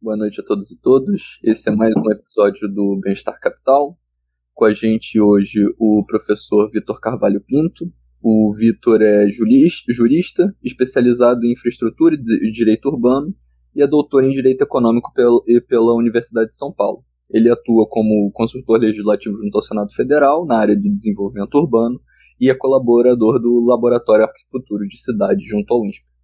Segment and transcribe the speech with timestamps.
[0.00, 1.40] Boa noite a todos e todas.
[1.42, 3.98] Esse é mais um episódio do Bem-Estar Capital.
[4.54, 7.92] Com a gente hoje o professor Vitor Carvalho Pinto.
[8.22, 13.34] O Vitor é jurista, especializado em infraestrutura e direito urbano
[13.74, 17.02] e é doutor em direito econômico pela Universidade de São Paulo.
[17.28, 22.00] Ele atua como consultor legislativo junto ao Senado Federal na área de desenvolvimento urbano
[22.40, 26.17] e é colaborador do Laboratório Arquitectura de Cidade junto ao INSPE.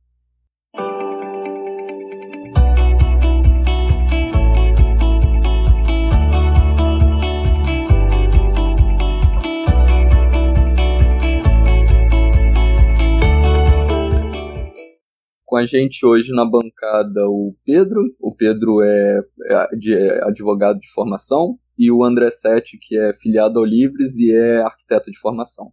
[15.54, 18.12] Com a gente hoje na bancada o Pedro.
[18.18, 23.60] O Pedro é, é, é advogado de formação e o André Sete, que é filiado
[23.60, 25.72] ao Livres e é arquiteto de formação.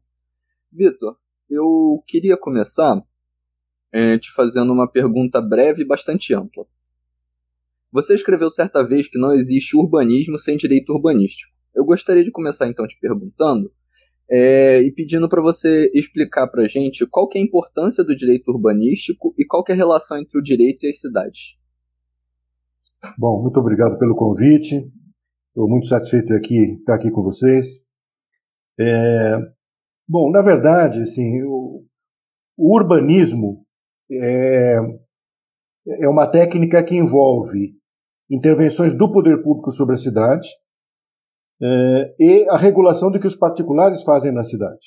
[0.72, 1.18] Vitor,
[1.50, 3.02] eu queria começar
[3.92, 6.64] é, te fazendo uma pergunta breve e bastante ampla.
[7.92, 11.52] Você escreveu certa vez que não existe urbanismo sem direito urbanístico.
[11.73, 13.73] Eu gostaria de começar então te perguntando
[14.32, 18.50] é, e pedindo para você explicar para gente qual que é a importância do direito
[18.50, 21.58] urbanístico e qual que é a relação entre o direito e as cidades.
[23.18, 24.90] Bom, muito obrigado pelo convite.
[25.50, 27.66] Estou muito satisfeito de aqui, estar aqui com vocês.
[28.80, 29.38] É,
[30.08, 31.84] bom, na verdade, assim, o,
[32.58, 33.66] o urbanismo
[34.10, 34.78] é,
[36.00, 37.73] é uma técnica que envolve
[38.30, 40.48] intervenções do poder público sobre a cidade,
[41.62, 44.80] é, e a regulação do que os particulares fazem na cidade.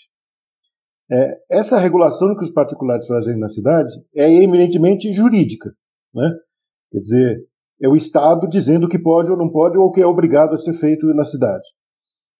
[1.10, 5.70] É, essa regulação do que os particulares fazem na cidade é eminentemente jurídica.
[6.14, 6.32] Né?
[6.90, 7.44] Quer dizer,
[7.80, 10.54] é o Estado dizendo o que pode ou não pode ou o que é obrigado
[10.54, 11.64] a ser feito na cidade.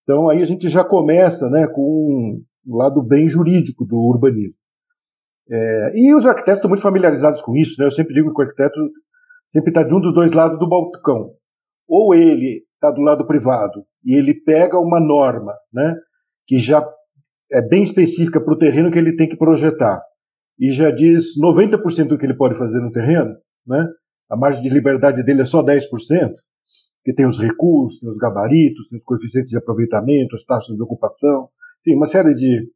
[0.03, 4.55] Então aí a gente já começa né, com um lado bem jurídico do urbanismo.
[5.49, 7.75] É, e os arquitetos estão muito familiarizados com isso.
[7.79, 7.85] Né?
[7.85, 8.79] Eu sempre digo que o arquiteto
[9.49, 11.31] sempre está de um dos dois lados do balcão.
[11.87, 15.95] Ou ele está do lado privado e ele pega uma norma, né,
[16.47, 16.85] que já
[17.51, 20.01] é bem específica para o terreno que ele tem que projetar
[20.59, 23.35] e já diz 90% do que ele pode fazer no terreno,
[23.67, 23.87] né?
[24.29, 25.81] A margem de liberdade dele é só 10%,
[27.03, 30.81] que tem os recursos, tem os gabaritos, tem os coeficientes de aproveitamento, as taxas de
[30.81, 31.49] ocupação,
[31.83, 32.67] tem uma série de,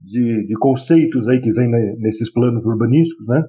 [0.00, 3.42] de, de conceitos aí que vem nesses planos urbanísticos, né?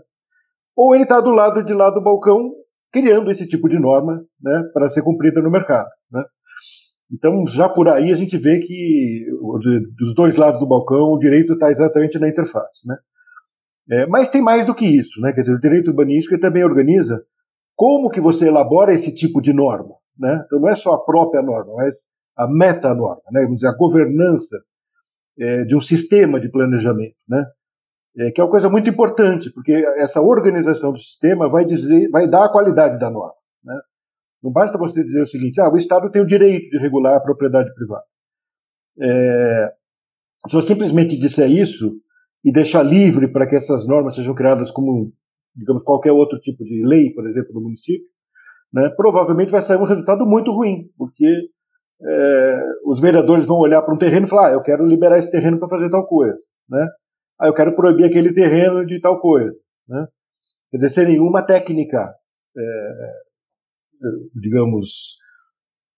[0.75, 2.52] Ou ele está do lado de lá do balcão
[2.94, 5.90] criando esse tipo de norma né, para ser cumprida no mercado.
[6.12, 6.24] Né?
[7.12, 9.26] Então, já por aí a gente vê que
[9.98, 12.88] dos dois lados do balcão o direito está exatamente na interface.
[12.88, 12.98] Né?
[13.92, 15.20] É, mas tem mais do que isso.
[15.20, 15.34] Né?
[15.34, 17.22] Quer dizer, o direito urbanístico também organiza
[17.76, 19.96] como que você elabora esse tipo de norma.
[20.18, 20.44] Né?
[20.46, 21.96] Então, não é só a própria norma, mas
[22.38, 23.42] a meta-norma, né?
[23.42, 24.58] vamos dizer, a governança
[25.40, 27.16] é, de um sistema de planejamento.
[27.28, 27.44] Né?
[28.18, 32.29] É, que é uma coisa muito importante, porque essa organização do sistema vai dizer, vai
[32.29, 33.34] dar a qualidade da norma.
[33.63, 33.79] Né?
[34.44, 37.22] Não basta você dizer o seguinte: ah, o Estado tem o direito de regular a
[37.22, 38.03] propriedade privada.
[39.02, 39.73] É,
[40.47, 41.94] se você simplesmente disser isso
[42.44, 45.12] e deixar livre para que essas normas sejam criadas como,
[45.56, 48.06] digamos, qualquer outro tipo de lei, por exemplo, no município,
[48.72, 51.25] né, provavelmente vai sair um resultado muito ruim, porque
[52.06, 55.31] é, os vereadores vão olhar para um terreno e falar: ah, eu quero liberar esse
[55.31, 56.38] terreno para fazer tal coisa.
[56.69, 56.88] Né?
[57.40, 59.54] Ah, eu quero proibir aquele terreno de tal coisa.
[59.88, 60.06] Né?
[60.72, 62.14] Quer dizer, sem nenhuma técnica,
[62.58, 63.12] é,
[64.36, 65.18] digamos,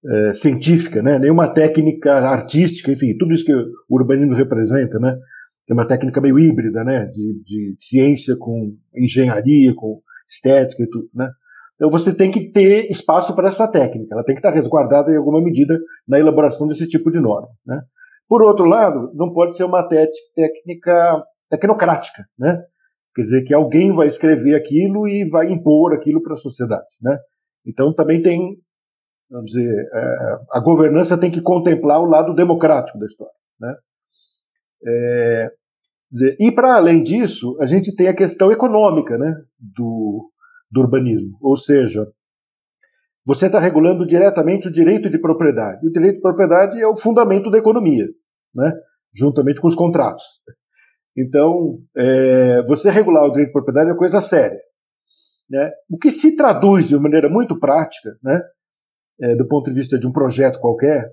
[0.06, 1.19] é, científica, né?
[1.19, 5.18] nenhuma técnica artística, enfim, tudo isso que o urbanismo representa, né?
[5.69, 7.06] é uma técnica meio híbrida, né?
[7.07, 11.09] de, de ciência com engenharia, com estética e tudo.
[11.13, 11.29] Né?
[11.75, 15.17] Então você tem que ter espaço para essa técnica, ela tem que estar resguardada em
[15.17, 15.78] alguma medida
[16.08, 17.49] na elaboração desse tipo de norma.
[17.66, 17.81] Né?
[18.27, 22.63] Por outro lado, não pode ser uma técnica tecnocrática, né?
[23.16, 27.17] Quer dizer que alguém vai escrever aquilo e vai impor aquilo para a sociedade, né?
[27.66, 28.57] Então também tem,
[29.29, 33.75] vamos dizer, é, a governança tem que contemplar o lado democrático da história, né?
[34.87, 35.51] É,
[36.11, 39.33] dizer, e para além disso, a gente tem a questão econômica, né?
[39.59, 40.29] Do,
[40.71, 42.05] do urbanismo, ou seja,
[43.25, 45.83] você está regulando diretamente o direito de propriedade.
[45.83, 48.05] E o direito de propriedade é o fundamento da economia,
[48.53, 48.72] né?
[49.13, 50.23] juntamente com os contratos.
[51.17, 54.59] Então, é, você regular o direito de propriedade é uma coisa séria.
[55.49, 55.72] Né?
[55.89, 58.41] O que se traduz de maneira muito prática né,
[59.22, 61.09] é, do ponto de vista de um projeto qualquer,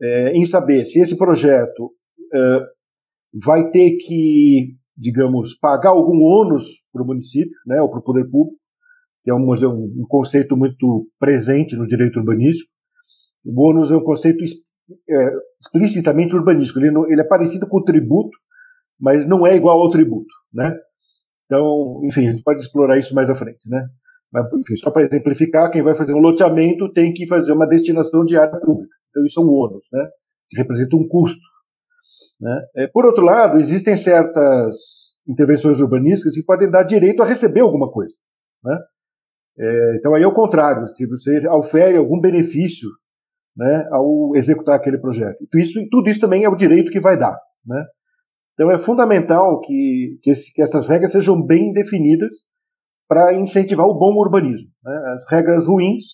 [0.00, 1.92] é, em saber se esse projeto
[2.32, 2.60] é,
[3.44, 8.24] vai ter que, digamos, pagar algum ônus para o município, né, ou para o poder
[8.30, 8.58] público,
[9.24, 12.70] que é um, um, conceito muito presente no direito urbanístico.
[13.44, 15.30] O ônus é um conceito é,
[15.60, 16.78] explicitamente urbanístico.
[16.78, 18.36] Ele, ele, é parecido com o tributo,
[19.00, 20.76] mas não é igual ao tributo, né?
[21.46, 23.86] Então, enfim, a gente pode explorar isso mais à frente, né?
[24.30, 28.24] Mas, enfim, só para exemplificar, quem vai fazer um loteamento tem que fazer uma destinação
[28.24, 28.94] de área pública.
[29.10, 30.06] Então, isso é um ônus, né?
[30.50, 31.40] Que representa um custo.
[32.40, 32.62] Né?
[32.76, 34.74] É, por outro lado, existem certas
[35.26, 38.12] intervenções urbanísticas que podem dar direito a receber alguma coisa.
[38.62, 38.78] Né?
[39.58, 42.88] É, então, aí é o contrário, se você ofere algum benefício
[43.56, 45.38] né, ao executar aquele projeto.
[45.54, 47.38] Isso, tudo isso também é o direito que vai dar.
[47.64, 47.84] Né?
[48.54, 52.30] Então, é fundamental que, que, esse, que essas regras sejam bem definidas
[53.08, 54.68] para incentivar o bom urbanismo.
[54.82, 54.96] Né?
[55.14, 56.04] As regras ruins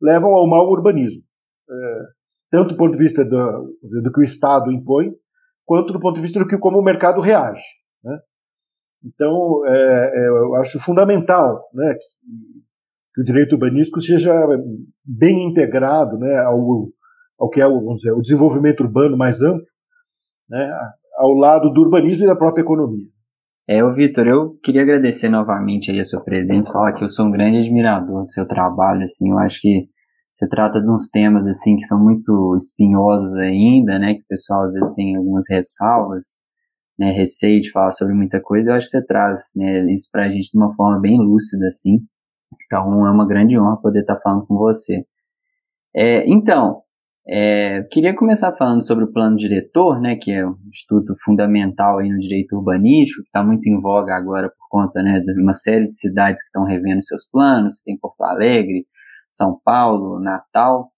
[0.00, 1.22] levam ao mau urbanismo,
[1.70, 2.02] é,
[2.50, 5.12] tanto do ponto de vista do, do que o Estado impõe,
[5.64, 7.64] quanto do ponto de vista do que como o mercado reage.
[8.04, 8.18] Né?
[9.04, 12.65] Então, é, é, eu acho fundamental né, que,
[13.16, 14.32] que, o direito urbanístico seja
[15.04, 16.88] bem integrado né, ao,
[17.38, 19.64] ao que é o, dizer, o desenvolvimento urbano mais amplo,
[20.48, 20.70] né,
[21.16, 23.08] ao lado do urbanismo e da própria economia.
[23.68, 27.26] É, o Vitor, eu queria agradecer novamente aí a sua presença, falar que eu sou
[27.26, 29.88] um grande admirador do seu trabalho, assim, eu acho que
[30.36, 34.14] você trata de uns temas assim que são muito espinhosos ainda, né?
[34.14, 36.24] Que o pessoal às vezes tem algumas ressalvas,
[36.98, 37.10] né?
[37.10, 38.70] Receio de falar sobre muita coisa.
[38.70, 41.66] Eu acho que você traz né, isso para a gente de uma forma bem lúcida,
[41.66, 42.00] assim.
[42.64, 45.04] Então é uma grande honra poder estar falando com você.
[45.94, 46.82] É, então,
[47.28, 50.14] é, queria começar falando sobre o plano diretor, né?
[50.14, 54.48] Que é um estudo fundamental aí no direito urbanístico, que está muito em voga agora
[54.48, 57.82] por conta né, de uma série de cidades que estão revendo seus planos.
[57.82, 58.86] Tem Porto Alegre,
[59.30, 60.90] são Paulo, Natal.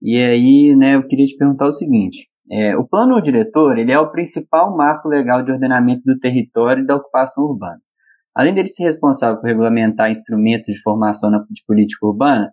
[0.00, 3.98] E aí, né, eu queria te perguntar o seguinte: é, o plano diretor ele é
[3.98, 7.80] o principal marco legal de ordenamento do território e da ocupação urbana.
[8.38, 12.52] Além dele ser responsável por regulamentar instrumentos de formação de política urbana,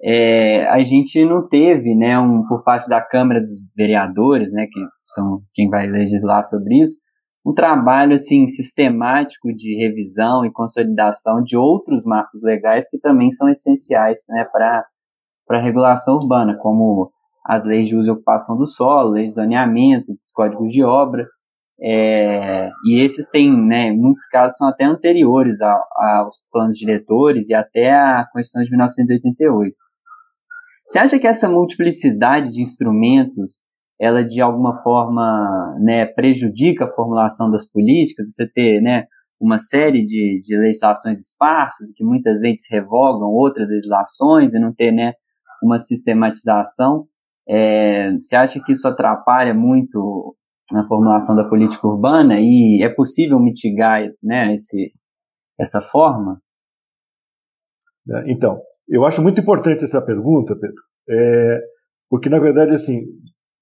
[0.00, 4.80] é, a gente não teve, né, um, por parte da Câmara dos Vereadores, né, que
[5.08, 6.96] são quem vai legislar sobre isso,
[7.44, 13.48] um trabalho assim sistemático de revisão e consolidação de outros marcos legais que também são
[13.48, 14.84] essenciais né, para
[15.50, 17.10] a regulação urbana, como
[17.44, 21.26] as leis de uso e ocupação do solo, leis de zoneamento, códigos de obra,
[21.80, 25.78] é, e esses têm, né, em muitos casos, são até anteriores a,
[26.20, 29.76] aos planos diretores e até à Constituição de 1988.
[30.88, 33.60] Você acha que essa multiplicidade de instrumentos
[34.00, 39.06] ela de alguma forma né, prejudica a formulação das políticas, você ter né,
[39.40, 44.92] uma série de, de legislações esparsas que muitas vezes revogam outras legislações e não ter
[44.92, 45.14] né,
[45.62, 47.06] uma sistematização.
[47.48, 50.36] É, você acha que isso atrapalha muito
[50.72, 54.92] na formulação da política urbana e é possível mitigar né, esse,
[55.58, 56.40] essa forma?
[58.08, 61.60] É, então, eu acho muito importante essa pergunta, Pedro, é,
[62.08, 63.04] porque na verdade assim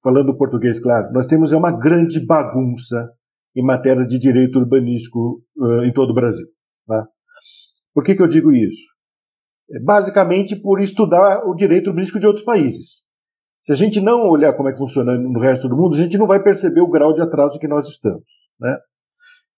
[0.04, 3.10] falando português, claro, nós temos uma grande bagunça
[3.56, 6.46] em matéria de direito urbanístico uh, em todo o Brasil.
[6.86, 7.08] Tá?
[7.94, 8.82] Por que, que eu digo isso?
[9.72, 13.02] É basicamente por estudar o direito urbanístico de outros países.
[13.66, 16.18] Se a gente não olhar como é que funciona no resto do mundo, a gente
[16.18, 18.24] não vai perceber o grau de atraso que nós estamos.
[18.60, 18.78] Né?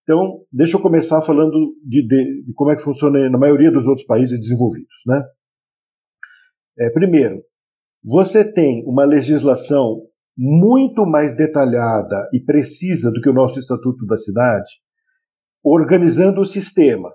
[0.02, 3.84] Então, deixa eu começar falando de, de, de, como é que funciona na maioria dos
[3.84, 4.94] outros países desenvolvidos.
[5.04, 5.25] Né?
[6.78, 7.42] É, primeiro,
[8.04, 10.02] você tem uma legislação
[10.38, 14.70] muito mais detalhada e precisa do que o nosso Estatuto da Cidade,
[15.64, 17.12] organizando o sistema.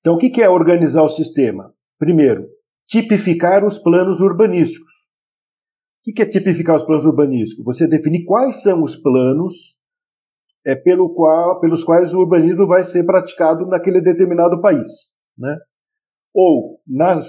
[0.00, 1.72] Então, o que é organizar o sistema?
[1.98, 2.48] Primeiro,
[2.88, 4.89] tipificar os planos urbanísticos.
[6.06, 7.64] O que é tipificar os planos urbanísticos?
[7.64, 9.76] Você definir quais são os planos
[10.64, 14.90] é, pelo qual, pelos quais o urbanismo vai ser praticado naquele determinado país.
[15.38, 15.56] Né?
[16.34, 17.26] Ou, nas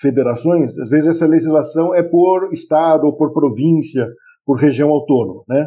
[0.00, 4.06] federações, às vezes essa legislação é por estado ou por província,
[4.44, 5.66] por região autônoma, né?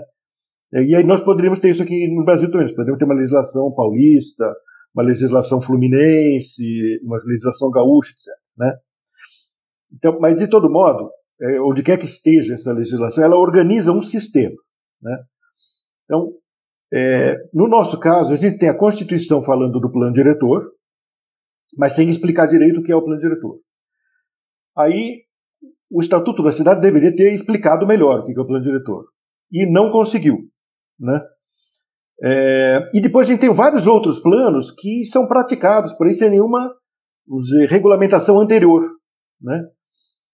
[0.74, 4.54] E aí nós poderíamos ter isso aqui no Brasil também, poderíamos ter uma legislação paulista,
[4.94, 8.27] uma legislação fluminense, uma legislação gaúcha, etc.
[8.58, 8.77] Né?
[9.94, 11.10] Então, mas de todo modo,
[11.41, 14.56] é, onde quer que esteja essa legislação, ela organiza um sistema.
[15.01, 15.17] Né?
[16.06, 16.32] Então,
[16.94, 20.72] é, no nosso caso, a gente tem a Constituição falando do plano diretor,
[21.77, 23.60] mas sem explicar direito o que é o plano diretor.
[24.75, 25.24] Aí
[25.89, 29.06] o Estatuto da Cidade deveria ter explicado melhor o que é o plano diretor.
[29.51, 30.39] E não conseguiu.
[31.00, 31.22] Né?
[32.22, 36.29] É, e depois a gente tem vários outros planos que são praticados por aí sem
[36.29, 36.74] nenhuma
[37.27, 38.89] dizer, regulamentação anterior.
[39.41, 39.63] Né?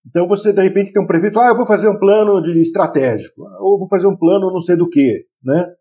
[0.07, 3.41] Então você de repente tem um prefeito, ah, eu vou fazer um plano de estratégico,
[3.59, 5.73] ou vou fazer um plano não sei do que, né?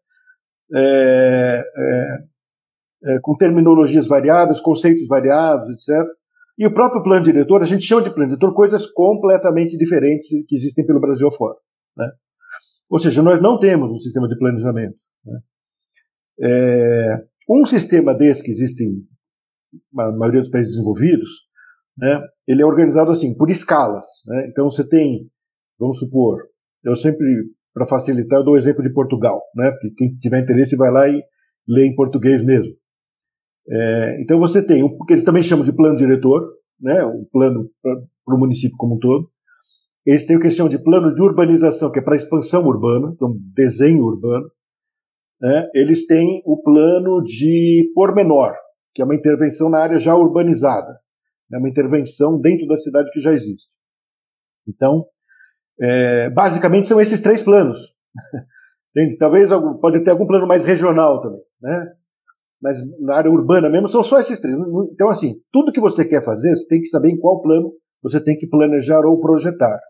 [0.75, 2.19] É, é,
[3.05, 6.07] é, com terminologias variadas, conceitos variados, etc.
[6.57, 10.55] E o próprio plano diretor, a gente chama de plano diretor coisas completamente diferentes que
[10.55, 11.57] existem pelo Brasil afora.
[11.97, 12.11] Né?
[12.88, 14.95] Ou seja, nós não temos um sistema de planejamento.
[15.25, 15.41] Né?
[16.41, 18.85] É, um sistema desse que existe
[19.93, 21.29] na maioria dos países desenvolvidos,
[22.02, 24.04] né, ele é organizado assim, por escalas.
[24.26, 24.49] Né?
[24.49, 25.28] Então você tem,
[25.78, 26.42] vamos supor,
[26.85, 27.25] eu sempre,
[27.73, 29.71] para facilitar, eu dou o exemplo de Portugal, né?
[29.71, 31.23] porque quem tiver interesse vai lá e
[31.68, 32.73] lê em português mesmo.
[33.71, 36.42] É, então você tem o que eles também chamam de plano diretor,
[36.80, 39.30] né, o plano para o município como um todo.
[40.04, 43.12] Eles têm o que eles chamam de plano de urbanização, que é para expansão urbana,
[43.14, 44.50] então desenho urbano.
[45.40, 45.68] Né?
[45.75, 48.52] Eles têm o plano de pormenor,
[48.92, 50.99] que é uma intervenção na área já urbanizada,
[51.52, 53.71] é uma intervenção dentro da cidade que já existe.
[54.66, 55.04] Então,
[55.80, 57.78] é, basicamente são esses três planos.
[58.94, 59.16] Entende?
[59.16, 59.49] Talvez
[59.80, 61.92] pode ter algum plano mais regional também, né?
[62.62, 64.56] mas na área urbana mesmo, são só esses três.
[64.92, 68.23] Então, assim, tudo que você quer fazer, você tem que saber em qual plano você
[68.23, 69.80] tem que planejar ou projetar.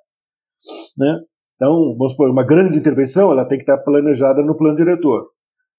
[0.96, 1.20] Né?
[1.56, 5.28] Então, vamos supor, uma grande intervenção, ela tem que estar planejada no plano diretor.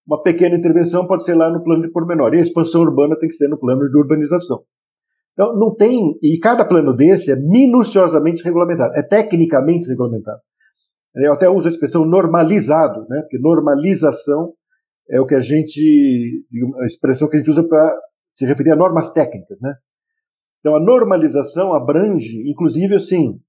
[0.06, 2.34] Uma pequena intervenção pode ser lá no plano de pormenor.
[2.34, 4.60] E a expansão urbana tem que ser no plano de urbanização.
[5.34, 6.18] Então, não tem.
[6.22, 10.40] E cada plano desse é minuciosamente regulamentado, é tecnicamente regulamentado.
[11.16, 13.22] Eu até uso a expressão normalizado, né?
[13.22, 14.54] porque normalização
[15.10, 16.46] é o que a gente,
[16.82, 17.96] a expressão que a gente usa para
[18.36, 19.76] se referir a normas técnicas, né?
[20.60, 23.40] Então a normalização abrange, inclusive, assim,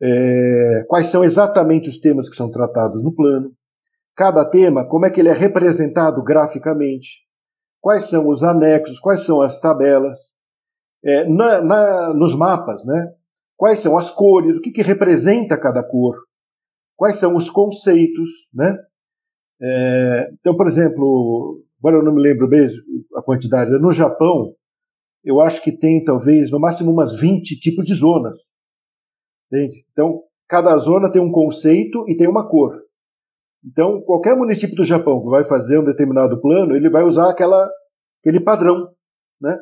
[0.00, 3.50] é, quais são exatamente os temas que são tratados no plano,
[4.16, 7.08] cada tema, como é que ele é representado graficamente,
[7.80, 10.18] quais são os anexos, quais são as tabelas,
[11.04, 13.12] é, na, na, nos mapas, né?
[13.56, 16.16] Quais são as cores, o que, que representa cada cor,
[16.96, 18.76] quais são os conceitos, né?
[19.60, 22.68] É, então, por exemplo, agora eu não me lembro bem
[23.14, 24.54] a quantidade, no Japão,
[25.24, 28.38] eu acho que tem talvez no máximo umas 20 tipos de zonas.
[29.46, 29.84] Entende?
[29.92, 32.80] Então, cada zona tem um conceito e tem uma cor.
[33.64, 37.68] Então, qualquer município do Japão que vai fazer um determinado plano, ele vai usar aquela,
[38.20, 38.88] aquele padrão.
[39.40, 39.58] Né?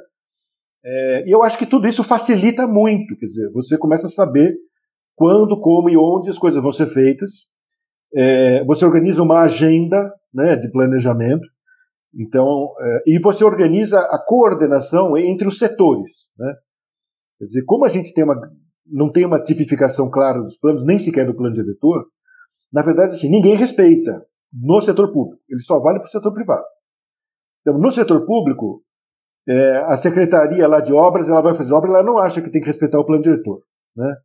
[0.84, 3.16] É, e eu acho que tudo isso facilita muito.
[3.16, 4.54] Quer dizer, você começa a saber
[5.16, 7.48] quando, como e onde as coisas vão ser feitas
[8.14, 11.46] é, você organiza uma agenda né, de planejamento,
[12.14, 16.12] então, é, e você organiza a coordenação entre os setores.
[16.38, 16.54] Né?
[17.38, 18.40] Quer dizer, como a gente tem uma,
[18.86, 22.06] não tem uma tipificação clara dos planos, nem sequer do plano diretor,
[22.72, 26.64] na verdade, assim, ninguém respeita no setor público, ele só vale para o setor privado.
[27.60, 28.83] Então, no setor público,
[29.48, 32.60] é, a secretaria lá de obras, ela vai fazer obra, ela não acha que tem
[32.60, 33.62] que respeitar o plano diretor.
[33.96, 34.16] Né?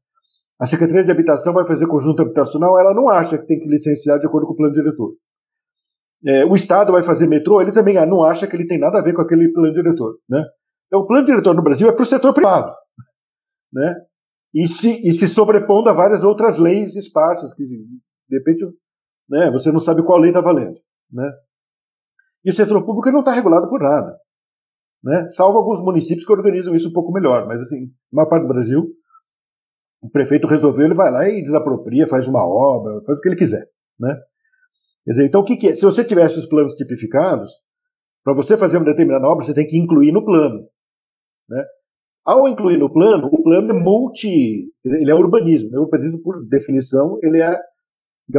[0.60, 4.20] A Secretaria de Habitação vai fazer conjunto habitacional, ela não acha que tem que licenciar
[4.20, 5.14] de acordo com o plano diretor.
[6.26, 9.02] É, o Estado vai fazer metrô, ele também não acha que ele tem nada a
[9.02, 10.18] ver com aquele plano diretor.
[10.30, 10.44] Né?
[10.88, 12.74] Então, o plano diretor no Brasil é para o setor privado.
[13.72, 13.96] Né?
[14.54, 18.66] E, se, e se sobrepondo a várias outras leis esparsas, que de repente
[19.30, 20.78] né, você não sabe qual lei está valendo.
[21.12, 21.32] Né?
[22.44, 24.18] E o setor público não está regulado por nada.
[25.04, 25.30] Né?
[25.30, 28.54] Salvo alguns municípios que organizam isso um pouco melhor, mas assim, a maior parte do
[28.54, 28.94] Brasil
[30.02, 33.36] o prefeito resolveu, ele vai lá e desapropria, faz uma obra, faz o que ele
[33.36, 33.68] quiser.
[34.00, 34.18] Né?
[35.04, 35.76] Quer dizer, então, o que, que é?
[35.76, 37.52] Se você tivesse os planos tipificados,
[38.24, 40.68] para você fazer uma determinada obra, você tem que incluir no plano.
[41.50, 41.66] Né?
[42.26, 45.70] Ao incluir no plano, o plano é multi, ele é urbanismo.
[45.78, 47.58] O urbanismo, por definição, ele é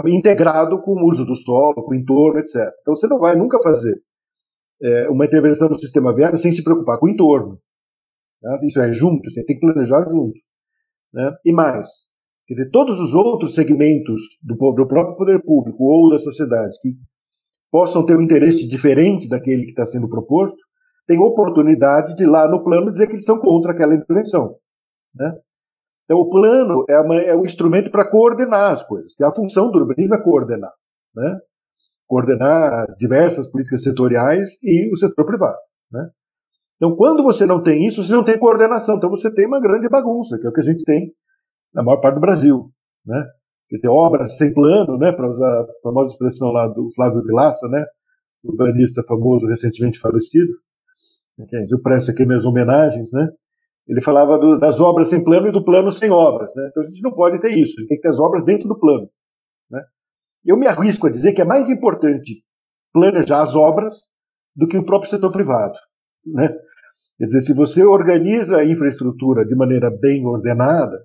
[0.07, 2.57] integrado com o uso do solo, com o entorno, etc.
[2.81, 4.00] Então você não vai nunca fazer
[4.82, 7.58] é, uma intervenção no sistema viário sem se preocupar com o entorno.
[8.42, 8.58] Né?
[8.64, 10.38] Isso é junto, você tem que planejar junto.
[11.12, 11.37] Né?
[11.44, 11.88] E mais,
[12.46, 16.94] quer dizer, todos os outros segmentos do, do próprio poder público ou da sociedade que
[17.70, 20.58] possam ter um interesse diferente daquele que está sendo proposto,
[21.06, 24.56] têm oportunidade de lá no plano dizer que eles são contra aquela intervenção.
[25.14, 25.37] Né?
[26.04, 29.70] Então, o plano é, uma, é um instrumento para coordenar as coisas, que a função
[29.70, 30.72] do urbanismo é coordenar.
[31.14, 31.38] Né?
[32.11, 35.59] Coordenar diversas políticas setoriais e o setor privado.
[35.93, 36.11] Né?
[36.75, 38.97] Então, quando você não tem isso, você não tem coordenação.
[38.97, 41.12] Então, você tem uma grande bagunça, que é o que a gente tem
[41.73, 42.69] na maior parte do Brasil.
[43.07, 43.25] Né?
[43.69, 47.69] Quer dizer, obras sem plano, né, para usar a famosa expressão lá do Flávio Vilaça,
[47.69, 47.87] né,
[48.43, 50.50] urbanista famoso recentemente falecido,
[51.71, 53.29] eu presto aqui minhas homenagens, né,
[53.87, 56.52] ele falava do, das obras sem plano e do plano sem obras.
[56.57, 56.67] Né?
[56.69, 58.67] Então, a gente não pode ter isso, a gente tem que ter as obras dentro
[58.67, 59.09] do plano.
[60.44, 62.42] Eu me arrisco a dizer que é mais importante
[62.92, 63.94] planejar as obras
[64.56, 65.75] do que o próprio setor privado.
[66.26, 66.49] Né?
[67.18, 71.04] Quer dizer, se você organiza a infraestrutura de maneira bem ordenada,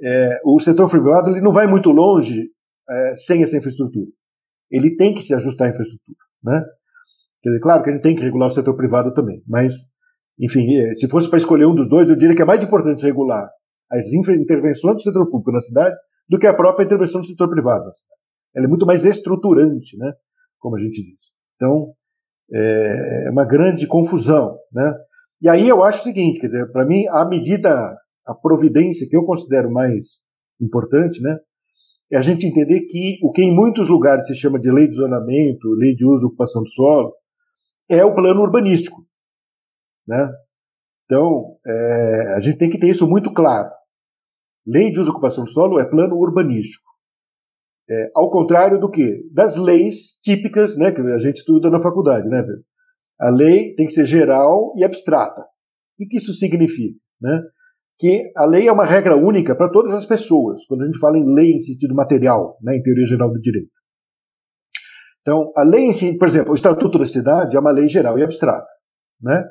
[0.00, 2.48] é, o setor privado ele não vai muito longe
[2.88, 4.06] é, sem essa infraestrutura.
[4.70, 6.18] Ele tem que se ajustar à infraestrutura.
[6.42, 6.64] Né?
[7.42, 9.74] Quer dizer, claro que a gente tem que regular o setor privado também, mas,
[10.38, 13.04] enfim, é, se fosse para escolher um dos dois, eu diria que é mais importante
[13.04, 13.50] regular
[13.90, 15.94] as intervenções do setor público na cidade
[16.28, 17.92] do que a própria intervenção do setor privado.
[18.54, 20.12] Ela é muito mais estruturante, né?
[20.58, 21.18] como a gente diz.
[21.56, 21.92] Então,
[22.52, 24.56] é, é uma grande confusão.
[24.72, 24.94] Né?
[25.40, 29.16] E aí eu acho o seguinte, quer dizer, para mim, a medida, a providência que
[29.16, 30.06] eu considero mais
[30.60, 31.38] importante, né,
[32.12, 34.94] é a gente entender que o que em muitos lugares se chama de lei de
[34.94, 37.12] zonamento, lei de uso e ocupação do solo,
[37.88, 39.02] é o plano urbanístico.
[40.06, 40.30] Né?
[41.06, 43.70] Então, é, a gente tem que ter isso muito claro.
[44.66, 46.91] Lei de uso e ocupação do solo é plano urbanístico.
[47.92, 49.22] É, ao contrário do que?
[49.34, 52.26] Das leis típicas né, que a gente estuda na faculdade.
[52.26, 52.42] Né,
[53.20, 55.42] a lei tem que ser geral e abstrata.
[56.00, 56.98] O que isso significa?
[57.20, 57.42] Né?
[57.98, 61.18] Que a lei é uma regra única para todas as pessoas, quando a gente fala
[61.18, 63.70] em lei em sentido material, né, em teoria geral do direito.
[65.20, 68.18] Então, a lei em si, por exemplo, o Estatuto da Cidade é uma lei geral
[68.18, 68.66] e abstrata.
[69.20, 69.44] Né?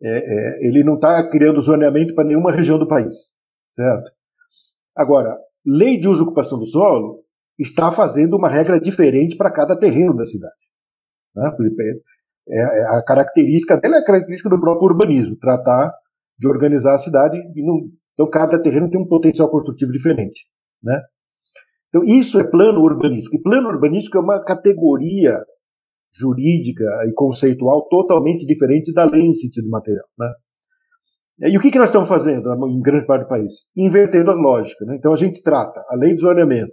[0.00, 3.14] É, é, ele não está criando zoneamento para nenhuma região do país.
[3.74, 4.10] Certo?
[4.96, 7.25] Agora, lei de uso e ocupação do solo
[7.58, 10.54] está fazendo uma regra diferente para cada terreno da cidade.
[11.34, 11.52] Né?
[12.48, 15.92] É, é, a característica dela é a característica do próprio urbanismo, tratar
[16.38, 17.38] de organizar a cidade.
[17.56, 20.40] Não, então, cada terreno tem um potencial construtivo diferente.
[20.82, 21.00] Né?
[21.88, 23.36] Então, isso é plano urbanístico.
[23.36, 25.42] E plano urbanístico é uma categoria
[26.14, 30.06] jurídica e conceitual totalmente diferente da lei em sentido material.
[30.18, 30.32] Né?
[31.50, 33.52] E o que, que nós estamos fazendo em grande parte do país?
[33.76, 34.88] Invertendo as lógicas.
[34.88, 34.96] Né?
[34.96, 36.72] Então a gente trata a lei de zoneamento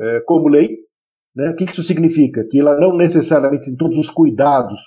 [0.00, 0.78] é, como lei.
[1.34, 1.50] Né?
[1.50, 2.44] O que, isso significa?
[2.50, 4.80] Que ela não necessariamente tem todos os cuidados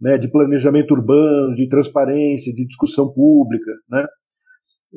[0.00, 4.06] né, de planejamento urbano, de transparência, de discussão pública, né,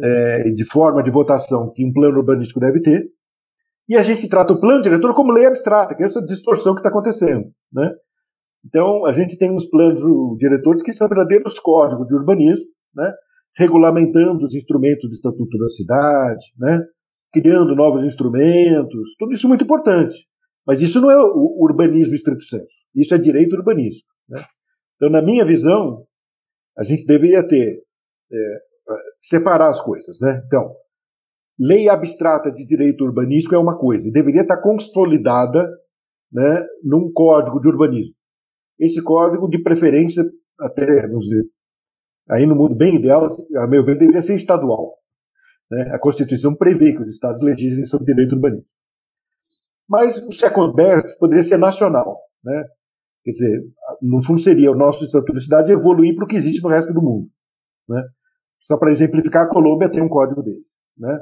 [0.01, 3.05] é, de forma de votação que um plano urbanístico deve ter.
[3.88, 6.79] E a gente trata o plano diretor como lei abstrata, que é essa distorção que
[6.79, 7.46] está acontecendo.
[7.72, 7.94] Né?
[8.66, 10.01] Então, a gente tem os planos
[10.37, 13.13] diretores que são verdadeiros códigos de urbanismo, né?
[13.55, 16.81] regulamentando os instrumentos do Estatuto da Cidade, né?
[17.33, 20.15] Criando novos instrumentos, tudo isso é muito importante.
[20.65, 24.07] Mas isso não é o urbanismo estrito senso, isso é direito urbanístico.
[24.29, 24.46] Né?
[24.96, 26.05] Então, na minha visão,
[26.77, 27.81] a gente deveria ter,
[28.31, 28.59] é,
[29.22, 30.17] separar as coisas.
[30.22, 30.41] Né?
[30.46, 30.74] Então,
[31.59, 35.67] lei abstrata de direito urbanístico é uma coisa, e deveria estar consolidada
[36.31, 38.13] né, num código de urbanismo.
[38.79, 40.24] Esse código, de preferência,
[40.59, 41.43] até, vamos dizer,
[42.29, 45.02] aí no mundo bem ideal, a meu ver, deveria ser estadual.
[45.72, 45.90] Né?
[45.94, 48.70] A Constituição prevê que os estados legislem sobre direito urbanístico.
[49.88, 52.18] Mas o second best poderia ser nacional.
[52.44, 52.66] Né?
[53.24, 53.64] Quer dizer,
[54.02, 56.94] no fundo seria o nosso Estatuto de Cidade evoluir para o que existe no resto
[56.94, 57.28] do mundo.
[57.88, 58.04] Né?
[58.62, 60.64] Só para exemplificar, a Colômbia tem um código dele.
[60.98, 61.20] Né?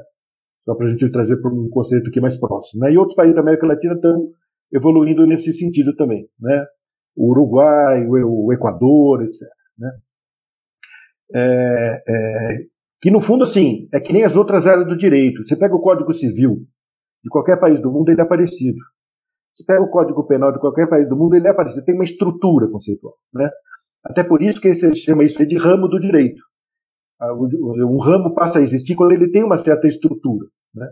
[0.66, 2.84] Só para a gente trazer para um conceito aqui mais próximo.
[2.84, 2.94] Né?
[2.94, 4.30] E outros países da América Latina estão
[4.72, 6.28] evoluindo nesse sentido também.
[6.40, 6.66] Né?
[7.16, 9.42] O Uruguai, o Equador, etc.
[9.78, 9.92] Né?
[11.34, 12.58] É, é,
[13.02, 15.46] que no fundo, assim, é que nem as outras áreas do direito.
[15.46, 16.68] Você pega o Código Civil
[17.24, 18.78] de qualquer país do mundo, ele é parecido.
[19.54, 21.84] Você pega o Código Penal de qualquer país do mundo, ele é parecido.
[21.84, 23.16] Tem uma estrutura conceitual.
[23.34, 23.50] Né?
[24.04, 26.42] Até por isso que se chama isso de ramo do direito.
[27.20, 30.48] Ah, um ramo passa a existir quando ele tem uma certa estrutura.
[30.74, 30.88] Né?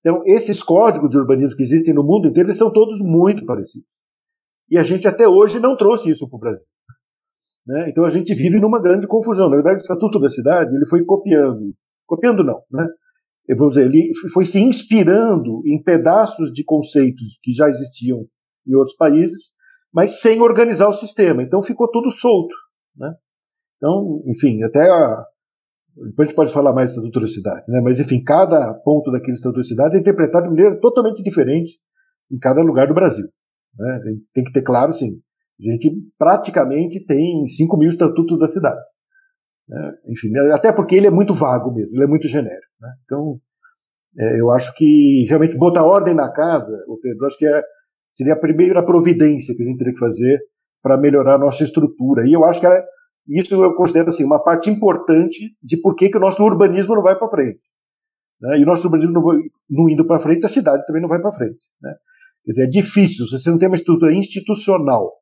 [0.00, 3.88] Então, esses códigos de urbanismo que existem no mundo inteiro, eles são todos muito parecidos.
[4.70, 6.66] E a gente até hoje não trouxe isso para o Brasil.
[7.66, 7.90] Né?
[7.90, 9.48] Então a gente vive numa grande confusão.
[9.48, 11.74] Na verdade, o Estatuto da Cidade ele foi copiando,
[12.06, 12.86] copiando não, né?
[13.56, 18.26] Vamos dizer, ele foi se inspirando em pedaços de conceitos que já existiam
[18.66, 19.52] em outros países,
[19.94, 21.42] mas sem organizar o sistema.
[21.42, 22.54] Então ficou tudo solto,
[22.96, 23.14] né?
[23.76, 25.24] Então, enfim, até a,
[25.96, 27.80] depois a gente pode falar mais da Cidade, né?
[27.80, 31.78] Mas enfim, cada ponto daquele Cidade é interpretado de maneira totalmente diferente
[32.30, 33.26] em cada lugar do Brasil.
[33.78, 34.00] Né?
[34.34, 35.20] Tem que ter claro, sim,
[35.58, 38.80] a gente praticamente tem 5 mil estatutos da cidade.
[39.68, 39.94] Né?
[40.08, 42.66] Enfim, até porque ele é muito vago mesmo, ele é muito genérico.
[42.80, 42.88] Né?
[43.04, 43.38] Então,
[44.18, 47.62] é, eu acho que realmente botar ordem na casa, o Pedro, acho que é,
[48.14, 50.38] seria a primeira providência que a gente teria que fazer
[50.82, 52.26] para melhorar a nossa estrutura.
[52.26, 52.84] E eu acho que era,
[53.28, 57.02] isso eu considero assim, uma parte importante de por que, que o nosso urbanismo não
[57.02, 57.60] vai para frente.
[58.40, 58.58] Né?
[58.58, 59.22] E o nosso urbanismo não,
[59.70, 61.58] não indo para frente, a cidade também não vai para frente.
[61.82, 61.94] Né?
[62.44, 65.12] Quer dizer, é difícil, se você não tem uma estrutura institucional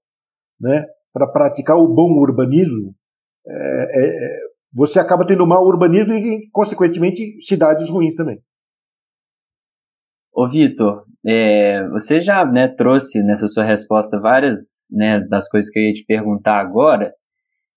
[0.60, 2.94] né, para praticar o bom urbanismo,
[3.46, 4.40] é, é, é,
[4.72, 8.40] você acaba tendo mau urbanismo e, consequentemente, cidades ruins também.
[10.32, 15.78] Ô Vitor, é, você já né, trouxe nessa sua resposta várias né, das coisas que
[15.78, 17.12] eu ia te perguntar agora,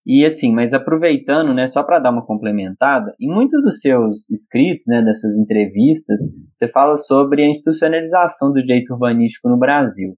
[0.10, 4.86] E assim, mas aproveitando, né, só para dar uma complementada, em muitos dos seus escritos,
[4.88, 6.22] né, das suas entrevistas,
[6.56, 10.16] você fala sobre a institucionalização do direito urbanístico no Brasil,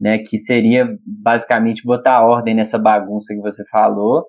[0.00, 4.24] né, que seria basicamente botar ordem nessa bagunça que você falou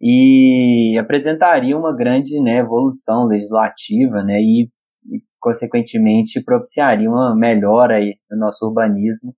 [0.00, 4.68] e apresentaria uma grande, né, evolução legislativa, né, e,
[5.06, 9.34] e consequentemente propiciaria uma melhora aí no nosso urbanismo,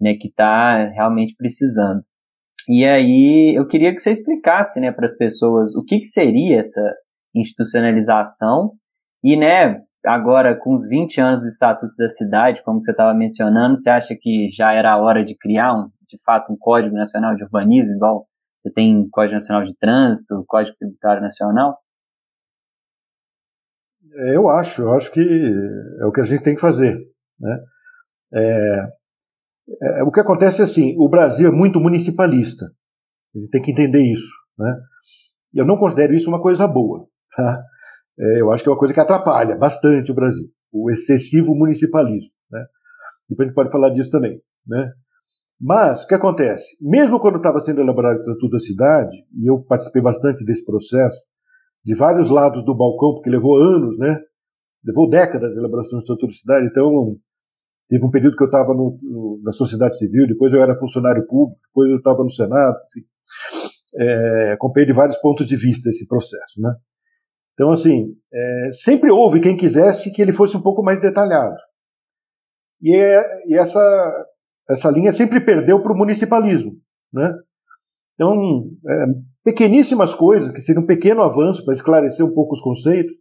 [0.00, 2.02] né, que está realmente precisando.
[2.68, 6.58] E aí eu queria que você explicasse, né, para as pessoas o que, que seria
[6.58, 6.82] essa
[7.34, 8.72] institucionalização
[9.22, 13.76] e, né, agora com os 20 anos dos estatutos da cidade, como você estava mencionando,
[13.76, 17.34] você acha que já era a hora de criar, um, de fato, um Código Nacional
[17.34, 18.26] de Urbanismo, igual
[18.58, 21.78] você tem Código Nacional de Trânsito, Código Tributário Nacional?
[24.14, 26.98] É, eu acho, eu acho que é o que a gente tem que fazer,
[27.38, 27.58] né?
[28.32, 28.86] É,
[29.82, 32.66] é, o que acontece é assim, o Brasil é muito municipalista.
[33.34, 34.30] A gente tem que entender isso.
[34.58, 34.76] Né?
[35.54, 37.06] Eu não considero isso uma coisa boa.
[37.36, 37.62] Tá?
[38.18, 42.30] É, eu acho que é uma coisa que atrapalha bastante o Brasil, o excessivo municipalismo.
[42.50, 42.64] Né?
[43.28, 44.40] Depois a gente pode falar disso também.
[44.66, 44.92] Né?
[45.60, 46.76] Mas, o que acontece?
[46.80, 51.20] Mesmo quando estava sendo elaborado o Estatuto da Cidade, e eu participei bastante desse processo,
[51.84, 54.20] de vários lados do balcão, porque levou anos, né?
[54.84, 57.16] levou décadas a elaboração do Estatuto da Cidade, então
[57.88, 58.74] Teve um período que eu estava
[59.42, 62.76] na sociedade civil, depois eu era funcionário público, depois eu estava no Senado.
[62.88, 63.06] Enfim.
[63.98, 66.60] É, acompanhei de vários pontos de vista esse processo.
[66.60, 66.74] Né?
[67.56, 71.56] Então, assim, é, sempre houve quem quisesse que ele fosse um pouco mais detalhado.
[72.82, 74.26] E, é, e essa,
[74.68, 76.72] essa linha sempre perdeu para o municipalismo.
[77.10, 77.34] Né?
[78.14, 78.34] Então,
[78.86, 79.04] é,
[79.42, 83.14] pequeníssimas coisas, que seriam um pequeno avanço para esclarecer um pouco os conceitos,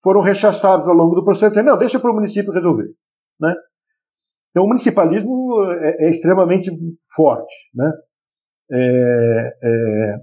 [0.00, 1.60] foram rechaçados ao longo do processo.
[1.60, 2.88] Não, deixa para o município resolver.
[3.40, 3.52] Né?
[4.50, 6.70] Então, o municipalismo é, é extremamente
[7.16, 7.54] forte.
[7.74, 7.92] Né?
[8.70, 10.16] É, é...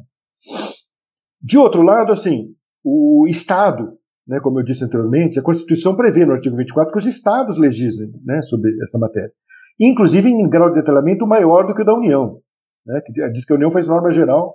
[1.41, 6.34] De outro lado, assim, o Estado, né, como eu disse anteriormente, a Constituição prevê no
[6.34, 9.32] artigo 24 que os Estados legislem né, sobre essa matéria.
[9.80, 12.39] Inclusive em grau de detalhamento maior do que o da União.
[12.86, 14.54] Né, que diz que a União faz norma geral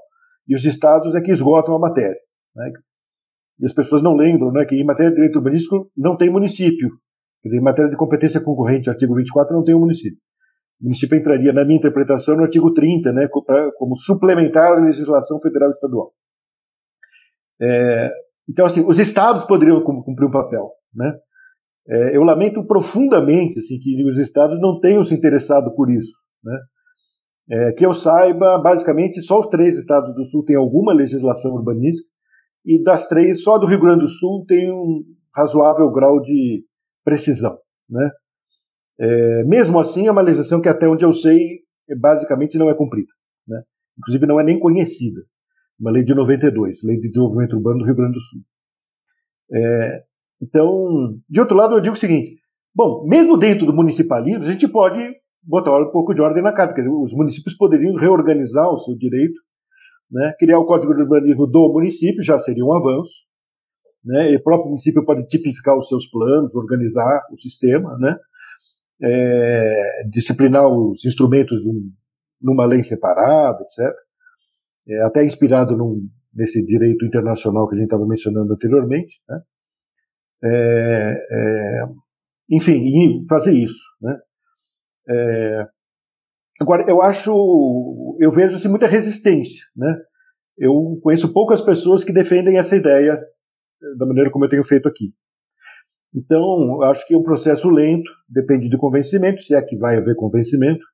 [0.48, 2.16] e os Estados é que esgotam a matéria.
[2.54, 2.72] Né,
[3.60, 6.90] e as pessoas não lembram né, que em matéria de direito urbanístico não tem município.
[7.42, 10.18] Quer dizer, em matéria de competência concorrente, artigo 24, não tem um município.
[10.80, 13.28] O município entraria, na minha interpretação, no artigo 30, né,
[13.78, 16.12] como suplementar à legislação federal e estadual.
[17.64, 18.10] É,
[18.48, 20.70] então, assim, os estados poderiam cumprir um papel.
[20.94, 21.16] Né?
[21.88, 26.12] É, eu lamento profundamente assim, que os estados não tenham se interessado por isso.
[26.42, 26.58] Né?
[27.50, 32.08] É, que eu saiba, basicamente, só os três estados do Sul têm alguma legislação urbanística,
[32.64, 35.02] e das três, só do Rio Grande do Sul tem um
[35.34, 36.64] razoável grau de
[37.04, 37.58] precisão.
[37.88, 38.10] Né?
[38.98, 41.60] É, mesmo assim, é uma legislação que, até onde eu sei,
[42.00, 43.10] basicamente não é cumprida.
[43.46, 43.62] Né?
[43.98, 45.20] Inclusive, não é nem conhecida.
[45.78, 48.40] Uma lei de 92, Lei de Desenvolvimento Urbano do Rio Grande do Sul.
[49.52, 50.02] É,
[50.40, 52.40] então, de outro lado, eu digo o seguinte:
[52.74, 55.00] bom, mesmo dentro do municipalismo, a gente pode
[55.42, 56.72] botar um pouco de ordem na casa.
[56.72, 59.38] Dizer, os municípios poderiam reorganizar o seu direito,
[60.10, 60.34] né?
[60.38, 63.12] criar o Código de Urbanismo do município, já seria um avanço.
[64.04, 64.32] Né?
[64.32, 68.16] E o próprio município pode tipificar os seus planos, organizar o sistema, né?
[69.02, 71.58] É, disciplinar os instrumentos
[72.40, 73.92] numa lei separada, etc.
[74.88, 79.40] É, até inspirado num, nesse direito internacional que a gente estava mencionando anteriormente, né?
[80.42, 81.84] É, é,
[82.50, 84.18] enfim, fazer isso, né?
[85.08, 85.66] É,
[86.60, 89.96] agora, eu acho, eu vejo assim, muita resistência, né?
[90.58, 93.18] Eu conheço poucas pessoas que defendem essa ideia
[93.98, 95.12] da maneira como eu tenho feito aqui.
[96.14, 100.14] Então, acho que é um processo lento, depende do convencimento, se é que vai haver
[100.14, 100.84] convencimento.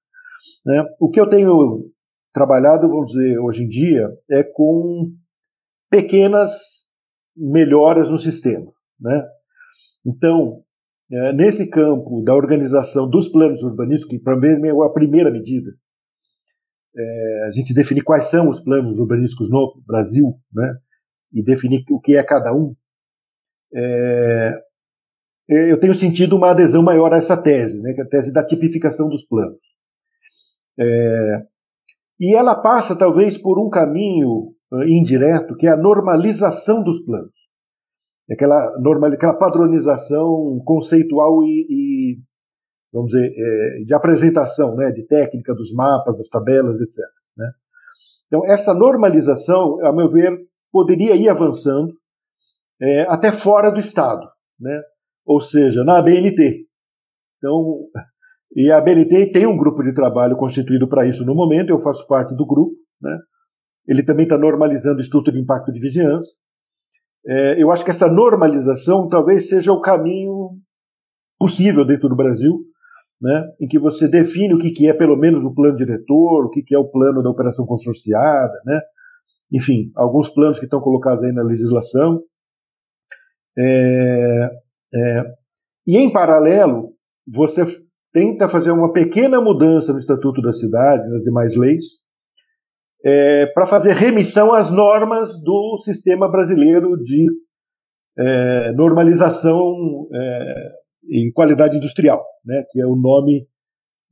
[0.64, 0.82] Né?
[0.98, 1.90] O que eu tenho
[2.32, 5.12] trabalhado, vamos dizer, hoje em dia, é com
[5.90, 6.52] pequenas
[7.36, 8.70] melhoras no sistema.
[9.00, 9.26] Né?
[10.06, 10.62] Então,
[11.10, 15.70] é, nesse campo da organização dos planos urbanísticos, que para mim é a primeira medida,
[16.96, 20.74] é, a gente definir quais são os planos urbanísticos no Brasil, né?
[21.32, 22.74] e definir o que é cada um,
[23.74, 24.60] é,
[25.48, 28.44] eu tenho sentido uma adesão maior a essa tese, né, que é a tese da
[28.44, 29.58] tipificação dos planos.
[30.78, 31.42] É,
[32.20, 37.32] e ela passa, talvez, por um caminho uh, indireto, que é a normalização dos planos.
[38.30, 42.18] Aquela, normal, aquela padronização conceitual e, e
[42.92, 46.98] vamos dizer, é, de apresentação, né, de técnica dos mapas, das tabelas, etc.
[47.36, 47.50] Né?
[48.26, 50.38] Então, essa normalização, a meu ver,
[50.70, 51.92] poderia ir avançando
[52.80, 54.28] é, até fora do Estado,
[54.58, 54.80] né?
[55.24, 56.66] ou seja, na ABNT.
[57.38, 57.86] Então,
[58.54, 62.06] e a ABNT tem um grupo de trabalho constituído para isso no momento, eu faço
[62.06, 62.74] parte do grupo.
[63.00, 63.16] Né?
[63.90, 66.30] ele também está normalizando o Instituto de Impacto de Vizinhança.
[67.26, 70.50] É, eu acho que essa normalização talvez seja o caminho
[71.38, 72.60] possível dentro do Brasil,
[73.20, 76.50] né, em que você define o que, que é pelo menos o plano diretor, o
[76.50, 78.80] que, que é o plano da operação consorciada, né,
[79.52, 82.22] enfim, alguns planos que estão colocados aí na legislação.
[83.58, 84.50] É,
[84.94, 85.24] é,
[85.86, 86.92] e em paralelo,
[87.26, 87.66] você
[88.12, 91.84] tenta fazer uma pequena mudança no Estatuto da Cidade, nas demais leis,
[93.04, 97.26] é, para fazer remissão às normas do sistema brasileiro de
[98.18, 100.72] é, normalização é,
[101.04, 103.46] e qualidade industrial, né, que é o nome,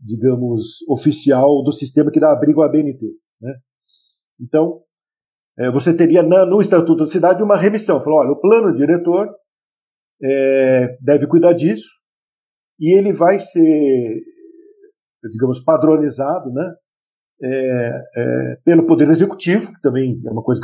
[0.01, 3.05] digamos, oficial do sistema que dá abrigo à BNT.
[3.43, 3.55] Né?
[4.41, 4.81] Então,
[5.59, 8.03] é, você teria na, no Estatuto da Cidade uma remissão.
[8.03, 9.29] Falou, olha, o plano diretor
[10.23, 11.98] é, deve cuidar disso
[12.79, 14.23] e ele vai ser,
[15.33, 16.75] digamos, padronizado, né,
[17.43, 20.61] é, é, pelo Poder Executivo, que também é uma coisa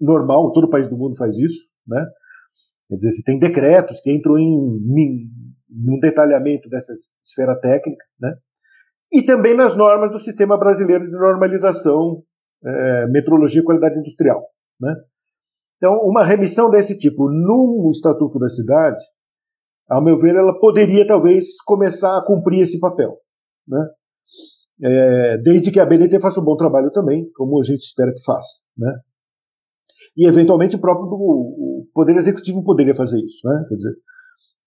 [0.00, 2.06] normal, todo país do mundo faz isso, né?
[2.88, 6.92] Quer dizer, você tem decretos que entram em um detalhamento dessa
[7.24, 8.34] esfera técnica, né?
[9.12, 12.22] E também nas normas do Sistema Brasileiro de Normalização,
[12.64, 14.42] é, Metrologia e Qualidade Industrial,
[14.80, 14.94] né?
[15.76, 19.02] Então, uma remissão desse tipo no Estatuto da Cidade,
[19.90, 23.16] ao meu ver, ela poderia talvez começar a cumprir esse papel,
[23.66, 23.88] né?
[24.82, 28.22] é, desde que a BNT faça um bom trabalho também, como a gente espera que
[28.24, 28.58] faça.
[28.76, 28.98] Né?
[30.16, 33.46] E, eventualmente, o próprio Poder Executivo poderia fazer isso.
[33.46, 33.66] Né?
[33.68, 33.94] Quer dizer,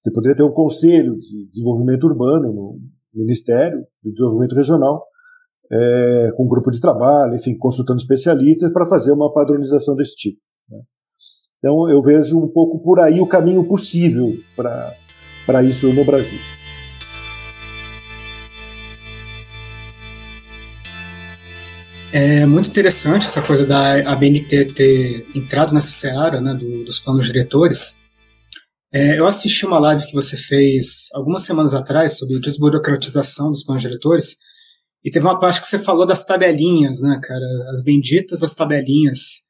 [0.01, 2.79] você poderia ter um conselho de desenvolvimento urbano no
[3.13, 5.03] Ministério de Desenvolvimento Regional,
[5.71, 10.39] é, com um grupo de trabalho, enfim, consultando especialistas para fazer uma padronização desse tipo.
[10.69, 10.79] Né?
[11.57, 14.93] Então, eu vejo um pouco por aí o caminho possível para
[15.63, 16.39] isso no Brasil.
[22.12, 27.25] É muito interessante essa coisa da ABNT ter entrado nessa seara né, do, dos planos
[27.25, 27.97] diretores.
[28.93, 33.82] É, eu assisti uma live que você fez algumas semanas atrás sobre desburocratização dos planos
[33.82, 34.38] diretores
[35.03, 37.45] e teve uma parte que você falou das tabelinhas, né, cara?
[37.71, 39.41] As benditas das tabelinhas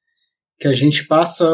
[0.57, 1.45] que a gente passa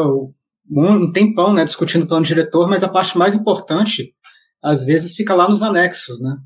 [0.70, 4.14] um tempão, né, discutindo o plano diretor, mas a parte mais importante
[4.62, 6.36] às vezes fica lá nos anexos, né?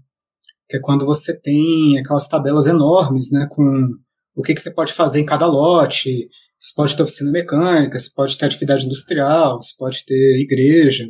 [0.68, 3.88] Que é quando você tem aquelas tabelas enormes, né, com
[4.34, 8.10] o que, que você pode fazer em cada lote, você pode ter oficina mecânica, você
[8.14, 11.06] pode ter atividade industrial, você pode ter igreja,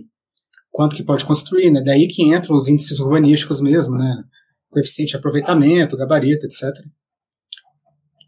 [0.71, 1.81] quanto que pode construir, né?
[1.81, 4.25] Daí que entram os índices urbanísticos mesmo, né?
[4.71, 6.73] Coeficiente de aproveitamento, gabarito, etc.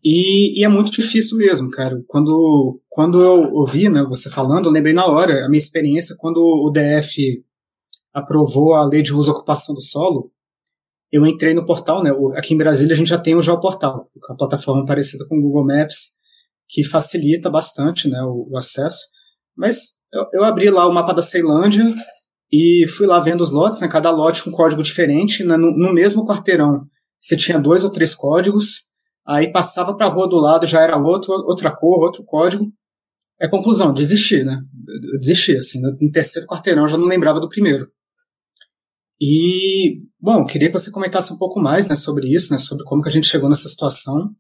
[0.05, 2.01] E, e, é muito difícil mesmo, cara.
[2.07, 6.37] Quando, quando eu ouvi né, você falando, eu lembrei na hora a minha experiência quando
[6.39, 7.43] o DF
[8.17, 10.33] aprovou a lei de uso e ocupação do solo
[11.13, 12.11] eu entrei no portal, né?
[12.37, 15.43] Aqui em Brasília a gente já tem o Geoportal, é uma plataforma parecida com o
[15.43, 16.17] Google Maps,
[16.69, 19.05] que facilita bastante né, o, o acesso.
[19.57, 21.85] Mas eu, eu, abri lá o mapa da Ceilândia
[22.53, 25.45] e fui lá vendo os lotes, né, cada lote com um código diferente.
[25.45, 26.85] Né, no, no, mesmo quarteirão
[27.21, 28.83] você tinha dois ou três códigos,
[29.27, 32.67] aí passava para a rua do lado, já era outro, outra cor, outro código.
[33.41, 34.61] É conclusão, desisti, né?
[35.19, 37.87] desisti, assim, no terceiro quarteirão já não lembrava do primeiro.
[39.21, 43.03] E, bom, queria que você comentasse um pouco mais né, sobre isso, né, sobre como
[43.03, 44.35] que a gente chegou nessa situação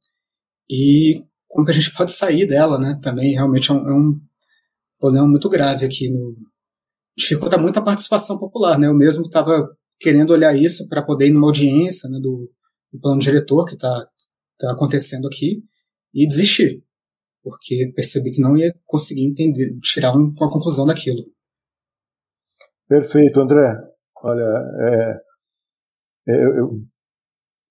[0.69, 2.99] e como que a gente pode sair dela, né?
[3.03, 4.21] Também realmente é um, é um
[4.99, 6.37] problema muito grave aqui no
[7.17, 8.87] dificulta muito a participação popular, né?
[8.87, 12.51] Eu mesmo estava querendo olhar isso para poder ir numa audiência né, do,
[12.93, 14.07] do plano diretor que está
[14.59, 15.63] tá acontecendo aqui
[16.13, 16.85] e desistir,
[17.43, 21.25] porque percebi que não ia conseguir entender, tirar um, uma conclusão daquilo.
[22.87, 23.96] Perfeito, André.
[24.23, 24.43] Olha,
[24.81, 25.21] é,
[26.29, 26.81] é, eu,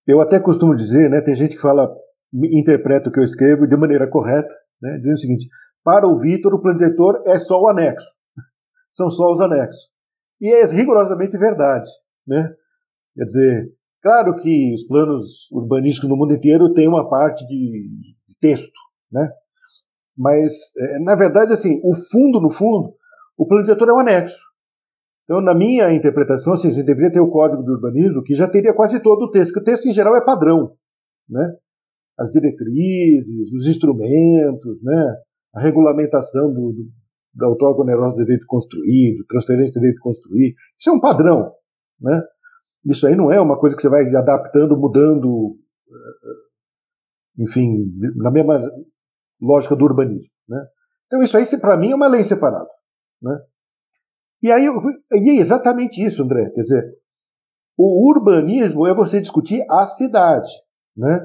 [0.08, 1.93] eu até costumo dizer, né, tem gente que fala,
[2.34, 5.47] interpreta o que eu escrevo de maneira correta, né, dizendo o seguinte:
[5.84, 8.08] para o Vitor, o plano diretor é só o anexo,
[8.93, 9.89] são só os anexos.
[10.41, 11.88] E é rigorosamente verdade.
[12.27, 12.53] Né?
[13.15, 17.89] Quer dizer, claro que os planos urbanísticos no mundo inteiro têm uma parte de
[18.41, 18.77] texto,
[19.12, 19.31] né?
[20.17, 22.93] mas, é, na verdade, assim, o fundo, no fundo,
[23.38, 24.38] o plano diretor é um anexo.
[25.25, 28.73] Então, na minha interpretação, assim, gente deveria ter o Código de Urbanismo, que já teria
[28.73, 30.75] quase todo o texto, que o texto, em geral, é padrão.
[31.27, 31.55] Né?
[32.17, 35.15] As diretrizes, os instrumentos, né?
[35.53, 36.85] a regulamentação do, do,
[37.33, 40.53] da outorga onerosa de direito construído, transferência de direito construir.
[40.79, 41.51] Isso é um padrão.
[41.99, 42.21] Né?
[42.85, 45.57] Isso aí não é uma coisa que você vai adaptando, mudando,
[45.89, 48.61] eh, enfim, na mesma
[49.41, 50.31] lógica do urbanismo.
[50.47, 50.63] Né?
[51.07, 52.69] Então, isso aí, para mim, é uma lei separada.
[53.21, 53.39] Né?
[54.45, 54.67] E aí
[55.13, 56.51] e é exatamente isso, André.
[56.51, 56.84] Quer dizer,
[57.75, 60.51] o urbanismo é você discutir a cidade,
[60.95, 61.19] né?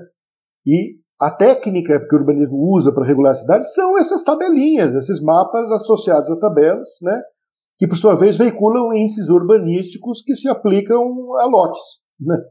[0.66, 5.22] E a técnica que o urbanismo usa para regular a cidade são essas tabelinhas, esses
[5.22, 7.22] mapas associados a tabelas, né,
[7.76, 11.82] que por sua vez veiculam índices urbanísticos que se aplicam a lotes,
[12.18, 12.42] né,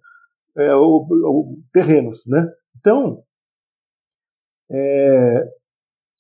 [0.56, 2.48] é, ou, ou terrenos, né.
[2.78, 3.24] Então,
[4.70, 5.48] é,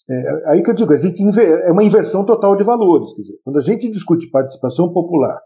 [0.09, 3.13] é, aí que eu digo, a gente é uma inversão total de valores.
[3.13, 5.39] Quer dizer, quando a gente discute participação popular,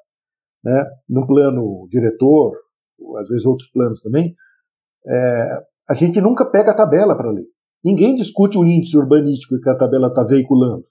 [0.64, 2.54] né, no plano diretor,
[2.98, 4.34] ou às vezes outros planos também,
[5.06, 7.46] é, a gente nunca pega a tabela para ler.
[7.84, 10.86] Ninguém discute o índice urbanístico que a tabela está veiculando.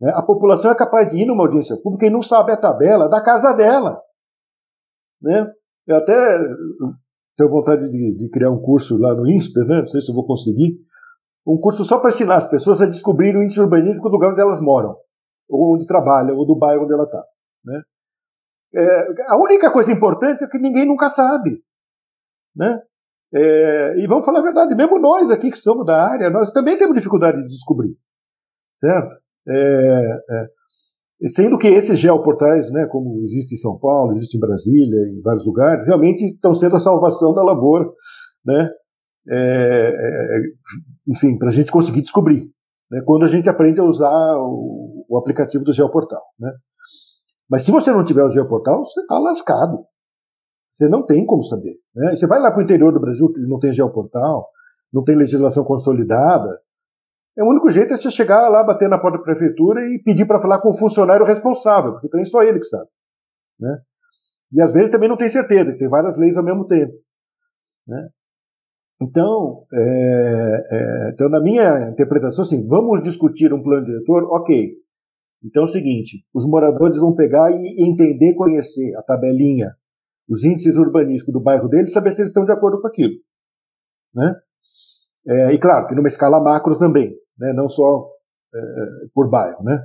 [0.00, 0.12] Né?
[0.14, 3.20] A população é capaz de ir numa audiência pública e não sabe a tabela da
[3.20, 4.00] casa dela.
[5.20, 5.50] Né?
[5.88, 6.38] Eu até
[7.36, 9.80] tenho vontade de, de criar um curso lá no INSPER, né?
[9.80, 10.78] não sei se eu vou conseguir,
[11.46, 14.40] um curso só para ensinar as pessoas a descobrir o índice urbanístico do lugar onde
[14.40, 14.96] elas moram,
[15.48, 17.22] ou onde trabalham, ou do bairro onde ela está.
[17.64, 17.82] Né?
[18.74, 21.62] É, a única coisa importante é que ninguém nunca sabe.
[22.54, 22.80] Né?
[23.32, 26.76] É, e vamos falar a verdade, mesmo nós aqui que somos da área, nós também
[26.76, 27.96] temos dificuldade de descobrir.
[28.74, 29.14] Certo?
[29.48, 35.08] É, é, sendo que esses geoportais, né, como existe em São Paulo, existe em Brasília,
[35.08, 37.88] em vários lugares, realmente estão sendo a salvação da lavoura,
[38.44, 38.70] né,
[39.28, 40.40] é, é,
[41.08, 42.50] enfim, para a gente conseguir descobrir,
[42.90, 46.22] né, quando a gente aprende a usar o, o, aplicativo do Geoportal.
[46.38, 46.52] Né.
[47.48, 49.84] Mas se você não tiver o Geoportal, você está lascado.
[50.74, 51.76] Você não tem como saber.
[51.94, 52.14] Né.
[52.14, 54.48] Você vai lá para o interior do Brasil, que não tem Geoportal,
[54.92, 56.60] não tem legislação consolidada.
[57.36, 60.26] É o único jeito é você chegar lá, bater na porta da prefeitura e pedir
[60.26, 62.88] para falar com o funcionário responsável, porque tem só ele que sabe.
[63.60, 63.78] Né?
[64.52, 66.94] E às vezes também não tem certeza, tem várias leis ao mesmo tempo.
[67.86, 68.08] Né?
[69.00, 74.74] Então, é, é, então, na minha interpretação, assim, vamos discutir um plano diretor, ok.
[75.44, 79.74] Então é o seguinte: os moradores vão pegar e entender, conhecer a tabelinha,
[80.28, 83.14] os índices urbanísticos do bairro deles, saber se eles estão de acordo com aquilo.
[84.14, 84.34] Né?
[85.28, 87.52] É, e claro, que numa escala macro também, né?
[87.52, 88.08] não só
[88.54, 88.60] é,
[89.12, 89.62] por bairro.
[89.62, 89.78] Né?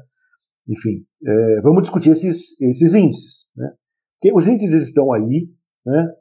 [0.67, 3.45] Enfim, é, vamos discutir esses, esses índices.
[3.55, 3.71] Né?
[4.19, 5.49] Porque os índices estão aí,
[5.85, 6.13] né?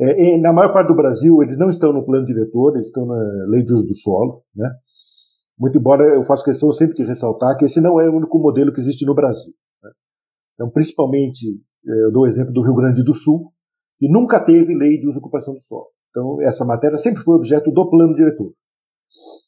[0.00, 3.20] É, na maior parte do Brasil, eles não estão no plano diretor, eles estão na
[3.48, 4.42] lei de uso do solo.
[4.54, 4.70] Né?
[5.58, 8.72] Muito embora eu faça questão sempre de ressaltar que esse não é o único modelo
[8.72, 9.52] que existe no Brasil.
[9.82, 9.90] Né?
[10.54, 11.46] Então, principalmente,
[11.86, 13.52] é, eu dou o exemplo do Rio Grande do Sul,
[13.98, 15.88] que nunca teve lei de uso e ocupação do solo.
[16.10, 18.52] Então, essa matéria sempre foi objeto do plano diretor.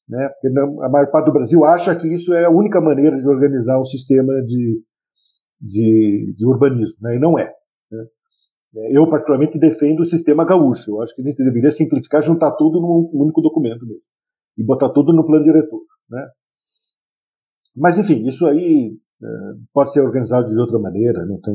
[0.08, 0.28] Né?
[0.28, 3.80] Porque a maior parte do Brasil acha que isso é a única maneira de organizar
[3.80, 4.82] um sistema de,
[5.60, 7.14] de, de urbanismo, né?
[7.14, 7.52] e não é.
[7.92, 8.04] Né?
[8.76, 10.92] É, eu, particularmente, defendo o sistema gaúcho.
[10.92, 14.02] Eu acho que a gente deveria simplificar, juntar tudo num único documento mesmo.
[14.56, 15.80] E botar tudo no plano diretor.
[16.08, 16.28] Né?
[17.76, 19.26] Mas, enfim, isso aí é,
[19.72, 21.54] pode ser organizado de outra maneira, não tem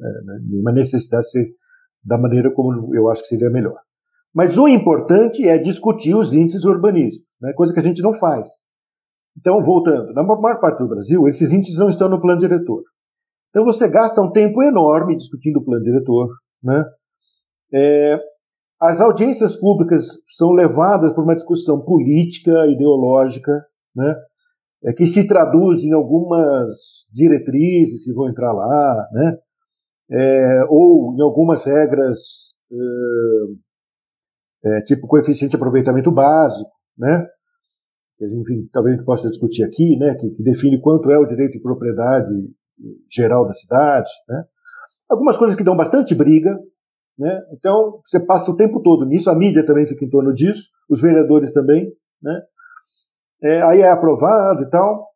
[0.00, 1.54] é, né, nenhuma necessidade de ser
[2.04, 3.78] da maneira como eu acho que seria melhor.
[4.34, 8.50] Mas o importante é discutir os índices urbanísticos, né, coisa que a gente não faz.
[9.38, 12.82] Então, voltando, na maior parte do Brasil, esses índices não estão no plano diretor.
[13.50, 16.28] Então, você gasta um tempo enorme discutindo o plano diretor,
[16.64, 16.84] né?
[17.72, 18.18] É,
[18.80, 24.16] as audiências públicas são levadas por uma discussão política, ideológica, né?
[24.84, 29.38] É, que se traduz em algumas diretrizes que vão entrar lá, né?
[30.10, 32.18] É, ou em algumas regras,
[34.64, 37.26] é, é tipo coeficiente de aproveitamento básico, né?
[38.16, 38.26] que
[38.72, 40.14] talvez a gente possa discutir aqui, né?
[40.14, 42.32] que, que define quanto é o direito de propriedade
[43.10, 44.44] geral da cidade, né?
[45.08, 46.58] Algumas coisas que dão bastante briga,
[47.18, 47.40] né?
[47.52, 51.00] Então, você passa o tempo todo nisso, a mídia também fica em torno disso, os
[51.00, 52.42] vereadores também, né?
[53.42, 55.08] É, aí é aprovado e tal.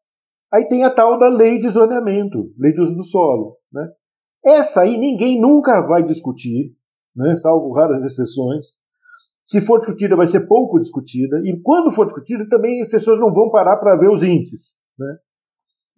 [0.52, 3.88] Aí tem a tal da lei de zoneamento, lei de uso do solo, né?
[4.44, 6.74] Essa aí ninguém nunca vai discutir,
[7.14, 7.34] né?
[7.36, 8.66] Salvo raras exceções.
[9.44, 11.40] Se for discutida, vai ser pouco discutida.
[11.44, 15.18] E quando for discutida, também as pessoas não vão parar para ver os índices, né?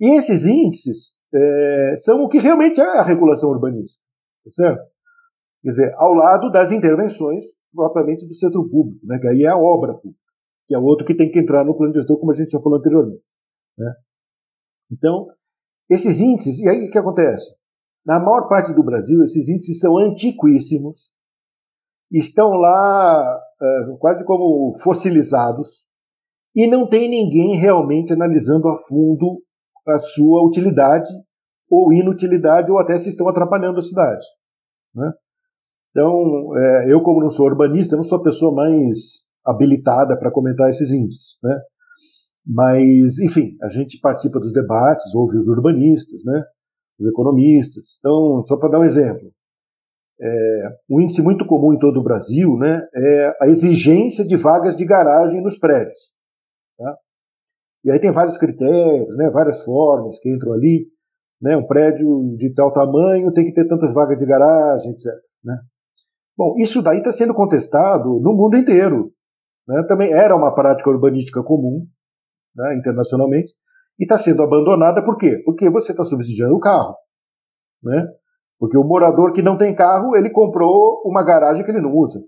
[0.00, 4.02] E esses índices é, são o que realmente é a regulação urbanística,
[4.44, 4.90] tá certo?
[5.62, 9.58] Quer dizer, ao lado das intervenções propriamente do setor público, né, que aí é a
[9.58, 10.18] obra pública,
[10.66, 12.78] que é outro que tem que entrar no plano diretor, como a gente já falou
[12.78, 13.22] anteriormente.
[13.78, 13.94] Né?
[14.90, 15.28] Então,
[15.88, 17.44] esses índices, e aí o que acontece?
[18.04, 21.10] Na maior parte do Brasil, esses índices são antiquíssimos,
[22.10, 25.68] estão lá é, quase como fossilizados,
[26.54, 29.42] e não tem ninguém realmente analisando a fundo
[29.86, 31.08] a sua utilidade
[31.70, 34.24] ou inutilidade, ou até se estão atrapalhando a cidade.
[34.94, 35.12] Né?
[35.90, 40.68] Então, é, eu, como não sou urbanista, não sou a pessoa mais habilitada para comentar
[40.68, 41.38] esses índices.
[41.42, 41.60] Né?
[42.46, 46.44] Mas, enfim, a gente participa dos debates, ouve os urbanistas, né?
[46.98, 47.96] os economistas.
[47.98, 49.32] Então, só para dar um exemplo,
[50.20, 54.76] é, um índice muito comum em todo o Brasil né, é a exigência de vagas
[54.76, 56.12] de garagem nos prédios.
[56.76, 56.96] Tá?
[57.84, 60.86] E aí tem vários critérios, né, várias formas que entram ali.
[61.40, 65.06] Né, um prédio de tal tamanho tem que ter tantas vagas de garagem, etc.
[65.42, 65.58] Né?
[66.36, 69.10] Bom, isso daí está sendo contestado no mundo inteiro.
[69.66, 69.82] Né?
[69.88, 71.86] Também era uma prática urbanística comum
[72.54, 73.52] né, internacionalmente
[73.98, 75.42] e está sendo abandonada por quê?
[75.44, 76.94] Porque você está subsidiando o carro.
[77.82, 78.06] Né?
[78.58, 82.20] Porque o morador que não tem carro, ele comprou uma garagem que ele não usa.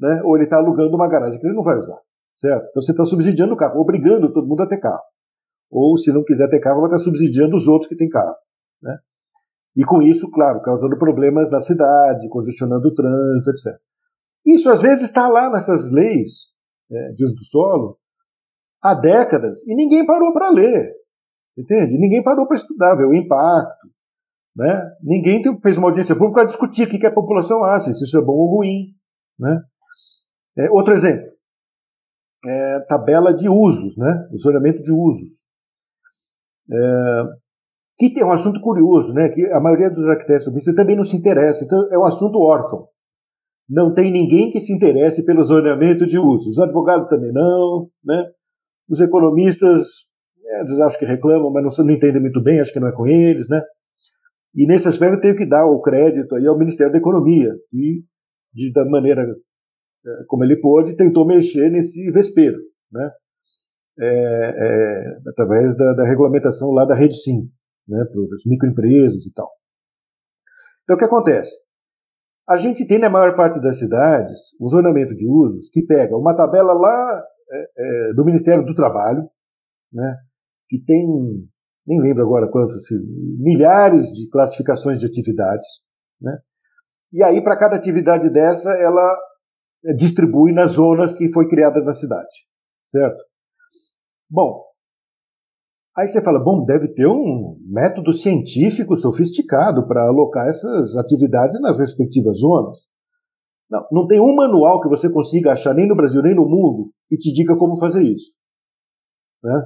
[0.00, 0.22] Né?
[0.24, 1.98] Ou ele está alugando uma garagem que ele não vai usar.
[2.34, 2.68] Certo?
[2.70, 5.02] Então você está subsidiando o carro, obrigando todo mundo a ter carro.
[5.74, 8.36] Ou se não quiser ter carro, vai estar subsidiando os outros que têm carro.
[8.80, 8.96] Né?
[9.76, 13.80] E com isso, claro, causando problemas na cidade, congestionando o trânsito, etc.
[14.46, 16.30] Isso às vezes está lá nessas leis
[16.92, 17.98] é, de uso do solo
[18.80, 20.92] há décadas e ninguém parou para ler.
[21.58, 21.98] Entende?
[21.98, 23.88] Ninguém parou para estudar, ver o impacto.
[24.54, 24.96] Né?
[25.02, 28.22] Ninguém fez uma audiência pública para discutir o que a população acha, se isso é
[28.22, 28.94] bom ou ruim.
[29.40, 29.60] Né?
[30.56, 31.34] É, outro exemplo
[32.46, 34.28] é, tabela de usos, né?
[34.32, 35.28] o zoneamento de usos.
[36.70, 37.22] É,
[37.98, 39.28] que tem um assunto curioso, né?
[39.28, 42.88] que a maioria dos arquitetos urbanistas também não se interessa, então é um assunto órfão.
[43.68, 46.48] Não tem ninguém que se interesse pelo zoneamento de usos.
[46.48, 48.30] Os advogados também não, né?
[48.88, 49.86] Os economistas,
[50.60, 53.06] eles acham que reclamam, mas não, não entendem muito bem, acho que não é com
[53.06, 53.62] eles, né?
[54.54, 58.04] E nesse aspecto eu tenho que dar o crédito aí ao Ministério da Economia, que,
[58.52, 62.58] de, da maneira é, como ele pôde, tentou mexer nesse vespeiro,
[62.92, 63.10] né?
[63.96, 67.48] É, é, através da, da, regulamentação lá da Rede Sim,
[67.86, 69.48] né, para as microempresas e tal.
[70.82, 71.52] Então, o que acontece?
[72.48, 76.34] A gente tem na maior parte das cidades um zonamento de usos que pega uma
[76.34, 79.28] tabela lá é, é, do Ministério do Trabalho,
[79.92, 80.16] né,
[80.68, 81.06] que tem,
[81.86, 82.82] nem lembro agora quantos,
[83.38, 85.66] milhares de classificações de atividades,
[86.20, 86.36] né,
[87.12, 89.16] e aí para cada atividade dessa ela
[89.96, 92.28] distribui nas zonas que foi criada na cidade,
[92.90, 93.22] certo?
[94.34, 94.64] Bom,
[95.96, 101.78] aí você fala, bom, deve ter um método científico sofisticado para alocar essas atividades nas
[101.78, 102.78] respectivas zonas.
[103.70, 106.90] Não, não tem um manual que você consiga achar nem no Brasil nem no mundo
[107.06, 108.32] que te diga como fazer isso.
[109.40, 109.62] Né?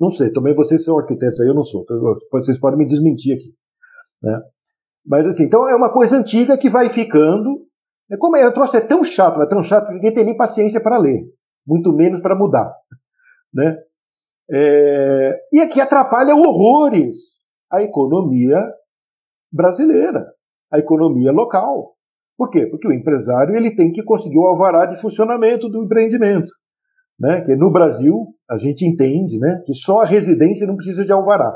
[0.00, 3.36] Não sei, também vocês são arquitetos, aí eu não sou, então vocês podem me desmentir
[3.36, 3.54] aqui.
[4.20, 4.42] Né?
[5.06, 7.64] Mas assim, então é uma coisa antiga que vai ficando
[8.10, 10.36] é como é, o troço é tão chato, é tão chato que ninguém tem nem
[10.36, 11.22] paciência para ler,
[11.64, 12.74] muito menos para mudar,
[13.54, 13.76] né?
[14.50, 17.16] É, e aqui atrapalha horrores
[17.70, 18.58] a economia
[19.52, 20.26] brasileira,
[20.72, 21.94] a economia local.
[22.36, 22.66] Por quê?
[22.66, 26.50] Porque o empresário ele tem que conseguir o alvará de funcionamento do empreendimento.
[27.18, 27.40] Né?
[27.42, 31.52] Que no Brasil a gente entende né, que só a residência não precisa de alvará.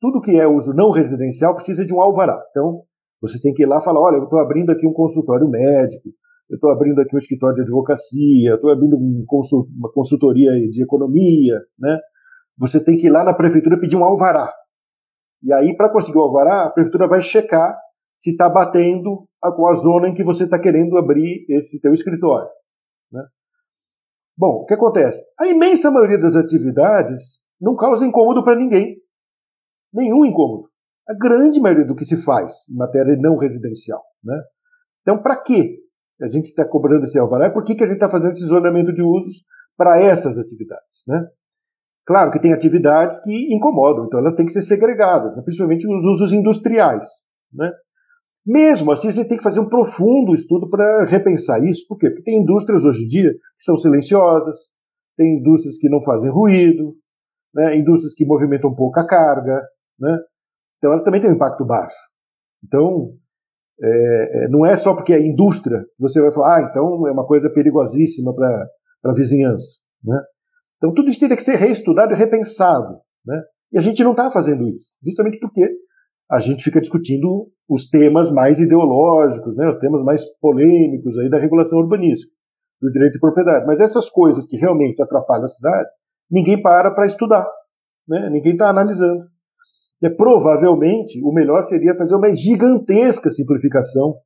[0.00, 2.40] Tudo que é uso não residencial precisa de um alvará.
[2.50, 2.82] Então,
[3.20, 6.10] você tem que ir lá e falar: olha, eu estou abrindo aqui um consultório médico,
[6.48, 10.82] eu estou abrindo aqui um escritório de advocacia, estou abrindo um consult uma consultoria de
[10.82, 11.98] economia, né?
[12.58, 14.52] Você tem que ir lá na prefeitura pedir um alvará.
[15.42, 17.78] E aí, para conseguir o alvará, a prefeitura vai checar
[18.16, 22.48] se está batendo com a zona em que você está querendo abrir esse teu escritório.
[23.12, 23.22] Né?
[24.36, 25.22] Bom, o que acontece?
[25.38, 28.96] A imensa maioria das atividades não causa incômodo para ninguém.
[29.92, 30.68] Nenhum incômodo
[31.08, 34.02] a grande maioria do que se faz em matéria não residencial.
[34.22, 34.38] Né?
[35.00, 35.78] Então, para que
[36.20, 37.50] a gente está cobrando esse alvará?
[37.50, 39.44] Por que, que a gente está fazendo esse zonamento de usos
[39.76, 41.02] para essas atividades?
[41.06, 41.26] Né?
[42.06, 45.42] Claro que tem atividades que incomodam, então elas têm que ser segregadas, né?
[45.42, 47.08] principalmente os usos industriais.
[47.52, 47.70] Né?
[48.46, 51.86] Mesmo assim, a gente tem que fazer um profundo estudo para repensar isso.
[51.86, 52.08] Por quê?
[52.08, 54.56] Porque tem indústrias hoje em dia que são silenciosas,
[55.16, 56.94] tem indústrias que não fazem ruído,
[57.54, 57.76] né?
[57.76, 59.60] indústrias que movimentam pouca carga,
[59.98, 60.18] né?
[60.78, 61.96] Então ela também tem um impacto baixo.
[62.64, 63.12] Então,
[63.82, 67.26] é, é não é só porque é indústria você vai falar, ah, então é uma
[67.26, 68.66] coisa perigosíssima para
[69.04, 69.68] a vizinhança.
[70.04, 70.20] Né?
[70.76, 72.98] Então tudo isso teria que ser reestudado e repensado.
[73.24, 73.40] Né?
[73.72, 75.68] E a gente não está fazendo isso, justamente porque
[76.30, 81.38] a gente fica discutindo os temas mais ideológicos, né, os temas mais polêmicos aí da
[81.38, 82.30] regulação urbanística,
[82.80, 83.66] do direito de propriedade.
[83.66, 85.88] Mas essas coisas que realmente atrapalham a cidade,
[86.30, 87.46] ninguém para para estudar,
[88.06, 88.28] né?
[88.30, 89.24] ninguém está analisando.
[90.02, 94.16] É, provavelmente, o melhor seria fazer uma gigantesca simplificação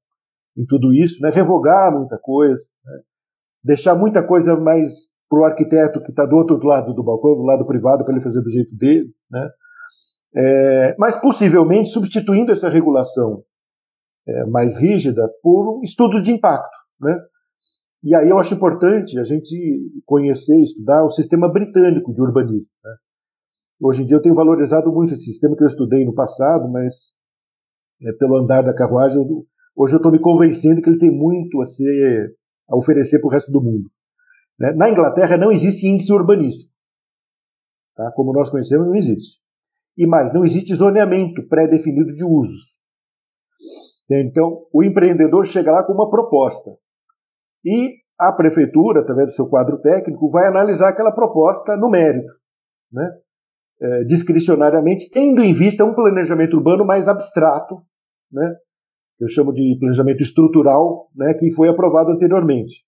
[0.57, 1.31] em tudo isso, né?
[1.31, 3.01] revogar muita coisa, né?
[3.65, 7.43] deixar muita coisa mais para o arquiteto que está do outro lado do balcão, do
[7.43, 9.11] lado privado, para ele fazer do jeito dele.
[9.31, 9.51] Né?
[10.35, 13.43] É, mas possivelmente substituindo essa regulação
[14.29, 16.77] é, mais rígida por estudos de impacto.
[17.01, 17.19] Né?
[18.05, 22.69] E aí eu acho importante a gente conhecer, estudar o sistema britânico de urbanismo.
[22.85, 22.95] Né?
[23.85, 27.13] Hoje em dia eu tenho valorizado muito esse sistema que eu estudei no passado, mas
[28.05, 31.61] é, pelo andar da carruagem eu hoje eu estou me convencendo que ele tem muito
[31.61, 32.37] a, ser,
[32.69, 33.91] a oferecer para o resto do mundo.
[34.57, 34.73] Né?
[34.75, 36.73] Na Inglaterra não existe índice urbanístico.
[37.97, 38.13] Tá?
[38.13, 39.41] Como nós conhecemos, não existe.
[39.99, 42.61] E mais, não existe zoneamento pré-definido de usos.
[44.09, 46.71] Então, o empreendedor chega lá com uma proposta.
[47.65, 52.33] E a prefeitura, através do seu quadro técnico, vai analisar aquela proposta no mérito,
[52.93, 53.11] né?
[53.85, 57.83] É, discricionariamente, tendo em vista um planejamento urbano mais abstrato,
[58.31, 58.55] né?
[59.19, 61.35] eu chamo de planejamento estrutural, né?
[61.35, 62.85] que foi aprovado anteriormente.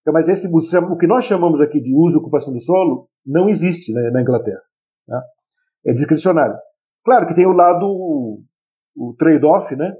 [0.00, 3.48] Então, mas esse, o que nós chamamos aqui de uso e ocupação do solo não
[3.48, 4.62] existe né, na Inglaterra.
[5.08, 5.20] Né?
[5.86, 6.54] É discricionário.
[7.04, 8.42] Claro que tem o lado, o,
[8.96, 9.92] o trade-off, né?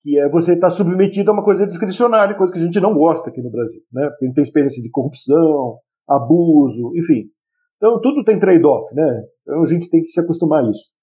[0.00, 2.94] que é você estar tá submetido a uma coisa discricionária, coisa que a gente não
[2.94, 4.08] gosta aqui no Brasil, né?
[4.08, 5.78] Porque a gente tem experiência de corrupção,
[6.08, 7.28] abuso, enfim.
[7.76, 9.24] Então tudo tem trade-off, né?
[9.42, 10.94] Então a gente tem que se acostumar a isso.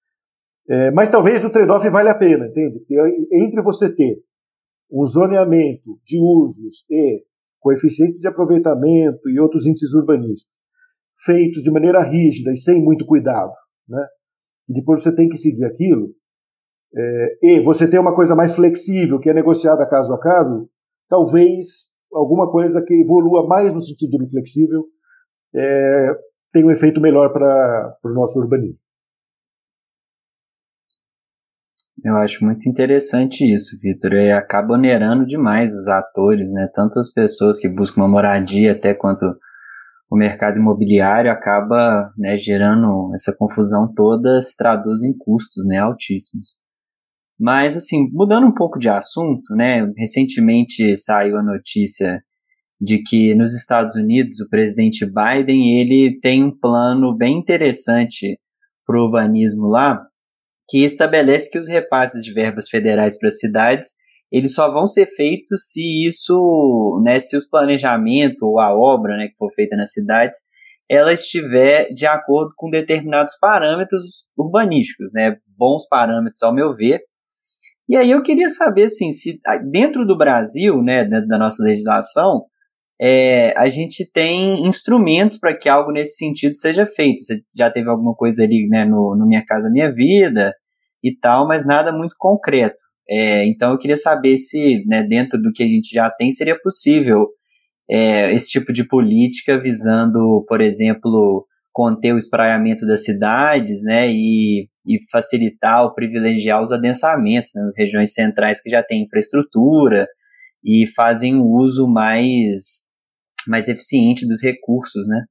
[0.68, 2.78] É, mas talvez o trade-off vale a pena, entende?
[2.78, 2.96] Porque
[3.32, 4.18] entre você ter
[4.90, 7.22] um zoneamento de usos e
[7.60, 10.54] coeficientes de aproveitamento e outros índices urbanísticos
[11.24, 13.52] feitos de maneira rígida e sem muito cuidado,
[13.88, 14.04] né?
[14.68, 16.08] E depois você tem que seguir aquilo,
[16.96, 20.68] é, e você tem uma coisa mais flexível, que é negociada caso a caso,
[21.08, 24.84] talvez alguma coisa que evolua mais no sentido do flexível
[25.54, 26.10] é,
[26.54, 28.78] tenha um efeito melhor para o nosso urbanismo.
[32.04, 34.12] Eu acho muito interessante isso, Vitor.
[34.36, 36.68] Acaba onerando demais os atores, né?
[36.72, 39.24] Tanto as pessoas que buscam uma moradia, até quanto
[40.10, 46.62] o mercado imobiliário acaba né, gerando essa confusão toda, se traduz em custos né, altíssimos.
[47.40, 49.90] Mas, assim, mudando um pouco de assunto, né?
[49.96, 52.22] Recentemente saiu a notícia
[52.80, 58.38] de que nos Estados Unidos o presidente Biden ele tem um plano bem interessante
[58.86, 60.04] para o urbanismo lá,
[60.68, 63.90] que estabelece que os repasses de verbas federais para cidades
[64.34, 69.28] eles só vão ser feitos se isso, né, se os planejamentos ou a obra, né,
[69.28, 70.38] que for feita nas cidades,
[70.90, 77.00] ela estiver de acordo com determinados parâmetros urbanísticos, né, bons parâmetros ao meu ver,
[77.88, 79.38] e aí eu queria saber, assim, se
[79.70, 82.46] dentro do Brasil, né, dentro da nossa legislação,
[83.00, 87.22] é, a gente tem instrumentos para que algo nesse sentido seja feito.
[87.22, 90.54] Você já teve alguma coisa ali, né, no, no Minha Casa Minha Vida
[91.02, 92.82] e tal, mas nada muito concreto.
[93.08, 96.58] É, então eu queria saber se, né, dentro do que a gente já tem, seria
[96.58, 97.28] possível
[97.90, 104.68] é, esse tipo de política visando, por exemplo, conter o espraiamento das cidades, né, e
[104.86, 110.06] e facilitar ou privilegiar os adensamentos né, nas regiões centrais que já têm infraestrutura
[110.64, 112.90] e fazem um uso mais,
[113.46, 115.24] mais eficiente dos recursos, né?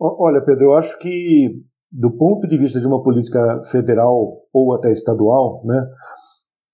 [0.00, 1.62] Olha, Pedro, eu acho que
[1.92, 5.86] do ponto de vista de uma política federal ou até estadual, né,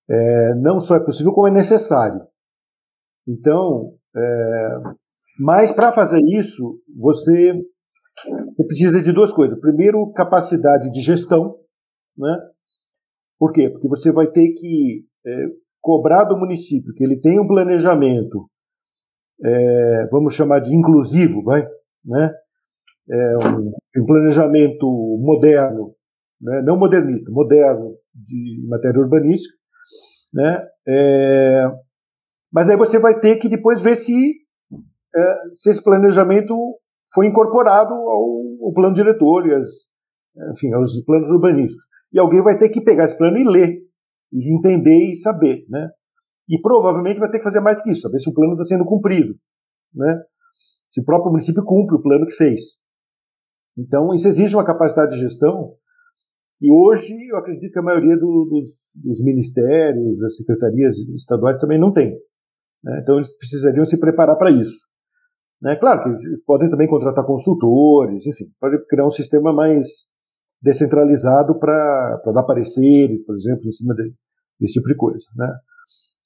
[0.09, 2.21] é, não só é possível, como é necessário.
[3.27, 4.77] Então, é,
[5.39, 7.53] mas para fazer isso, você
[8.57, 9.59] você precisa de duas coisas.
[9.59, 11.55] Primeiro, capacidade de gestão,
[12.17, 12.37] né?
[13.37, 13.69] Por quê?
[13.69, 15.45] Porque você vai ter que é,
[15.81, 18.49] cobrar do município que ele tenha um planejamento,
[19.43, 21.65] é, vamos chamar de inclusivo, vai,
[22.03, 22.33] né?
[23.11, 23.71] É um,
[24.03, 24.85] um, planejamento
[25.19, 25.95] moderno,
[26.39, 26.61] né?
[26.61, 29.55] não modernista, moderno de matéria urbanística,
[30.31, 30.67] né?
[30.87, 31.71] É,
[32.51, 34.35] mas aí você vai ter que depois ver se,
[35.15, 36.55] é, se esse planejamento
[37.13, 39.67] foi incorporado ao, ao plano diretor e as,
[40.53, 41.83] enfim, aos planos urbanísticos.
[42.13, 43.77] E alguém vai ter que pegar esse plano e ler,
[44.31, 45.89] e entender e saber, né?
[46.47, 48.85] E provavelmente vai ter que fazer mais que isso, saber se o plano está sendo
[48.85, 49.35] cumprido,
[49.93, 50.21] né?
[50.89, 52.61] Se o próprio município cumpre o plano que fez.
[53.77, 55.75] Então, isso exige uma capacidade de gestão
[56.61, 61.79] e hoje eu acredito que a maioria do, dos, dos, ministérios, das secretarias estaduais também
[61.79, 62.11] não tem.
[62.83, 62.99] Né?
[63.01, 64.81] Então, eles precisariam se preparar para isso.
[65.61, 65.77] Né?
[65.77, 69.87] Claro que podem também contratar consultores, enfim, pode criar um sistema mais
[70.61, 74.13] descentralizado para dar pareceres, por exemplo, em cima de,
[74.59, 75.25] desse tipo de coisa.
[75.35, 75.59] Né?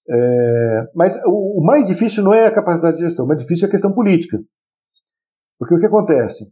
[0.10, 3.66] É, mas o, o, mais difícil não é a capacidade de gestão, o mais difícil
[3.66, 4.38] é a questão política.
[5.58, 6.52] Porque o que acontece?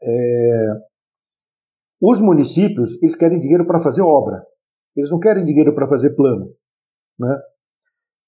[0.00, 0.72] É,
[2.00, 4.42] os municípios eles querem dinheiro para fazer obra,
[4.96, 6.54] eles não querem dinheiro para fazer plano.
[7.18, 7.38] Né?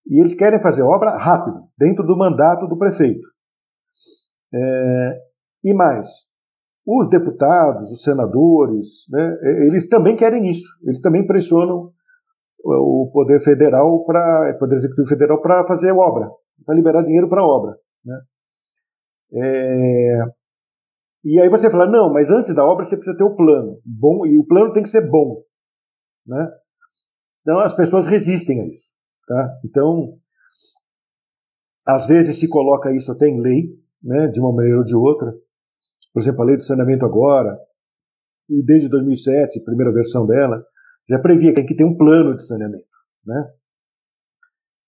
[0.09, 3.27] E eles querem fazer obra rápido, dentro do mandato do prefeito.
[4.53, 5.21] É,
[5.65, 6.09] e mais,
[6.91, 10.67] os deputados, os senadores, né, eles também querem isso.
[10.83, 11.93] Eles também pressionam
[12.65, 16.29] o poder federal para poder executivo federal para fazer obra,
[16.67, 17.77] para liberar dinheiro para obra.
[18.05, 18.21] Né?
[19.33, 20.25] É,
[21.25, 24.27] e aí você fala não, mas antes da obra você precisa ter o plano bom
[24.27, 25.43] e o plano tem que ser bom,
[26.27, 26.51] né?
[27.43, 28.93] Então as pessoas resistem a isso.
[29.27, 29.59] Tá?
[29.65, 30.19] Então,
[31.87, 33.69] às vezes se coloca isso até em lei,
[34.03, 35.33] né, de uma maneira ou de outra.
[36.13, 37.59] Por exemplo, a lei do saneamento agora,
[38.49, 40.65] e desde 2007, primeira versão dela,
[41.09, 42.85] já previa que tem que ter um plano de saneamento,
[43.25, 43.51] né?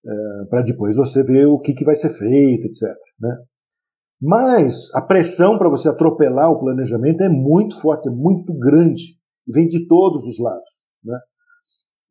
[0.05, 2.93] É, para depois você ver o que, que vai ser feito, etc.
[3.19, 3.37] Né?
[4.21, 9.17] Mas a pressão para você atropelar o planejamento é muito forte, é muito grande,
[9.47, 10.69] vem de todos os lados.
[11.03, 11.19] Né?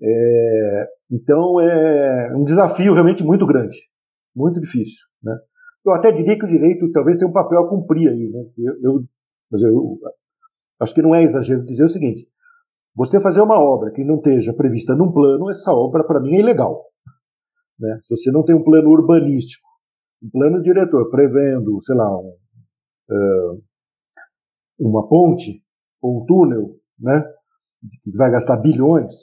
[0.03, 3.77] É, então é um desafio realmente muito grande,
[4.35, 5.07] muito difícil.
[5.23, 5.39] Né?
[5.85, 8.29] Eu até diria que o direito talvez tenha um papel a cumprir aí.
[8.29, 8.45] Né?
[8.59, 9.05] Eu, eu,
[9.51, 9.99] mas eu
[10.81, 12.29] acho que não é exagero dizer o seguinte:
[12.95, 16.41] você fazer uma obra que não esteja prevista num plano, essa obra para mim é
[16.41, 16.85] ilegal.
[17.79, 17.99] Né?
[18.05, 19.69] Se você não tem um plano urbanístico,
[20.23, 22.37] um plano diretor prevendo, sei lá, um,
[23.11, 23.63] uh,
[24.79, 25.63] uma ponte
[26.01, 27.25] ou um túnel, né,
[28.03, 29.15] que vai gastar bilhões,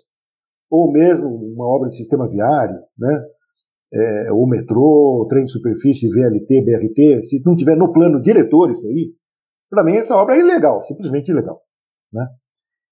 [0.70, 3.26] ou mesmo uma obra de sistema viário, né,
[3.92, 8.86] é, ou metrô, trem de superfície, VLT, BRT, se não tiver no plano diretor isso
[8.86, 9.14] aí,
[9.70, 11.62] para mim essa obra é ilegal, simplesmente ilegal.
[12.14, 12.28] Né?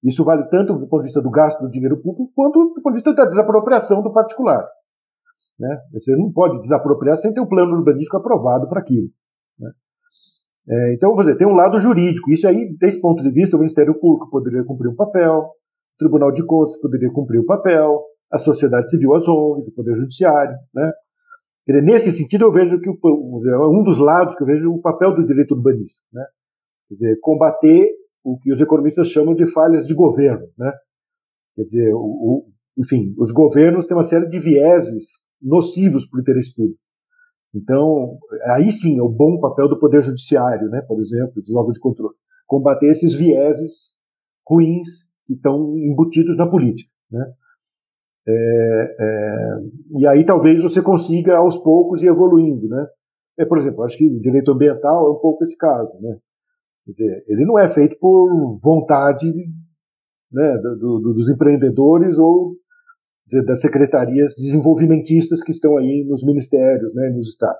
[0.04, 2.94] Isso vale tanto do ponto de vista do gasto do dinheiro público, quanto do ponto
[2.94, 4.68] de vista da desapropriação do particular.
[5.60, 5.76] Né?
[5.94, 9.08] Você não pode desapropriar sem ter um plano urbanístico aprovado para aquilo.
[9.60, 9.72] Né?
[10.70, 12.30] É, então, vou dizer, tem um lado jurídico.
[12.32, 16.32] Isso aí, desse ponto de vista, o Ministério Público poderia cumprir um papel, o Tribunal
[16.32, 20.56] de Contas poderia cumprir um papel, a sociedade civil, as ONGs, o Poder Judiciário.
[20.74, 20.92] Né?
[21.68, 22.98] Dizer, nesse sentido, eu vejo que o,
[23.70, 26.08] um dos lados que eu vejo o papel do direito urbanístico.
[26.14, 26.26] Né?
[26.88, 27.90] Quer dizer, combater
[28.24, 30.48] o que os economistas chamam de falhas de governo.
[30.58, 30.72] Né?
[31.56, 32.46] Quer dizer, o, o,
[32.78, 36.80] enfim, os governos têm uma série de vieses nocivos para o interesse público.
[37.54, 41.74] Então, aí sim é o bom papel do Poder Judiciário, né, por exemplo, dos órgãos
[41.74, 42.14] de controle.
[42.46, 43.92] Combater esses vieses
[44.48, 44.88] ruins
[45.26, 46.92] que estão embutidos na política.
[47.12, 47.26] Né?
[48.30, 52.68] É, é, e aí talvez você consiga aos poucos ir evoluindo.
[52.68, 52.86] Né?
[53.40, 55.98] É, por exemplo, acho que direito ambiental é um pouco esse caso.
[56.02, 56.18] Né?
[56.86, 59.32] Quer dizer, ele não é feito por vontade
[60.32, 62.56] né, do, do, dos empreendedores ou
[63.46, 67.60] das secretarias desenvolvimentistas que estão aí nos ministérios, né, nos estados.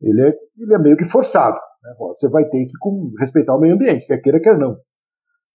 [0.00, 1.58] Ele é, ele é meio que forçado.
[1.82, 1.94] Né?
[1.98, 4.76] Você vai ter que com, respeitar o meio ambiente, quer queira, quer não.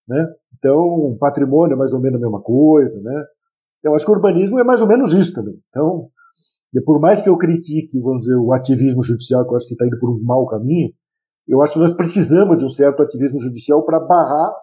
[0.08, 0.26] Né?
[0.58, 3.00] Então, patrimônio é mais ou menos a mesma coisa.
[3.00, 3.26] Né?
[3.84, 5.59] Eu acho que o urbanismo é mais ou menos isso também.
[5.69, 6.09] Então,
[6.86, 9.86] por mais que eu critique, vamos dizer, o ativismo judicial, que eu acho que está
[9.86, 10.91] indo por um mau caminho,
[11.47, 14.53] eu acho que nós precisamos de um certo ativismo judicial para barrar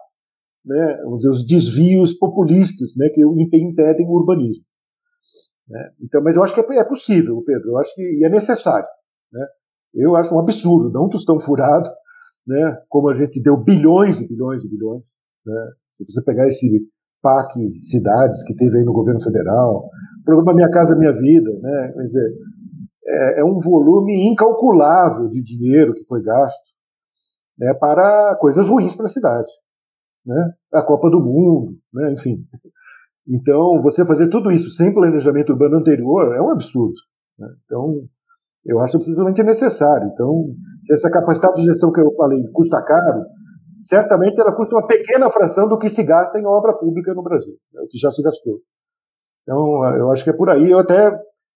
[0.65, 4.63] né, dizer, os desvios populistas né, que impedem o urbanismo.
[5.67, 5.91] Né?
[6.01, 8.87] Então, mas eu acho que é, é, possível, Pedro, eu acho que e é necessário.
[9.31, 9.45] Né?
[9.93, 11.89] Eu acho um absurdo, não um tostão furado,
[12.45, 15.03] né, como a gente deu bilhões e bilhões e bilhões.
[15.45, 15.71] Né?
[15.95, 16.87] Se você pegar esse
[17.25, 19.89] PAC cidades que teve aí no governo federal,
[20.21, 22.33] o programa Minha Casa Minha Vida, né, quer dizer,
[23.07, 26.65] é, é um volume incalculável de dinheiro que foi gasto
[27.57, 29.49] né, para coisas ruins para a cidade
[30.25, 30.53] né?
[30.73, 32.11] a Copa do Mundo, né?
[32.13, 32.43] enfim.
[33.27, 36.95] Então, você fazer tudo isso sem planejamento urbano anterior é um absurdo.
[37.37, 37.47] Né?
[37.65, 38.01] Então,
[38.65, 40.09] eu acho absolutamente necessário.
[40.13, 40.45] Então,
[40.85, 43.23] se essa capacidade de gestão que eu falei custa caro,
[43.85, 47.55] certamente ela custa uma pequena fração do que se gasta em obra pública no Brasil,
[47.75, 48.59] é o que já se gastou.
[49.43, 50.71] Então, eu acho que é por aí.
[50.71, 51.11] Eu até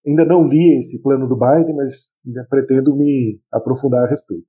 [0.05, 4.45] ainda não li esse plano do Biden, mas pretendo me aprofundar a respeito.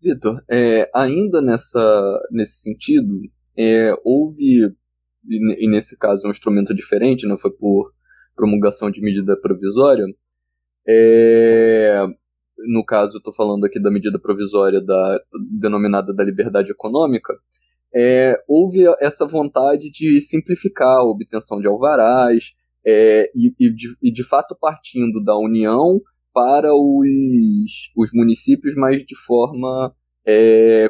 [0.00, 3.20] Vitor, é, ainda nessa, nesse sentido,
[3.56, 4.74] é, houve,
[5.26, 7.92] e nesse caso, um instrumento diferente, não foi por
[8.36, 10.04] promulgação de medida provisória.
[10.86, 12.04] É,
[12.58, 15.20] no caso, estou falando aqui da medida provisória da,
[15.60, 17.34] denominada da liberdade econômica.
[17.94, 22.52] É, houve essa vontade de simplificar a obtenção de alvarás
[22.86, 26.00] é, e, e, de, e, de, fato, partindo da União
[26.32, 29.94] para os, os municípios, mas de forma
[30.26, 30.88] é,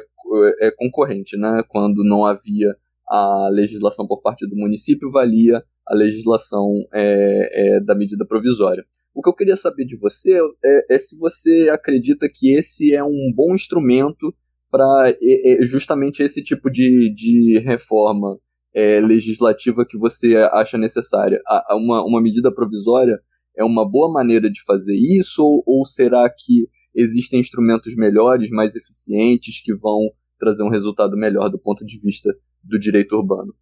[0.61, 1.37] é, concorrente.
[1.37, 1.63] Né?
[1.67, 2.75] Quando não havia
[3.07, 8.85] a legislação por parte do município, valia a legislação é, é, da medida provisória.
[9.13, 10.33] O que eu queria saber de você
[10.63, 14.33] é, é se você acredita que esse é um bom instrumento
[14.71, 15.15] para
[15.61, 18.39] justamente esse tipo de, de reforma
[18.73, 21.39] é, legislativa que você acha necessária.
[21.71, 23.19] uma, uma medida provisória
[23.55, 28.75] é uma boa maneira de fazer isso, ou, ou será que existem instrumentos melhores, mais
[28.75, 30.09] eficientes, que vão
[30.39, 32.33] trazer um resultado melhor do ponto de vista
[32.63, 33.53] do direito urbano?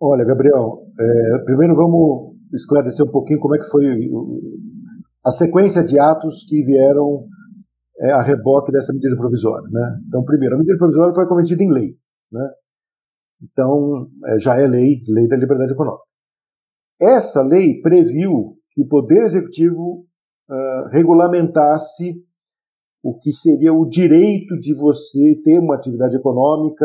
[0.00, 4.10] Olha, Gabriel, é, primeiro vamos esclarecer um pouquinho como é que foi
[5.24, 7.26] a sequência de atos que vieram
[8.00, 9.68] é, a reboque dessa medida provisória.
[9.70, 10.00] Né?
[10.06, 11.96] Então, primeiro, a medida provisória foi cometida em lei.
[12.32, 12.48] Né?
[13.42, 16.04] Então, é, já é lei, lei da liberdade econômica.
[17.00, 20.06] Essa lei previu que o Poder Executivo
[20.50, 22.14] uh, regulamentasse
[23.02, 26.84] o que seria o direito de você ter uma atividade econômica,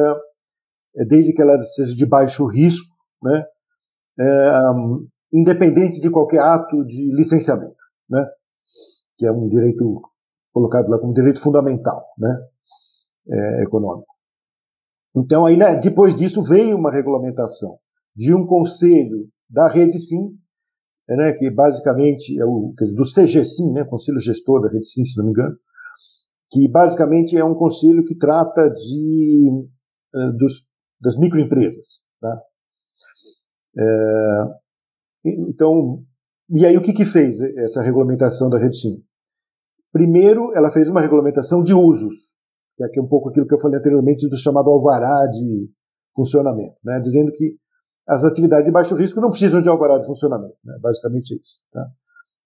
[0.96, 3.44] eh, desde que ela seja de baixo risco, né,
[4.20, 4.50] é,
[5.34, 7.76] independente de qualquer ato de licenciamento,
[8.10, 8.26] né,
[9.18, 10.02] que é um direito
[10.54, 12.40] colocado lá como direito fundamental, né,
[13.28, 14.14] é, econômico.
[15.16, 17.78] Então, aí, né, depois disso, veio uma regulamentação
[18.16, 20.38] de um conselho da Rede Sim,
[21.08, 25.18] né, que basicamente é o dizer, do CGSIM, né, Conselho Gestor da Rede Sim, se
[25.18, 25.58] não me engano,
[26.52, 29.68] que basicamente é um conselho que trata de,
[30.14, 30.64] uh, dos,
[31.02, 31.86] das microempresas.
[32.22, 32.42] Tá?
[33.76, 34.63] É,
[35.24, 36.04] então,
[36.50, 39.04] e aí o que, que fez essa regulamentação da Rede Sim?
[39.92, 42.16] Primeiro, ela fez uma regulamentação de usos,
[42.92, 45.70] que é um pouco aquilo que eu falei anteriormente do chamado alvará de
[46.16, 47.00] funcionamento, né?
[47.00, 47.58] dizendo que
[48.08, 50.78] as atividades de baixo risco não precisam de alvará de funcionamento, né?
[50.82, 51.62] basicamente é isso.
[51.72, 51.88] Tá?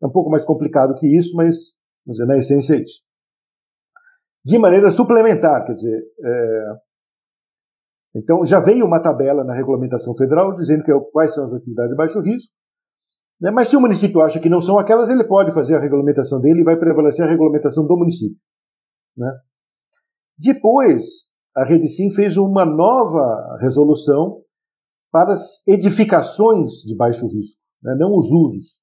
[0.02, 1.56] É um pouco mais complicado que isso, mas,
[2.06, 3.02] mas na essência é isso
[4.48, 6.76] de maneira suplementar, quer dizer, é,
[8.16, 11.92] então já veio uma tabela na regulamentação federal dizendo que, é quais são as atividades
[11.92, 12.54] de baixo risco,
[13.40, 16.42] né, mas se o município acha que não são aquelas, ele pode fazer a regulamentação
[16.42, 18.38] dele e vai prevalecer a regulamentação do município.
[19.16, 19.32] Né.
[20.38, 21.06] Depois,
[21.56, 24.42] a Rede Sim fez uma nova resolução
[25.12, 28.74] para as edificações de baixo risco, né, não os usos.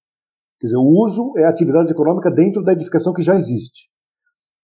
[0.61, 3.89] Quer dizer, o uso é a atividade econômica dentro da edificação que já existe.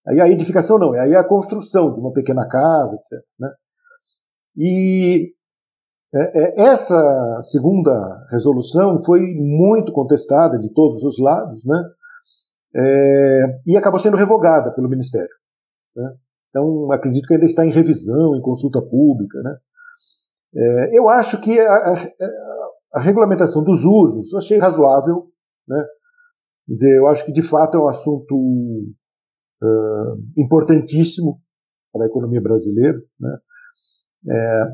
[0.06, 3.24] Aí a edificação não, aí é a construção de uma pequena casa, etc.
[3.38, 3.50] Né?
[4.56, 5.34] E
[6.12, 11.84] é, é, essa segunda resolução foi muito contestada de todos os lados, né?
[12.74, 15.30] É, e acabou sendo revogada pelo Ministério.
[15.94, 16.12] Né?
[16.48, 19.40] Então, acredito que ainda está em revisão, em consulta pública.
[19.42, 19.56] Né?
[20.54, 21.94] É, eu acho que a, a,
[22.94, 25.30] a, regulamentação dos usos achei razoável.
[25.66, 25.84] Né?
[26.66, 31.40] Quer dizer, eu acho que de fato é um assunto uh, importantíssimo
[31.92, 33.00] para a economia brasileira.
[33.18, 33.38] Né?
[34.28, 34.64] É,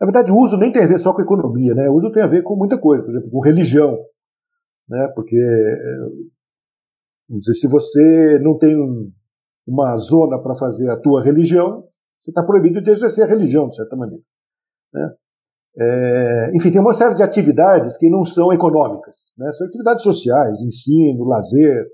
[0.00, 1.88] na verdade, o uso nem tem a ver só com economia, né?
[1.88, 3.98] o uso tem a ver com muita coisa, por exemplo, com religião.
[4.88, 5.06] Né?
[5.14, 5.36] Porque,
[7.28, 9.12] vamos dizer, se você não tem um,
[9.66, 11.84] uma zona para fazer a tua religião,
[12.18, 14.22] você está proibido de exercer a religião, de certa maneira.
[14.92, 15.14] Né?
[15.78, 19.14] É, enfim, tem uma série de atividades que não são econômicas.
[19.36, 19.52] Né?
[19.52, 21.86] São atividades sociais, ensino, lazer,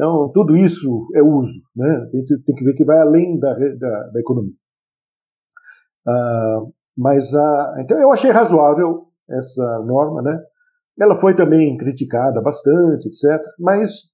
[0.00, 2.08] então, tudo isso é uso, né?
[2.10, 4.54] Tem, tem que ver que vai além da, da, da economia.
[6.08, 6.62] Ah,
[7.00, 10.38] mas, ah, então, eu achei razoável essa norma, né?
[11.00, 13.42] Ela foi também criticada bastante, etc.
[13.58, 14.12] Mas,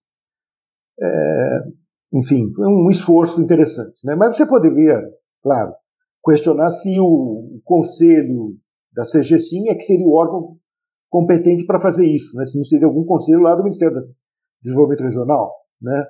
[1.00, 1.58] é,
[2.12, 4.14] enfim, foi um esforço interessante, né?
[4.14, 5.02] Mas você poderia,
[5.42, 5.74] claro,
[6.24, 8.56] questionar se o conselho
[8.94, 10.56] da CGSIM é que seria o órgão
[11.10, 12.46] competente para fazer isso, né?
[12.46, 14.14] Se não seria algum conselho lá do Ministério do
[14.62, 15.50] Desenvolvimento Regional
[15.82, 16.06] né?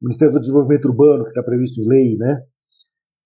[0.00, 2.44] Ministério do Desenvolvimento Urbano, que está previsto em lei, né?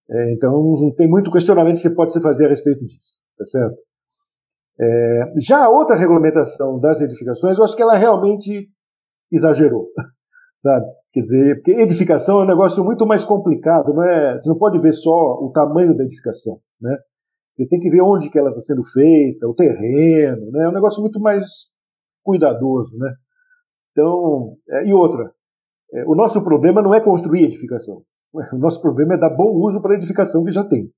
[0.09, 3.76] É, então, não tem muito questionamento que você pode fazer a respeito disso, tá certo?
[4.78, 8.68] É, já a outra regulamentação das edificações, eu acho que ela realmente
[9.32, 9.88] exagerou,
[10.62, 10.86] sabe?
[11.12, 14.38] Quer dizer, porque edificação é um negócio muito mais complicado, não é?
[14.38, 16.96] Você não pode ver só o tamanho da edificação, né?
[17.57, 20.64] Você tem que ver onde que ela está sendo feita, o terreno, né?
[20.64, 21.44] É um negócio muito mais
[22.22, 23.14] cuidadoso, né?
[23.92, 25.32] Então, é, e outra,
[25.94, 28.02] é, o nosso problema não é construir edificação.
[28.33, 30.91] O nosso problema é dar bom uso para a edificação que já tem.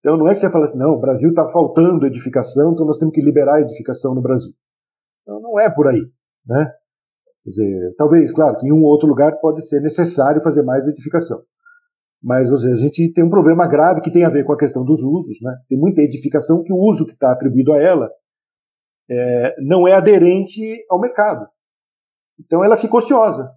[0.00, 2.98] Então não é que você fala assim, não, o Brasil está faltando edificação, então nós
[2.98, 4.52] temos que liberar a edificação no Brasil.
[5.22, 6.02] Então, não é por aí.
[6.46, 6.72] Né?
[7.42, 10.86] Quer dizer, talvez, claro, que em um ou outro lugar pode ser necessário fazer mais
[10.86, 11.42] edificação.
[12.22, 14.84] Mas seja, a gente tem um problema grave que tem a ver com a questão
[14.84, 15.38] dos usos.
[15.42, 15.56] Né?
[15.68, 18.10] Tem muita edificação que o uso que está atribuído a ela
[19.10, 21.48] é, não é aderente ao mercado.
[22.38, 23.50] Então ela fica ociosa.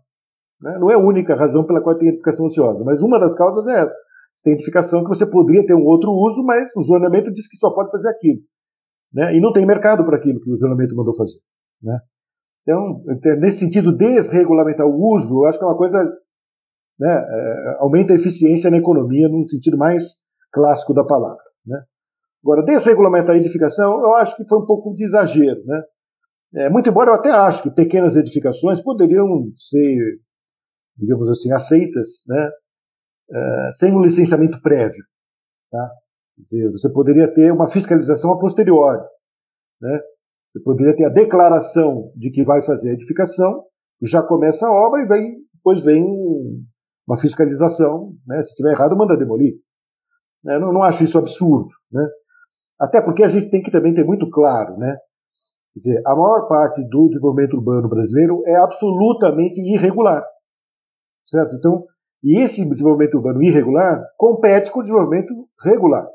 [0.61, 0.77] Né?
[0.79, 3.81] Não é a única razão pela qual tem edificação ociosa, mas uma das causas é
[3.81, 3.95] essa.
[4.35, 7.57] Você tem edificação que você poderia ter um outro uso, mas o zonamento diz que
[7.57, 8.39] só pode fazer aquilo.
[9.13, 9.35] Né?
[9.35, 11.39] E não tem mercado para aquilo que o zonamento mandou fazer.
[11.81, 11.99] Né?
[12.61, 13.03] Então,
[13.39, 15.97] nesse sentido, desregulamentar o uso, eu acho que é uma coisa.
[16.99, 20.15] Né, é, aumenta a eficiência na economia num sentido mais
[20.51, 21.41] clássico da palavra.
[21.65, 21.81] Né?
[22.43, 25.63] Agora, desregulamentar a edificação, eu acho que foi um pouco de exagero.
[25.65, 25.81] Né?
[26.55, 30.19] É, muito embora eu até acho que pequenas edificações poderiam ser
[30.99, 32.49] digamos assim, aceitas, né,
[33.31, 35.03] uh, sem um licenciamento prévio.
[35.71, 35.89] Tá?
[36.37, 39.01] Dizer, você poderia ter uma fiscalização a posteriori.
[39.81, 39.99] Né?
[40.51, 43.63] Você poderia ter a declaração de que vai fazer a edificação,
[44.01, 46.63] já começa a obra e vem, depois vem um,
[47.07, 48.13] uma fiscalização.
[48.27, 48.41] Né?
[48.43, 49.55] Se estiver errado, manda demolir.
[50.43, 50.57] Né?
[50.59, 51.69] Não, não acho isso absurdo.
[51.91, 52.05] Né?
[52.79, 54.97] Até porque a gente tem que também ter muito claro, né?
[55.73, 60.23] Quer dizer, a maior parte do desenvolvimento urbano brasileiro é absolutamente irregular.
[61.29, 61.55] Certo?
[61.55, 61.85] Então,
[62.23, 66.07] e esse desenvolvimento urbano irregular compete com o desenvolvimento regular.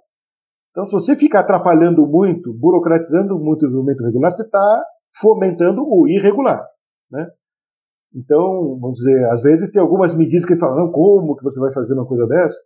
[0.71, 4.85] Então, se você ficar atrapalhando muito, burocratizando muito o desenvolvimento regular, você está
[5.21, 6.67] fomentando o irregular.
[7.11, 7.31] Né?
[8.13, 11.73] Então, vamos dizer, às vezes tem algumas medidas que falam, não, como que você vai
[11.73, 12.57] fazer uma coisa dessa?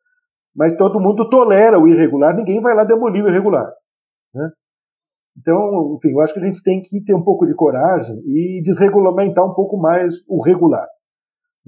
[0.57, 3.70] Mas todo mundo tolera o irregular, ninguém vai lá demolir o irregular.
[4.34, 4.51] Né?
[5.36, 8.62] Então, enfim, eu acho que a gente tem que ter um pouco de coragem e
[8.64, 10.88] desregulamentar um pouco mais o regular.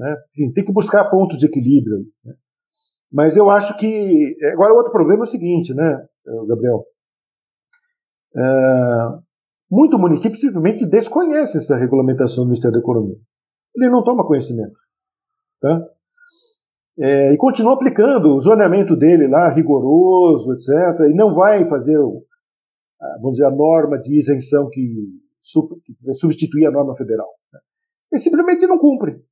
[0.01, 0.17] Né?
[0.33, 2.07] Enfim, tem que buscar pontos de equilíbrio.
[2.25, 2.35] Né?
[3.13, 4.35] Mas eu acho que.
[4.55, 6.07] Agora, outro problema é o seguinte, né,
[6.49, 6.87] Gabriel?
[8.35, 8.43] É,
[9.71, 13.17] muito município simplesmente desconhece essa regulamentação do Ministério da Economia.
[13.77, 14.73] Ele não toma conhecimento.
[15.61, 15.87] Tá?
[16.99, 21.99] É, e continua aplicando o zoneamento dele lá, rigoroso, etc., e não vai fazer,
[23.21, 24.83] vamos dizer, a norma de isenção que,
[25.85, 27.29] que substituir a norma federal.
[27.53, 27.61] Né?
[28.13, 29.23] Ele simplesmente não cumpre.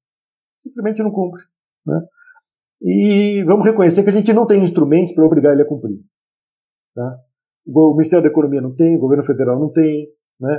[0.62, 1.42] Simplesmente não cumpre.
[1.86, 2.00] Né?
[2.82, 5.98] E vamos reconhecer que a gente não tem instrumento para obrigar ele a cumprir.
[6.94, 7.18] Tá?
[7.66, 10.08] O Ministério da Economia não tem, o governo federal não tem.
[10.40, 10.58] Né?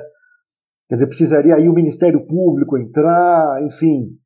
[0.88, 4.18] Quer dizer, precisaria aí o Ministério Público entrar, enfim,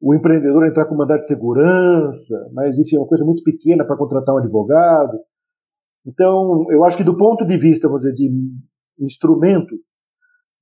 [0.00, 3.96] o empreendedor entrar com mandado de segurança, mas enfim, é uma coisa muito pequena para
[3.96, 5.18] contratar um advogado.
[6.04, 8.30] Então, eu acho que do ponto de vista, vamos dizer, de
[8.98, 9.76] instrumento,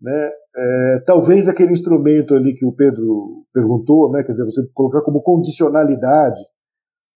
[0.01, 5.03] né, é, talvez aquele instrumento ali que o Pedro perguntou, né, quer dizer, você colocar
[5.03, 6.41] como condicionalidade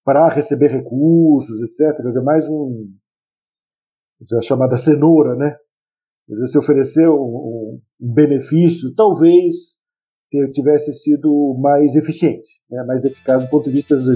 [0.05, 2.93] para receber recursos, etc., quer dizer, mais um,
[4.39, 5.57] a chamada cenoura, né,
[6.27, 9.75] quer dizer, se oferecer um, um benefício, talvez
[10.53, 14.07] tivesse sido mais eficiente, né, mais eficaz do ponto de vista dos,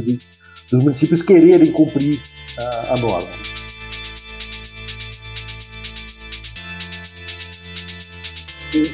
[0.70, 2.18] dos municípios quererem cumprir
[2.58, 3.47] a, a norma.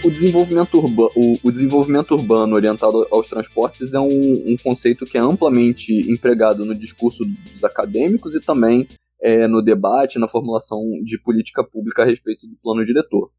[0.05, 5.19] O, desenvolvimento urbano, o, o, desenvolvimento urbano orientado aos transportes é um, um, conceito que
[5.19, 8.87] é amplamente empregado no discurso dos acadêmicos e também
[9.21, 13.33] é, no debate, na formulação de política pública a respeito do plano diretor.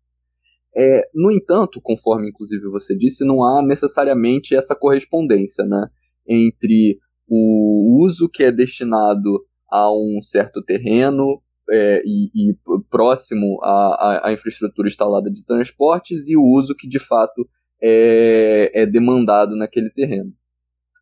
[0.75, 5.87] É, no entanto, conforme inclusive você disse, não há necessariamente essa correspondência né,
[6.27, 12.57] entre o uso que é destinado a um certo terreno é, e, e,
[12.89, 17.47] próximo à, à, infraestrutura instalada de transportes e o uso que de fato
[17.81, 20.31] é, é demandado naquele terreno.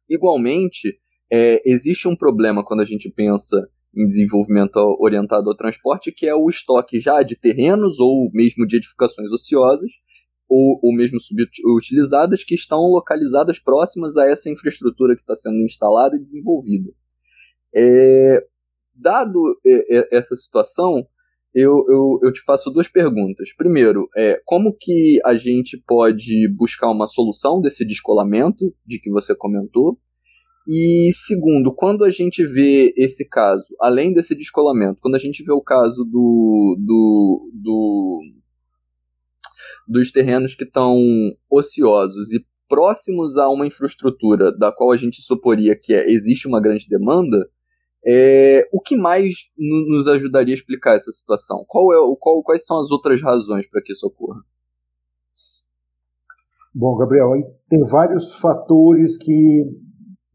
[0.09, 0.97] Igualmente,
[1.31, 6.33] é, existe um problema quando a gente pensa em desenvolvimento orientado ao transporte, que é
[6.33, 9.89] o estoque já de terrenos ou mesmo de edificações ociosas,
[10.49, 16.15] ou, ou mesmo subutilizadas, que estão localizadas próximas a essa infraestrutura que está sendo instalada
[16.15, 16.91] e desenvolvida.
[17.75, 18.45] É,
[18.95, 19.59] dado
[20.11, 21.05] essa situação,
[21.53, 23.53] eu, eu, eu, te faço duas perguntas.
[23.55, 29.35] Primeiro, é, como que a gente pode buscar uma solução desse descolamento de que você
[29.35, 29.99] comentou?
[30.67, 35.51] E segundo, quando a gente vê esse caso, além desse descolamento, quando a gente vê
[35.51, 38.21] o caso do, do, do
[39.85, 40.97] dos terrenos que estão
[41.49, 46.61] ociosos e próximos a uma infraestrutura da qual a gente suporia que é, existe uma
[46.61, 47.47] grande demanda,
[48.05, 51.63] é, o que mais nos ajudaria a explicar essa situação?
[51.67, 54.41] Qual é, qual, quais são as outras razões para que isso ocorra?
[56.75, 57.31] Bom, Gabriel,
[57.69, 59.63] tem vários fatores que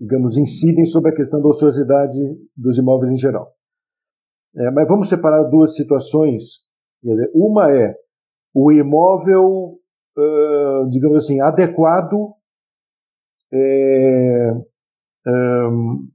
[0.00, 2.16] digamos, incidem sobre a questão da ociosidade
[2.56, 3.52] dos imóveis em geral.
[4.56, 6.60] É, mas vamos separar duas situações.
[7.34, 7.94] Uma é
[8.54, 9.78] o imóvel,
[10.16, 12.34] uh, digamos assim, adequado
[13.52, 14.52] é,
[15.26, 16.08] um,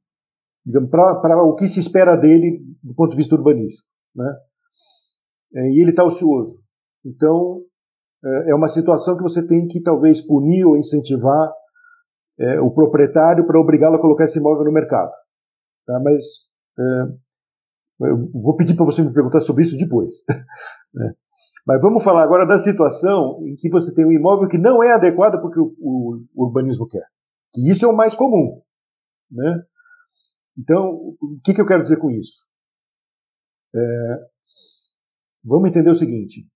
[0.90, 3.88] para o que se espera dele do ponto de vista urbanístico.
[4.16, 4.38] Né?
[5.56, 6.60] É, e ele está ocioso.
[7.06, 7.62] Então,
[8.24, 11.52] é, é uma situação que você tem que talvez punir ou incentivar
[12.40, 15.12] é, o proprietário para obrigá-lo a colocar esse imóvel no mercado.
[15.86, 16.00] Tá?
[16.00, 16.26] Mas
[16.80, 20.14] é, eu vou pedir para você me perguntar sobre isso depois.
[20.94, 21.14] né?
[21.66, 24.94] Mas vamos falar agora da situação em que você tem um imóvel que não é
[24.94, 27.06] adequado porque o, o, o urbanismo quer.
[27.56, 28.62] E isso é o mais comum.
[29.32, 29.64] Né?
[30.58, 32.46] Então, o que, que eu quero dizer com isso?
[33.76, 34.28] É,
[35.44, 36.48] vamos entender o seguinte: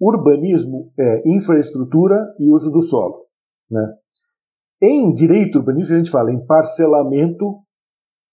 [0.00, 3.26] urbanismo é infraestrutura e uso do solo.
[3.70, 3.96] Né?
[4.80, 7.62] Em direito urbanístico, a gente fala em parcelamento,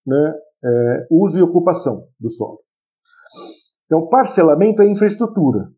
[0.05, 0.33] né,
[0.63, 2.59] é, uso e ocupação do solo.
[3.85, 5.69] Então, parcelamento é infraestrutura.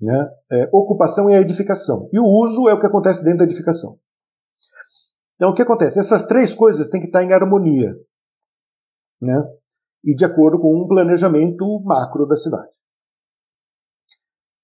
[0.00, 0.30] Né?
[0.50, 2.08] É, ocupação é a edificação.
[2.12, 3.98] E o uso é o que acontece dentro da edificação.
[5.42, 5.98] Então, o que acontece?
[5.98, 7.96] Essas três coisas têm que estar em harmonia.
[9.20, 9.42] Né?
[10.04, 12.70] E de acordo com um planejamento macro da cidade.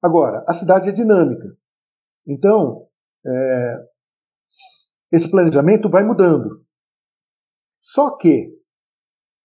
[0.01, 1.49] Agora, a cidade é dinâmica.
[2.25, 2.87] Então,
[3.27, 3.89] é,
[5.11, 6.65] esse planejamento vai mudando.
[7.83, 8.49] Só que,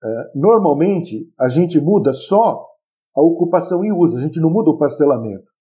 [0.03, 2.63] é, normalmente, a gente muda só
[3.17, 5.51] a ocupação e uso, a gente não muda o parcelamento.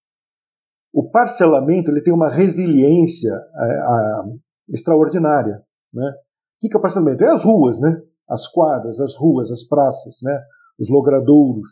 [0.92, 4.24] O parcelamento ele tem uma resiliência é, a,
[4.68, 5.62] extraordinária.
[5.92, 6.10] Né?
[6.10, 7.24] O que é o parcelamento?
[7.24, 8.00] É as ruas, né?
[8.28, 10.40] as quadras, as ruas, as praças, né?
[10.78, 11.68] os logradouros,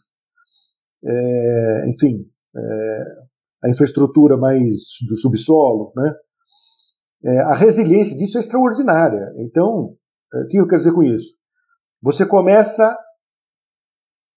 [1.04, 2.26] é, enfim,
[2.56, 3.04] é,
[3.64, 6.14] a infraestrutura mais do subsolo, né?
[7.22, 9.32] É, a resiliência disso é extraordinária.
[9.36, 9.94] Então,
[10.32, 11.36] é, o que eu quero dizer com isso?
[12.02, 12.96] Você começa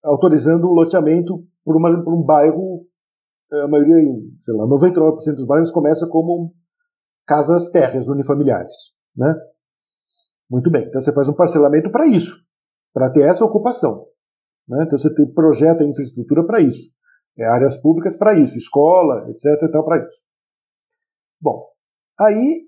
[0.04, 2.86] autorizando o loteamento por, uma, por um bairro,
[3.52, 3.96] é, a maioria,
[4.44, 6.54] sei lá, 99% dos bairros começa como
[7.26, 9.34] casas térreas unifamiliares, né?
[10.50, 12.36] Muito bem, então você faz um parcelamento para isso,
[12.94, 14.06] para ter essa ocupação.
[14.68, 14.84] Né?
[14.86, 16.92] Então você tem, projeta infraestrutura para isso,
[17.38, 19.72] é, áreas públicas para isso, escola, etc.
[19.72, 20.22] Para isso.
[21.42, 21.68] Bom,
[22.20, 22.66] aí,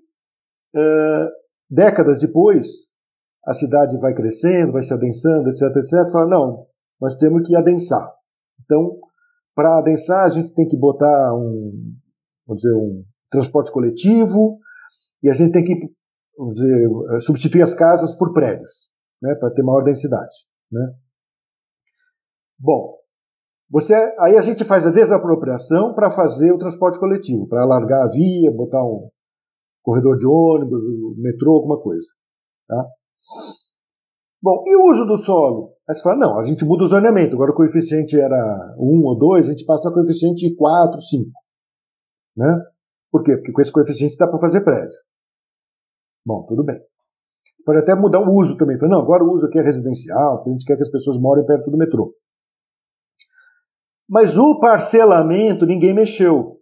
[0.74, 1.30] uh,
[1.70, 2.68] décadas depois,
[3.46, 6.12] a cidade vai crescendo, vai se adensando, etc, etc.
[6.12, 6.66] Fala, não,
[7.00, 8.12] nós temos que adensar.
[8.64, 8.98] Então,
[9.54, 11.94] para adensar, a gente tem que botar um,
[12.46, 13.04] vamos dizer, um
[13.40, 14.58] transporte coletivo
[15.22, 15.74] e a gente tem que
[16.52, 18.90] dizer, substituir as casas por prédios,
[19.22, 20.34] né, para ter maior densidade.
[20.70, 20.92] Né?
[22.58, 22.96] Bom,
[23.70, 28.10] você, aí a gente faz a desapropriação para fazer o transporte coletivo, para alargar a
[28.10, 29.08] via, botar um
[29.82, 30.82] corredor de ônibus,
[31.18, 32.06] metrô, alguma coisa.
[32.68, 32.86] Tá?
[34.42, 35.74] Bom, e o uso do solo?
[35.88, 37.34] Aí você fala, não, a gente muda o zoneamento.
[37.34, 41.30] Agora o coeficiente era 1 ou 2, a gente passa para coeficiente 4, 5.
[42.36, 42.62] Né?
[43.10, 43.36] Por quê?
[43.36, 44.98] Porque com esse coeficiente dá para fazer prédio.
[46.24, 46.80] Bom, tudo bem.
[47.64, 48.76] Pode até mudar o uso também.
[48.78, 51.70] Não, agora o uso aqui é residencial, a gente quer que as pessoas morem perto
[51.70, 52.14] do metrô.
[54.08, 56.60] Mas o parcelamento ninguém mexeu.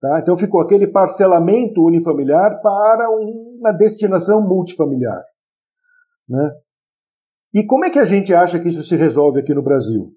[0.00, 0.20] Tá?
[0.20, 5.22] Então ficou aquele parcelamento unifamiliar para uma destinação multifamiliar.
[6.28, 6.54] Né?
[7.54, 10.12] E como é que a gente acha que isso se resolve aqui no Brasil?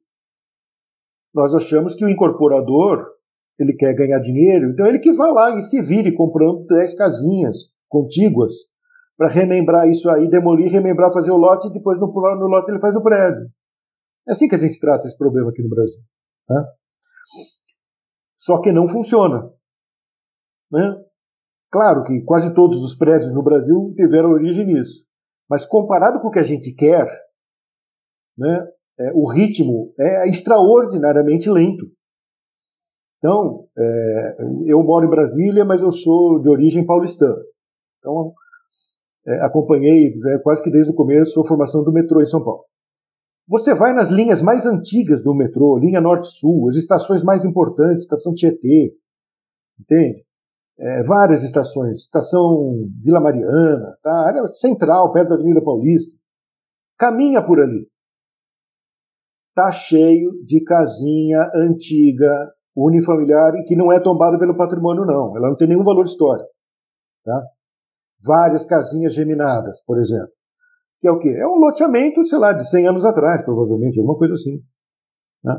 [1.34, 3.08] Nós achamos que o incorporador
[3.60, 7.58] ele quer ganhar dinheiro, então ele que vai lá e se vire comprando 10 casinhas
[7.90, 8.54] contíguas
[9.18, 12.80] para remembrar isso aí, demolir, remembrar, fazer o lote e depois no, no lote ele
[12.80, 13.50] faz o prédio.
[14.28, 16.00] É assim que a gente trata esse problema aqui no Brasil.
[16.50, 16.64] Né?
[18.38, 19.52] Só que não funciona.
[20.72, 21.04] Né?
[21.70, 25.06] Claro que quase todos os prédios no Brasil tiveram origem nisso.
[25.50, 27.08] Mas comparado com o que a gente quer,
[28.38, 28.68] né,
[29.00, 31.86] é, o ritmo é extraordinariamente lento.
[33.20, 37.42] Então, é, eu moro em Brasília, mas eu sou de origem paulistana.
[38.00, 38.34] Então,
[39.28, 42.64] é, acompanhei é, quase que desde o começo a formação do metrô em São Paulo.
[43.48, 48.34] Você vai nas linhas mais antigas do metrô, linha Norte-Sul, as estações mais importantes, estação
[48.34, 48.94] Tietê,
[49.80, 50.24] entende?
[50.78, 54.12] É, várias estações, estação Vila Mariana, tá?
[54.28, 56.10] área central, perto da Avenida Paulista.
[56.98, 57.86] Caminha por ali.
[59.54, 65.36] Tá cheio de casinha antiga, unifamiliar, e que não é tombada pelo patrimônio, não.
[65.36, 66.50] Ela não tem nenhum valor histórico.
[67.26, 67.42] Tá?
[68.24, 70.40] Várias casinhas geminadas, por exemplo
[71.00, 71.30] que é o quê?
[71.30, 74.62] É um loteamento, sei lá, de 100 anos atrás, provavelmente, alguma coisa assim.
[75.44, 75.58] Né?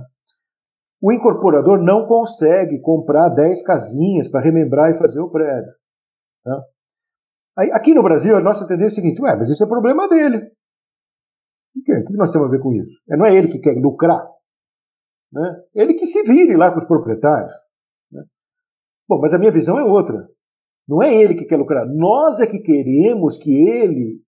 [1.01, 5.73] O incorporador não consegue comprar 10 casinhas para remembrar e fazer o prédio.
[6.45, 6.61] Né?
[7.57, 10.09] Aí, aqui no Brasil, a nossa tendência é a seguinte: ué, mas isso é problema
[10.09, 10.51] dele.
[11.75, 13.01] O que, o que nós temos a ver com isso?
[13.11, 14.23] É, não é ele que quer lucrar.
[15.33, 15.63] Né?
[15.75, 17.53] Ele que se vire lá com os proprietários.
[18.11, 18.23] Né?
[19.09, 20.29] Bom, mas a minha visão é outra.
[20.89, 21.87] Não é ele que quer lucrar.
[21.87, 24.21] Nós é que queremos que ele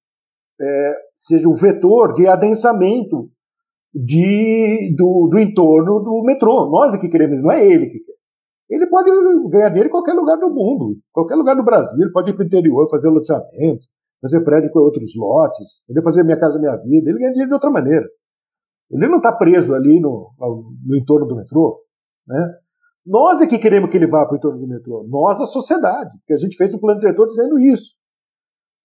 [0.61, 3.29] é, seja o vetor de adensamento
[3.93, 6.71] de, do, do entorno do metrô.
[6.71, 8.13] Nós é que queremos, não é ele que quer.
[8.71, 9.11] Ele pode
[9.51, 11.99] ganhar dinheiro em qualquer lugar do mundo, qualquer lugar do Brasil.
[12.01, 13.85] Ele pode ir para o interior, fazer loteamento,
[14.21, 17.11] fazer prédio com outros lotes, ele fazer Minha Casa Minha Vida.
[17.11, 18.07] Ele ganha dinheiro de outra maneira.
[18.91, 20.33] Ele não está preso ali no,
[20.85, 21.83] no entorno do metrô.
[22.27, 22.59] Né?
[23.07, 25.07] Nós é que queremos que ele vá para o entorno do metrô.
[25.09, 26.11] Nós, a sociedade.
[26.19, 27.95] Porque a gente fez um plano diretor dizendo isso.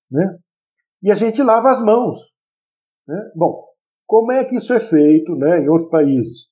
[0.09, 0.37] Né?
[1.01, 2.19] e a gente lava as mãos.
[3.07, 3.31] Né?
[3.35, 3.63] Bom,
[4.05, 6.47] como é que isso é feito né, em outros países?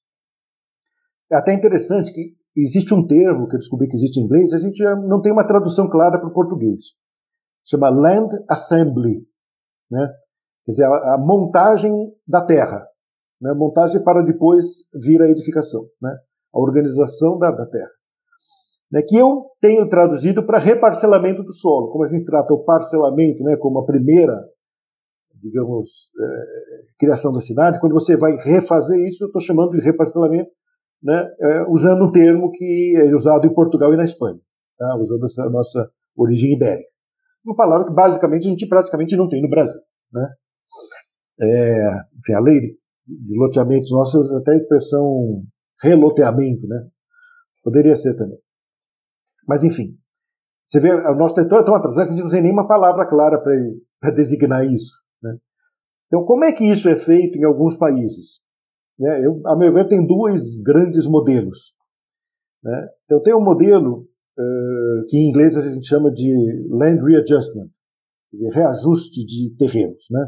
[1.31, 4.57] É até interessante que existe um termo que eu descobri que existe em inglês, a
[4.57, 6.79] gente não tem uma tradução clara para o português.
[7.65, 9.25] Chama Land Assembly.
[9.89, 10.07] Né?
[10.63, 11.91] Quer dizer, a, a montagem
[12.27, 12.85] da terra.
[13.41, 13.53] Né?
[13.53, 15.86] Montagem para depois vir a edificação.
[16.01, 16.15] Né?
[16.53, 17.91] A organização da, da terra
[18.91, 21.91] né, que eu tenho traduzido para reparcelamento do solo.
[21.91, 24.41] Como a gente trata o parcelamento né, como a primeira,
[25.41, 26.45] digamos, é,
[26.97, 30.49] criação da cidade, quando você vai refazer isso, eu estou chamando de reparcelamento,
[31.03, 34.39] né, é, usando um termo que é usado em Portugal e na Espanha,
[34.77, 36.89] tá, usando essa nossa origem ibérica.
[37.45, 39.79] Uma palavra que basicamente a gente praticamente não tem no Brasil.
[40.11, 40.29] Né?
[41.41, 42.75] É, enfim, a lei
[43.08, 45.43] de loteamentos nossos, até a expressão
[45.82, 46.88] reloteamento, né?
[47.64, 48.38] Poderia ser também.
[49.47, 49.97] Mas enfim,
[50.68, 53.08] você vê, o nosso território é tão atrasado que a gente não tem nenhuma palavra
[53.08, 53.41] clara
[53.99, 54.97] para designar isso.
[55.22, 55.38] Né?
[56.08, 58.39] Então, como é que isso é feito em alguns países?
[58.99, 59.26] Né?
[59.26, 61.74] Eu, a meu ver, tem dois grandes modelos.
[62.64, 62.89] Né?
[63.06, 66.34] Então, tem um modelo uh, que em inglês a gente chama de
[66.70, 67.70] land readjustment,
[68.32, 70.06] quer dizer, reajuste de terrenos.
[70.10, 70.28] Né?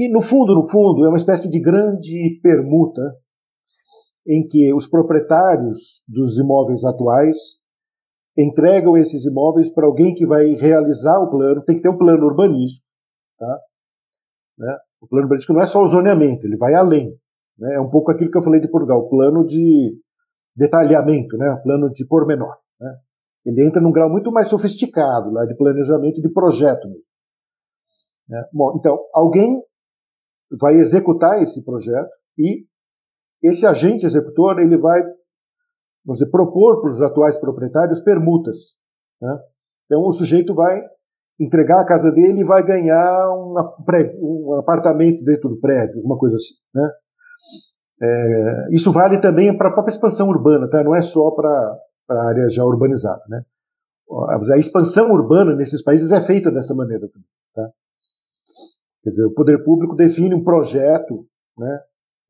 [0.00, 3.02] E, no fundo, no fundo, é uma espécie de grande permuta
[4.26, 7.36] em que os proprietários dos imóveis atuais
[8.34, 12.24] entregam esses imóveis para alguém que vai realizar o plano, tem que ter um plano
[12.24, 12.86] urbanístico.
[13.38, 13.60] Tá?
[14.56, 14.78] Né?
[15.02, 17.14] O plano urbanístico não é só o zoneamento, ele vai além.
[17.58, 17.74] Né?
[17.74, 20.00] É um pouco aquilo que eu falei de Portugal, o plano de
[20.56, 21.50] detalhamento, né?
[21.50, 22.56] o plano de pormenor.
[22.80, 22.96] Né?
[23.44, 27.04] Ele entra num grau muito mais sofisticado lá de planejamento e de projeto mesmo.
[28.30, 28.42] Né?
[28.50, 29.60] Bom, então, alguém
[30.58, 32.64] vai executar esse projeto e
[33.42, 35.02] esse agente executor ele vai
[36.04, 38.56] vamos dizer, propor para os atuais proprietários permutas.
[39.20, 39.38] Né?
[39.86, 40.80] Então o sujeito vai
[41.38, 46.54] entregar a casa dele e vai ganhar um apartamento dentro do prédio, alguma coisa assim.
[46.74, 46.90] Né?
[48.02, 50.82] É, isso vale também para a própria expansão urbana, tá?
[50.82, 51.78] não é só para
[52.10, 53.22] a área já urbanizada.
[53.28, 53.42] Né?
[54.52, 57.08] A expansão urbana nesses países é feita dessa maneira.
[57.54, 57.70] Tá?
[59.02, 61.26] Quer dizer, o poder público define um projeto
[61.56, 61.80] né,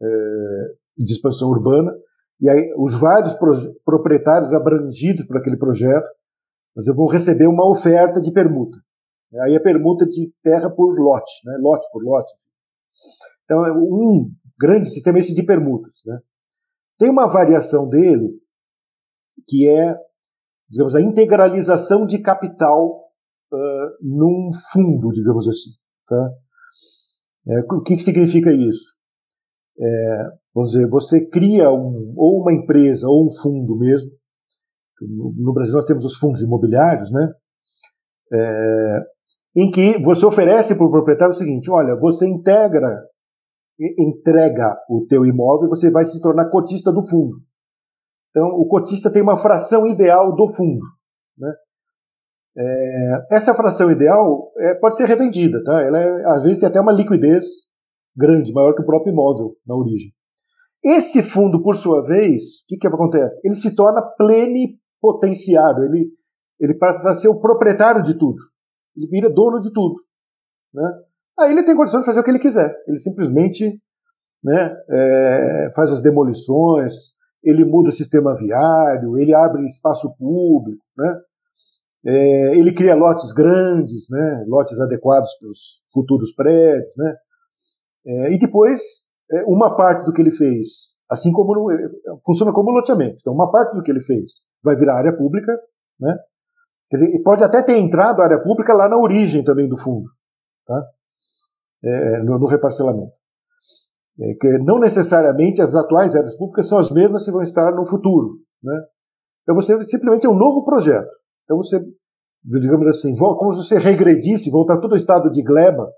[0.02, 1.92] é, de expansão urbana
[2.40, 3.34] e aí, os vários
[3.84, 6.08] proprietários abrangidos por aquele projeto
[6.96, 8.78] vão receber uma oferta de permuta.
[9.42, 11.56] Aí é permuta de terra por lote, né?
[11.60, 12.32] lote por lote.
[13.44, 15.92] Então, é um grande sistema esse de permutas.
[16.06, 16.18] Né?
[16.98, 18.30] Tem uma variação dele
[19.46, 19.94] que é,
[20.68, 23.10] digamos, a integralização de capital
[23.52, 25.70] uh, num fundo, digamos assim.
[26.08, 26.30] Tá?
[27.50, 28.94] É, o que, que significa isso?
[29.78, 34.10] É, vamos dizer, você cria um, ou uma empresa ou um fundo mesmo.
[35.00, 37.32] No Brasil nós temos os fundos imobiliários, né?
[38.32, 39.02] É,
[39.56, 43.02] em que você oferece para o proprietário o seguinte: olha, você integra,
[43.98, 47.38] entrega o teu imóvel, você vai se tornar cotista do fundo.
[48.30, 50.84] Então, o cotista tem uma fração ideal do fundo,
[51.36, 51.52] né?
[52.56, 55.80] É, essa fração ideal é, pode ser revendida, tá?
[55.82, 57.46] Ela é, às vezes tem até uma liquidez
[58.16, 60.12] grande, maior que o próprio imóvel na origem.
[60.82, 63.40] Esse fundo, por sua vez, o que, que acontece?
[63.44, 66.10] Ele se torna plenipotenciário, ele,
[66.58, 68.38] ele passa a ser o proprietário de tudo,
[68.96, 69.96] ele vira dono de tudo.
[70.74, 70.92] Né?
[71.38, 73.78] Aí ele tem condições de fazer o que ele quiser, ele simplesmente
[74.42, 76.94] né, é, faz as demolições,
[77.42, 81.20] ele muda o sistema viário, ele abre espaço público, né?
[82.04, 87.16] É, ele cria lotes grandes, né, lotes adequados para os futuros prédios, né?
[88.06, 88.80] É, e depois,
[89.30, 91.76] é, uma parte do que ele fez, assim como é,
[92.24, 93.18] funciona como loteamento.
[93.20, 94.32] Então, uma parte do que ele fez
[94.62, 95.58] vai virar área pública,
[95.98, 96.16] né?
[96.88, 100.08] Quer dizer, pode até ter entrado a área pública lá na origem também do fundo,
[100.66, 100.86] tá?
[101.84, 103.12] É, no, no, reparcelamento.
[104.20, 107.86] É, que não necessariamente as atuais áreas públicas são as mesmas que vão estar no
[107.86, 108.84] futuro, né?
[109.42, 111.19] Então você simplesmente é um novo projeto.
[111.50, 111.80] Então você,
[112.44, 115.90] digamos assim, como se você regredisse, voltar todo o estado de gleba,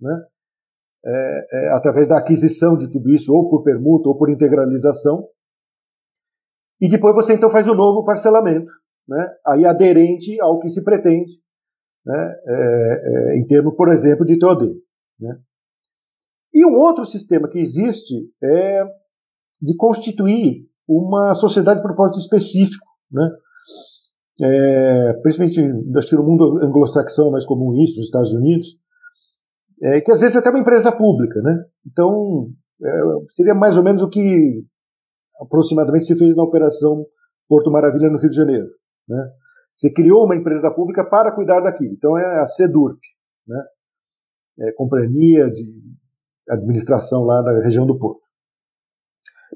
[0.00, 0.24] né?
[1.04, 5.28] é, é, através da aquisição de tudo isso, ou por permuta, ou por integralização.
[6.80, 8.68] E depois você então faz o um novo parcelamento,
[9.06, 9.32] né?
[9.46, 11.30] aí aderente ao que se pretende,
[12.04, 12.34] né?
[12.44, 14.74] É, é, em termos, por exemplo, de TOD.
[15.20, 15.38] Né?
[16.52, 18.84] E um outro sistema que existe é
[19.62, 23.30] de constituir uma sociedade de propósito específico, né?
[24.42, 25.60] É, principalmente,
[25.96, 28.68] acho que no mundo anglo-saxão é mais comum isso, nos Estados Unidos,
[29.82, 31.64] é, que às vezes é até uma empresa pública, né?
[31.86, 32.48] Então,
[32.82, 32.90] é,
[33.30, 34.62] seria mais ou menos o que
[35.40, 37.06] aproximadamente se fez na Operação
[37.48, 38.68] Porto Maravilha no Rio de Janeiro,
[39.08, 39.30] né?
[39.74, 41.92] Você criou uma empresa pública para cuidar daquilo.
[41.92, 42.98] Então é a CEDURP,
[43.46, 43.62] né?
[44.58, 45.70] É companhia de
[46.48, 48.22] administração lá da região do Porto.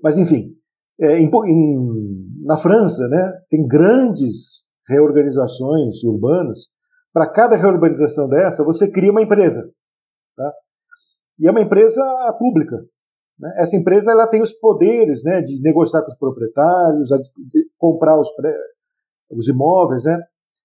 [0.03, 0.55] Mas enfim,
[1.01, 6.59] é, em, em, na França, né, tem grandes reorganizações urbanas.
[7.13, 9.69] Para cada reurbanização dessa, você cria uma empresa.
[10.37, 10.53] Tá?
[11.39, 12.03] E é uma empresa
[12.39, 12.77] pública.
[13.39, 13.53] Né?
[13.59, 18.31] Essa empresa ela tem os poderes né, de negociar com os proprietários, de comprar os,
[18.33, 18.55] pré,
[19.31, 20.05] os imóveis.
[20.05, 20.23] Né?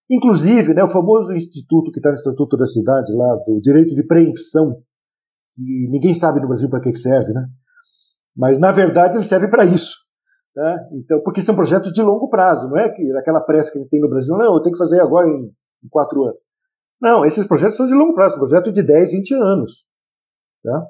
[0.10, 4.04] Inclusive, né, o famoso instituto que está no Estatuto da Cidade, lá, do direito de
[4.04, 4.82] preempção,
[5.56, 7.48] que ninguém sabe no Brasil para que serve, né?
[8.36, 10.05] mas na verdade ele serve para isso.
[10.56, 10.90] Né?
[10.94, 13.90] Então, porque são projetos de longo prazo, não é que aquela pressa que a gente
[13.90, 15.52] tem no Brasil, não, eu tenho que fazer agora em,
[15.84, 16.40] em quatro anos.
[17.02, 19.86] Não, esses projetos são de longo prazo, projeto de 10, 20 anos.
[20.64, 20.88] Tá?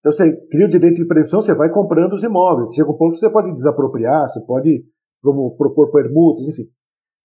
[0.00, 2.74] Então você cria o direito de prevenção, você vai comprando os imóveis.
[2.74, 4.84] Chega um ponto que você pode desapropriar, você pode
[5.22, 6.68] propor permutas, enfim.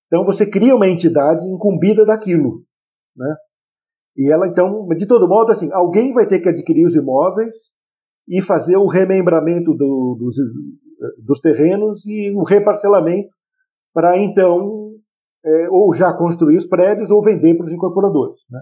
[0.07, 2.63] Então você cria uma entidade incumbida daquilo.
[3.15, 3.35] Né?
[4.17, 7.55] E ela, então, de todo modo, assim, alguém vai ter que adquirir os imóveis
[8.27, 10.35] e fazer o remembramento do, dos,
[11.18, 13.30] dos terrenos e o reparcelamento
[13.94, 14.91] para então
[15.44, 18.40] é, ou já construir os prédios ou vender para os incorporadores.
[18.49, 18.61] Né?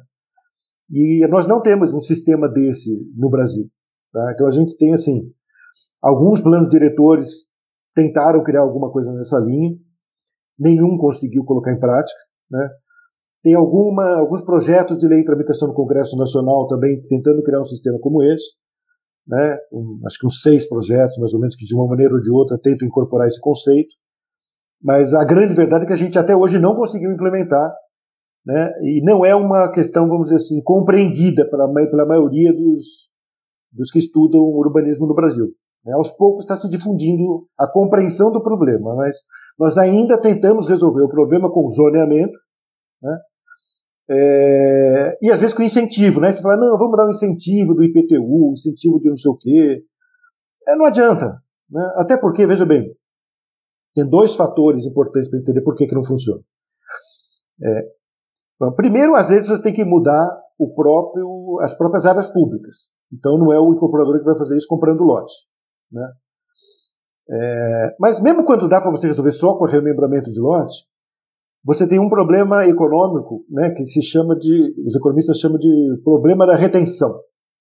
[0.91, 3.67] E nós não temos um sistema desse no Brasil.
[4.11, 4.31] Tá?
[4.33, 5.31] Então a gente tem assim
[6.01, 7.47] alguns planos diretores
[7.93, 9.75] tentaram criar alguma coisa nessa linha,
[10.57, 12.19] nenhum conseguiu colocar em prática.
[12.49, 12.69] Né?
[13.43, 17.65] Tem alguma, alguns projetos de lei em tramitação no Congresso Nacional também tentando criar um
[17.65, 18.47] sistema como esse
[19.27, 22.19] né, um, acho que uns seis projetos, mais ou menos, que de uma maneira ou
[22.19, 23.89] de outra tentam incorporar esse conceito,
[24.81, 27.73] mas a grande verdade é que a gente até hoje não conseguiu implementar,
[28.45, 33.09] né, e não é uma questão, vamos dizer assim, compreendida pela, pela maioria dos,
[33.71, 35.47] dos que estudam urbanismo no Brasil.
[35.85, 35.93] Né.
[35.93, 39.17] Aos poucos está se difundindo a compreensão do problema, mas
[39.57, 42.37] nós ainda tentamos resolver o problema com zoneamento,
[43.03, 43.17] né,
[44.11, 46.31] é, e às vezes com incentivo, né?
[46.31, 49.83] Você fala, não, vamos dar um incentivo do IPTU, incentivo de não sei o quê.
[50.67, 51.39] É, não adianta.
[51.69, 51.93] Né?
[51.95, 52.91] Até porque, veja bem,
[53.93, 56.41] tem dois fatores importantes para entender por que, que não funciona.
[57.61, 57.81] É,
[58.59, 60.27] bom, primeiro, às vezes você tem que mudar
[60.57, 62.75] o próprio, as próprias áreas públicas.
[63.13, 65.33] Então não é o incorporador que vai fazer isso comprando lote.
[65.91, 66.11] Né?
[67.31, 70.75] É, mas mesmo quando dá para você resolver só com remembramento de lote,
[71.63, 76.47] você tem um problema econômico, né, que se chama de, os economistas chamam de problema
[76.47, 77.19] da retenção.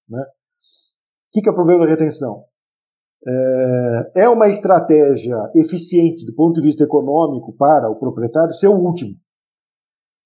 [0.09, 0.21] Né?
[0.21, 2.45] O que, é o problema da retenção?
[3.27, 8.77] É, é uma estratégia eficiente do ponto de vista econômico para o proprietário ser o
[8.79, 9.15] último.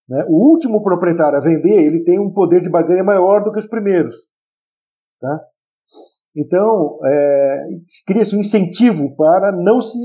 [0.09, 0.25] Né?
[0.29, 3.67] O último proprietário a vender, ele tem um poder de barganha maior do que os
[3.67, 4.15] primeiros.
[5.19, 5.41] Tá?
[6.37, 7.67] Então, é,
[8.07, 9.99] cria-se um incentivo para não se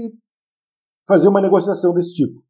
[1.08, 2.42] fazer uma negociação desse tipo.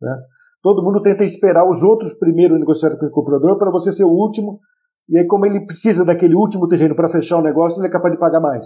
[0.00, 0.16] Né?
[0.62, 4.12] Todo mundo tenta esperar os outros primeiro negociar com o comprador para você ser o
[4.12, 4.60] último.
[5.08, 8.14] E aí, como ele precisa daquele último terreno para fechar o negócio, ele é capaz
[8.14, 8.64] de pagar mais.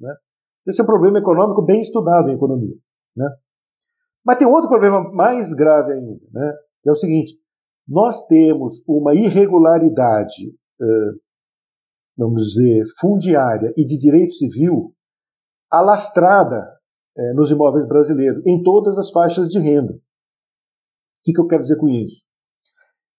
[0.00, 0.12] Né?
[0.66, 2.74] Esse é um problema econômico bem estudado em economia.
[3.16, 3.30] Né?
[4.26, 6.52] Mas tem outro problema mais grave ainda, né?
[6.82, 7.34] que é o seguinte:
[7.86, 10.52] nós temos uma irregularidade,
[12.16, 14.92] vamos dizer, fundiária e de direito civil
[15.70, 16.66] alastrada
[17.34, 19.94] nos imóveis brasileiros, em todas as faixas de renda
[21.22, 22.22] que, que eu quero dizer com isso?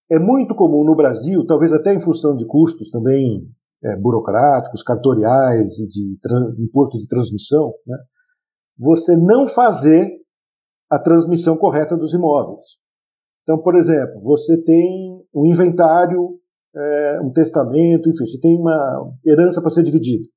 [0.09, 3.47] É muito comum no Brasil, talvez até em função de custos também
[3.83, 6.17] é, burocráticos, cartoriais e de
[6.57, 7.97] imposto de transmissão, né,
[8.77, 10.09] você não fazer
[10.89, 12.63] a transmissão correta dos imóveis.
[13.43, 16.39] Então, por exemplo, você tem um inventário,
[16.75, 20.27] é, um testamento, enfim, você tem uma herança para ser dividida.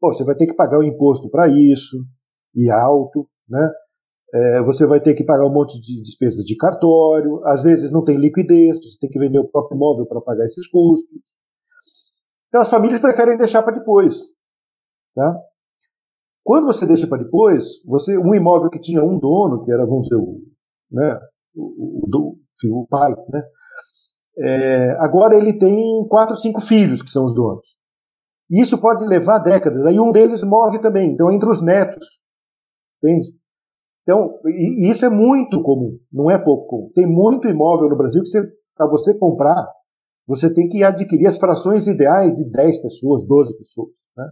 [0.00, 1.96] Você vai ter que pagar o imposto para isso,
[2.54, 3.70] e alto, né?
[4.34, 8.04] É, você vai ter que pagar um monte de despesas de cartório, às vezes não
[8.04, 11.20] tem liquidez, você tem que vender o próprio imóvel para pagar esses custos.
[12.48, 14.16] Então as famílias preferem deixar para depois.
[15.14, 15.40] Tá?
[16.42, 20.08] Quando você deixa para depois, você um imóvel que tinha um dono, que era, vamos
[20.08, 20.42] dizer, o,
[20.90, 21.20] né,
[21.54, 23.42] o, o, o pai, né,
[24.36, 27.64] é, agora ele tem quatro, cinco filhos que são os donos.
[28.50, 29.86] E isso pode levar décadas.
[29.86, 31.12] Aí um deles morre também.
[31.12, 32.06] Então, entre os netos.
[33.02, 33.32] Entende?
[34.04, 36.92] Então, e isso é muito comum, não é pouco comum.
[36.94, 38.30] Tem muito imóvel no Brasil que
[38.76, 39.66] para você comprar,
[40.26, 43.88] você tem que adquirir as frações ideais de 10 pessoas, 12 pessoas.
[44.16, 44.28] Né?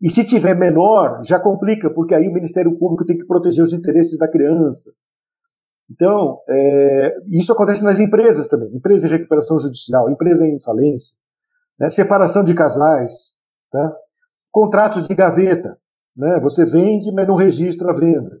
[0.00, 3.74] E se tiver menor, já complica, porque aí o Ministério Público tem que proteger os
[3.74, 4.90] interesses da criança.
[5.90, 8.74] Então, é, isso acontece nas empresas também.
[8.74, 11.14] Empresa de recuperação judicial, empresa em falência,
[11.78, 11.90] né?
[11.90, 13.12] separação de casais,
[13.70, 13.94] tá?
[14.50, 15.76] contratos de gaveta.
[16.16, 16.40] Né?
[16.40, 18.40] Você vende, mas não registra a venda.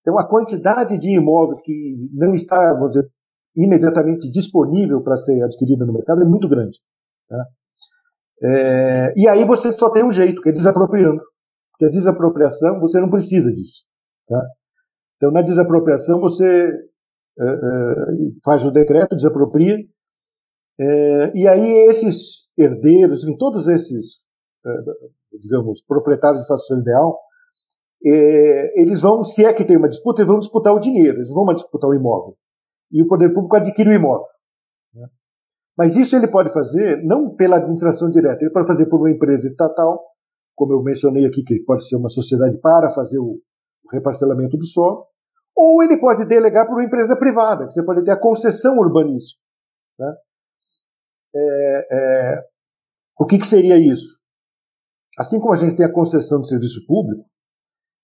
[0.00, 3.08] Então, a quantidade de imóveis que não está, dizer,
[3.56, 6.78] imediatamente disponível para ser adquirida no mercado é muito grande.
[7.28, 7.46] Tá?
[8.42, 11.20] É, e aí você só tem um jeito, que é desapropriando.
[11.72, 13.84] Porque a desapropriação, você não precisa disso.
[14.26, 14.42] Tá?
[15.16, 16.72] Então, na desapropriação, você
[17.38, 17.94] é, é,
[18.44, 19.76] faz o decreto, desapropria,
[20.78, 24.22] é, e aí esses herdeiros, enfim, todos esses,
[24.64, 24.70] é,
[25.38, 27.18] digamos, proprietários de fação ideal,
[28.04, 31.28] é, eles vão, se é que tem uma disputa, eles vão disputar o dinheiro, eles
[31.28, 32.36] vão disputar o imóvel.
[32.90, 34.26] E o poder público adquire o imóvel.
[34.94, 35.06] Né?
[35.76, 39.46] Mas isso ele pode fazer não pela administração direta, ele pode fazer por uma empresa
[39.46, 40.02] estatal,
[40.56, 43.38] como eu mencionei aqui, que pode ser uma sociedade para fazer o
[43.92, 45.06] reparcelamento do solo,
[45.54, 49.40] ou ele pode delegar para uma empresa privada, você pode ter a concessão urbanística.
[49.98, 50.14] Né?
[51.34, 52.44] É, é,
[53.18, 54.18] o que, que seria isso?
[55.18, 57.29] Assim como a gente tem a concessão de serviço público,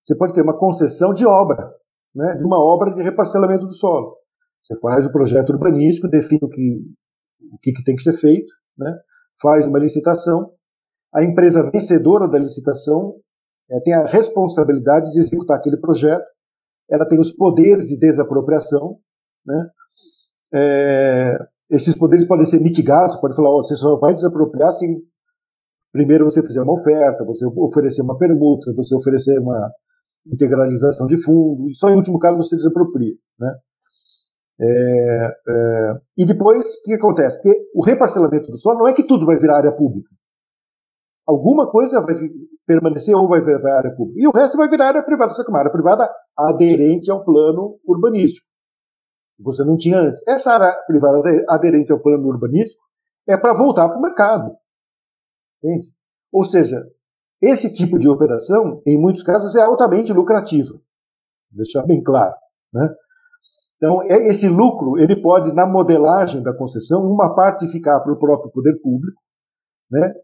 [0.07, 1.74] você pode ter uma concessão de obra,
[2.15, 4.16] né, de uma obra de reparcelamento do solo.
[4.62, 6.81] Você faz o projeto urbanístico, define o que,
[7.53, 8.47] o que, que tem que ser feito,
[8.78, 8.97] né,
[9.43, 10.53] faz uma licitação,
[11.12, 13.15] a empresa vencedora da licitação
[13.69, 16.24] é, tem a responsabilidade de executar aquele projeto,
[16.89, 18.99] ela tem os poderes de desapropriação,
[19.45, 19.70] né,
[20.55, 21.39] é,
[21.69, 24.87] esses poderes podem ser mitigados, pode falar, oh, você só vai desapropriar se
[25.93, 29.73] primeiro você fizer uma oferta, você oferecer uma permuta, você oferecer uma
[30.32, 33.55] integralização de fundo, e só em último caso você desapropria, né?
[34.59, 37.36] É, é, e depois, o que acontece?
[37.36, 40.09] Porque o reparcelamento do solo não é que tudo vai virar área pública.
[41.27, 42.15] Alguma coisa vai
[42.66, 44.20] permanecer ou vai virar área pública.
[44.20, 45.32] E o resto vai virar área privada.
[45.32, 46.09] Só que uma área privada
[46.39, 48.47] aderente ao plano urbanístico
[49.39, 50.23] você não tinha antes.
[50.27, 52.82] Essa área privada aderente ao plano urbanístico
[53.28, 54.57] é para voltar para o mercado.
[55.62, 55.89] Entende?
[56.32, 56.82] Ou seja,
[57.41, 60.73] esse tipo de operação, em muitos casos, é altamente lucrativa.
[61.51, 62.35] Deixar bem claro.
[62.73, 62.89] Né?
[63.77, 68.19] Então, é, esse lucro, ele pode, na modelagem da concessão, uma parte ficar para o
[68.19, 69.21] próprio poder público,
[69.91, 70.15] né?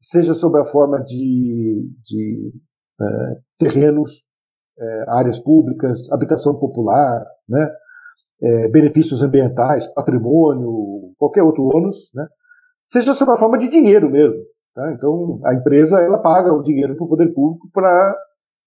[0.00, 2.52] seja sob a forma de, de
[3.00, 4.24] é, terrenos,
[4.78, 7.70] é, áreas públicas, habitação popular, né?
[8.72, 12.26] benefícios ambientais, patrimônio, qualquer outro ônus, né?
[12.88, 14.42] seja sob a forma de dinheiro mesmo.
[14.74, 14.92] Tá?
[14.92, 18.16] Então, a empresa ela paga o dinheiro para o poder público para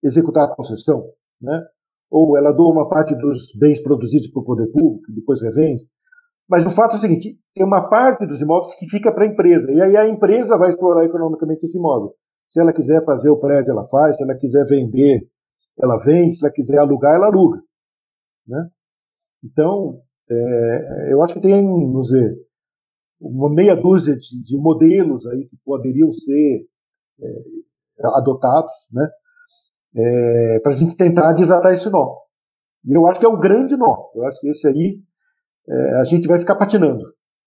[0.03, 1.03] executar a concessão.
[1.41, 1.63] Né?
[2.09, 5.83] Ou ela doa uma parte dos bens produzidos para o poder público e depois revende.
[6.47, 9.27] Mas o fato é o seguinte: tem uma parte dos imóveis que fica para a
[9.27, 12.13] empresa, e aí a empresa vai explorar economicamente esse imóvel.
[12.49, 15.27] Se ela quiser fazer o prédio, ela faz, se ela quiser vender,
[15.77, 17.59] ela vende, se ela quiser alugar, ela aluga.
[18.47, 18.69] Né?
[19.43, 19.99] Então,
[20.29, 22.35] é, eu acho que tem, vamos dizer,
[23.19, 26.65] uma meia dúzia de, de modelos aí que poderiam ser
[27.21, 29.09] é, adotados, né,
[29.95, 32.17] é, para a gente tentar desatar esse nó.
[32.85, 34.09] E eu acho que é um grande nó.
[34.13, 34.99] Eu acho que esse aí
[35.67, 37.03] é, a gente vai ficar patinando.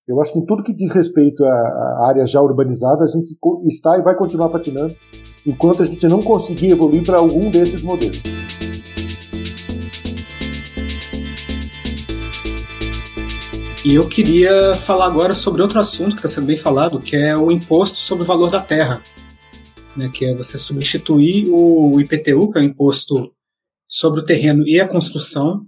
[0.07, 3.37] Eu acho que em tudo que diz respeito à área já urbanizada, a gente
[3.67, 4.95] está e vai continuar patinando
[5.47, 8.38] enquanto a gente não conseguir evoluir para algum desses modelos.
[13.89, 17.35] E eu queria falar agora sobre outro assunto que está sendo bem falado, que é
[17.35, 19.03] o imposto sobre o valor da terra.
[19.97, 23.33] Né, que é você substituir o IPTU, que é o imposto
[23.89, 25.67] sobre o terreno e a construção,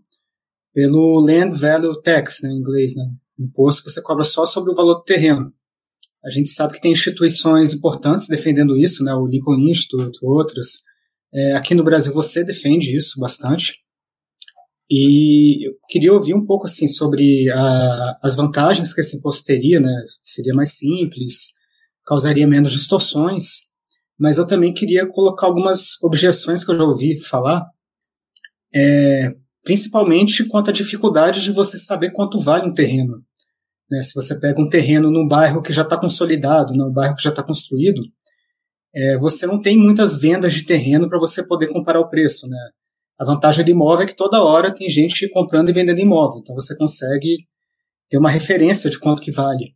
[0.74, 3.05] pelo Land Value Tax, né, em inglês, né,
[3.38, 5.51] imposto que você cobra só sobre o valor do terreno.
[6.22, 10.82] A gente sabe que tem instituições importantes defendendo isso, né, o Lincoln Institute, outras.
[11.32, 13.78] É, aqui no Brasil você defende isso bastante.
[14.90, 19.78] E eu queria ouvir um pouco assim sobre a, as vantagens que esse imposto teria,
[19.78, 20.04] né?
[20.20, 21.50] Seria mais simples,
[22.04, 23.70] causaria menos distorções,
[24.18, 27.64] mas eu também queria colocar algumas objeções que eu já ouvi falar,
[28.74, 33.22] é, principalmente quanto à dificuldade de você saber quanto vale um terreno.
[33.88, 34.02] Né?
[34.02, 37.30] Se você pega um terreno num bairro que já está consolidado, num bairro que já
[37.30, 38.02] está construído,
[38.92, 42.58] é, você não tem muitas vendas de terreno para você poder comparar o preço, né?
[43.20, 46.55] A vantagem do imóvel é que toda hora tem gente comprando e vendendo imóvel, então
[46.55, 47.47] você consegue
[48.09, 49.74] ter uma referência de quanto que vale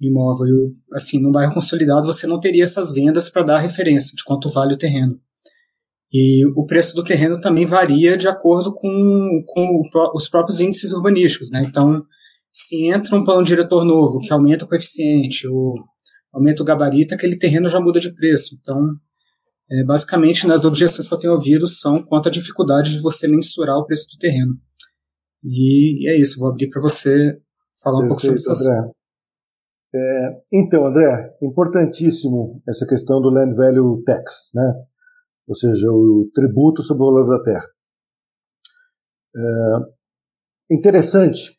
[0.00, 0.48] o imóvel.
[0.94, 4.72] Assim, num bairro consolidado você não teria essas vendas para dar referência de quanto vale
[4.72, 5.20] o terreno.
[6.10, 9.82] E o preço do terreno também varia de acordo com, com
[10.14, 11.62] os próprios índices urbanísticos, né?
[11.68, 12.02] Então,
[12.50, 15.74] se entra um plano diretor novo que aumenta o coeficiente ou
[16.32, 18.56] aumenta o gabarito, aquele terreno já muda de preço.
[18.58, 18.80] Então,
[19.70, 23.76] é, basicamente, nas objeções que eu tenho ouvido são quanto à dificuldade de você mensurar
[23.76, 24.52] o preço do terreno.
[25.42, 27.40] E, é isso, vou abrir para você
[27.82, 28.50] falar um pouco sobre isso.
[28.50, 28.90] André.
[29.94, 34.74] É, então, André, importantíssimo essa questão do Land Value Tax, né?
[35.46, 37.66] ou seja, o tributo sobre o valor da terra.
[39.36, 41.58] É interessante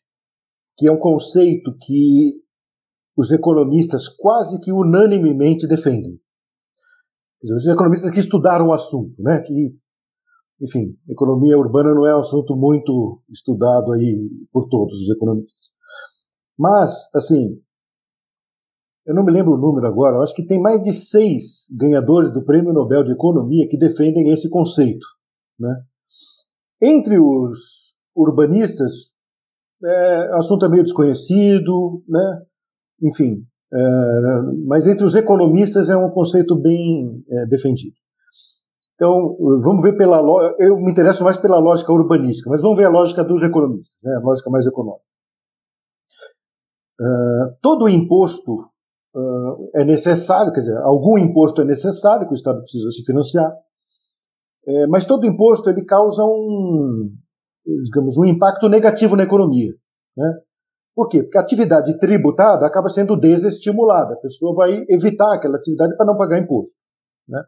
[0.76, 2.34] que é um conceito que
[3.16, 6.20] os economistas quase que unanimemente defendem
[7.52, 9.40] os economistas que estudaram o assunto, né?
[9.40, 9.74] Que,
[10.60, 15.66] enfim, economia urbana não é um assunto muito estudado aí por todos os economistas.
[16.58, 17.60] Mas, assim,
[19.06, 22.32] eu não me lembro o número agora, eu acho que tem mais de seis ganhadores
[22.32, 25.06] do Prêmio Nobel de Economia que defendem esse conceito.
[25.58, 25.82] Né?
[26.82, 29.12] Entre os urbanistas,
[29.84, 32.42] é, assunto é meio desconhecido, né?
[33.02, 33.46] enfim,
[34.66, 37.94] mas entre os economistas é um conceito bem é, defendido.
[38.94, 40.18] Então, vamos ver pela
[40.58, 44.14] eu me interesso mais pela lógica urbanística, mas vamos ver a lógica dos economistas, né,
[44.16, 45.04] a lógica mais econômica.
[46.98, 48.54] Uh, todo imposto
[49.14, 53.54] uh, é necessário, quer dizer, algum imposto é necessário que o Estado precisa se financiar,
[54.66, 57.12] é, mas todo imposto ele causa um,
[57.84, 59.72] digamos, um impacto negativo na economia.
[60.16, 60.40] Né?
[60.96, 61.22] Por quê?
[61.22, 64.14] Porque a atividade tributada acaba sendo desestimulada.
[64.14, 66.74] A pessoa vai evitar aquela atividade para não pagar imposto.
[67.28, 67.44] Né?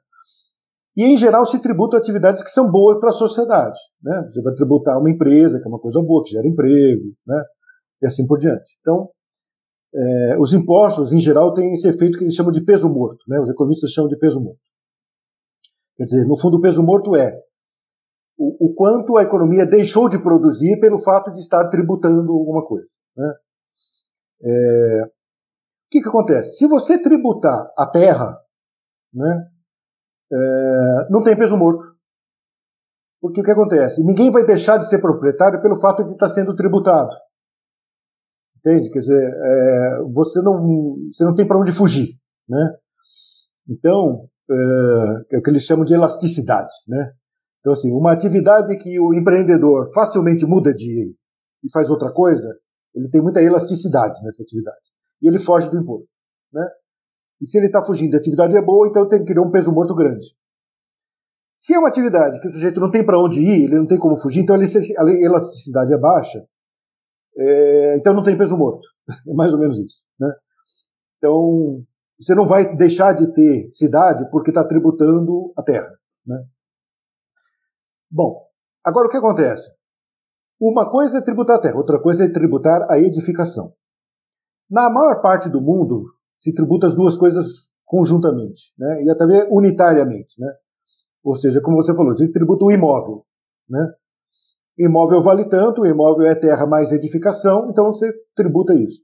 [0.95, 3.79] E, em geral, se tributa atividades que são boas para a sociedade.
[4.03, 4.29] Né?
[4.29, 7.43] Você vai tributar uma empresa, que é uma coisa boa, que gera emprego, né?
[8.03, 8.70] e assim por diante.
[8.83, 9.09] Então,
[9.95, 13.25] é, os impostos, em geral, têm esse efeito que eles chamam de peso morto.
[13.27, 13.41] Né?
[13.41, 14.61] Os economistas chamam de peso morto.
[15.97, 17.35] Quer dizer, no fundo, o peso morto é
[18.37, 22.87] o, o quanto a economia deixou de produzir pelo fato de estar tributando alguma coisa.
[23.19, 23.35] Né?
[24.43, 25.11] É, o
[25.90, 26.57] que, que acontece?
[26.57, 28.39] Se você tributar a terra,
[29.12, 29.49] né,
[30.32, 31.89] é, não tem peso morto.
[33.20, 34.03] Porque o que acontece?
[34.05, 37.11] Ninguém vai deixar de ser proprietário pelo fato de estar sendo tributado.
[38.59, 38.90] Entende?
[38.90, 42.11] Quer dizer, é, você, não, você não tem para onde fugir.
[42.49, 42.77] Né?
[43.69, 46.70] Então, é, é o que eles chamam de elasticidade.
[46.86, 47.12] Né?
[47.61, 51.15] Então, assim, uma atividade que o empreendedor facilmente muda de
[51.65, 52.57] e faz outra coisa,
[52.94, 54.90] ele tem muita elasticidade nessa atividade.
[55.23, 56.09] E ele foge do imposto.
[56.52, 56.66] Né?
[57.40, 59.73] E se ele está fugindo, a atividade é boa, então tem que criar um peso
[59.73, 60.24] morto grande.
[61.59, 63.98] Se é uma atividade que o sujeito não tem para onde ir, ele não tem
[63.98, 66.44] como fugir, então a elasticidade é baixa,
[67.36, 68.86] é, então não tem peso morto.
[69.27, 69.97] É mais ou menos isso.
[70.20, 70.31] Né?
[71.16, 71.82] Então,
[72.20, 75.90] você não vai deixar de ter cidade porque está tributando a terra.
[76.27, 76.44] Né?
[78.10, 78.47] Bom,
[78.85, 79.66] agora o que acontece?
[80.60, 83.72] Uma coisa é tributar a terra, outra coisa é tributar a edificação.
[84.68, 86.06] Na maior parte do mundo,
[86.40, 89.02] se tributa as duas coisas conjuntamente, né?
[89.05, 90.39] e até unitariamente.
[90.39, 90.52] Né?
[91.24, 93.24] Ou seja, como você falou, se tributa o imóvel.
[93.68, 93.93] Né?
[94.78, 99.02] Imóvel vale tanto, imóvel é terra mais edificação, então você tributa isso.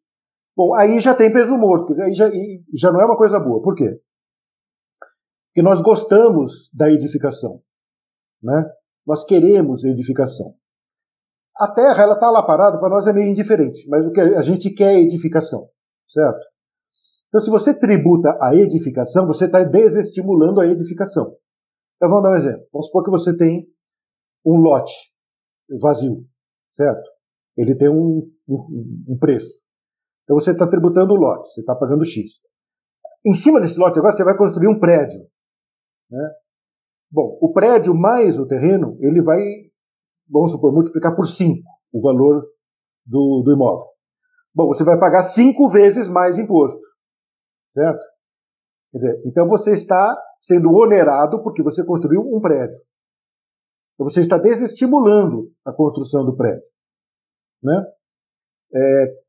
[0.56, 2.31] Bom, aí já tem peso morto, aí já,
[2.74, 3.62] já não é uma coisa boa.
[3.62, 4.01] Por quê?
[5.48, 7.60] Porque nós gostamos da edificação.
[8.43, 8.70] Né?
[9.06, 10.55] Nós queremos edificação.
[11.56, 14.43] A terra, ela está lá parada, para nós é meio indiferente, mas o que a
[14.43, 15.68] gente quer é edificação,
[16.09, 16.40] certo?
[17.28, 21.36] Então, se você tributa a edificação, você está desestimulando a edificação.
[21.97, 22.66] Então, vamos dar um exemplo.
[22.72, 23.66] Vamos supor que você tem
[24.44, 24.94] um lote
[25.81, 26.24] vazio,
[26.74, 27.09] certo?
[27.56, 29.52] Ele tem um, um, um preço.
[30.22, 32.40] Então, você está tributando o lote, você está pagando X.
[33.24, 35.20] Em cima desse lote, agora, você vai construir um prédio.
[36.10, 36.31] Né?
[37.10, 39.40] Bom, o prédio mais o terreno, ele vai,
[40.28, 42.44] vamos supor, multiplicar por 5 o valor
[43.06, 43.86] do, do imóvel.
[44.55, 46.80] Bom, você vai pagar cinco vezes mais imposto.
[47.72, 48.05] Certo?
[48.92, 52.78] Quer dizer, então você está sendo onerado porque você construiu um prédio.
[53.94, 56.62] Então você está desestimulando a construção do prédio.
[57.62, 57.84] Né?
[58.74, 59.24] É,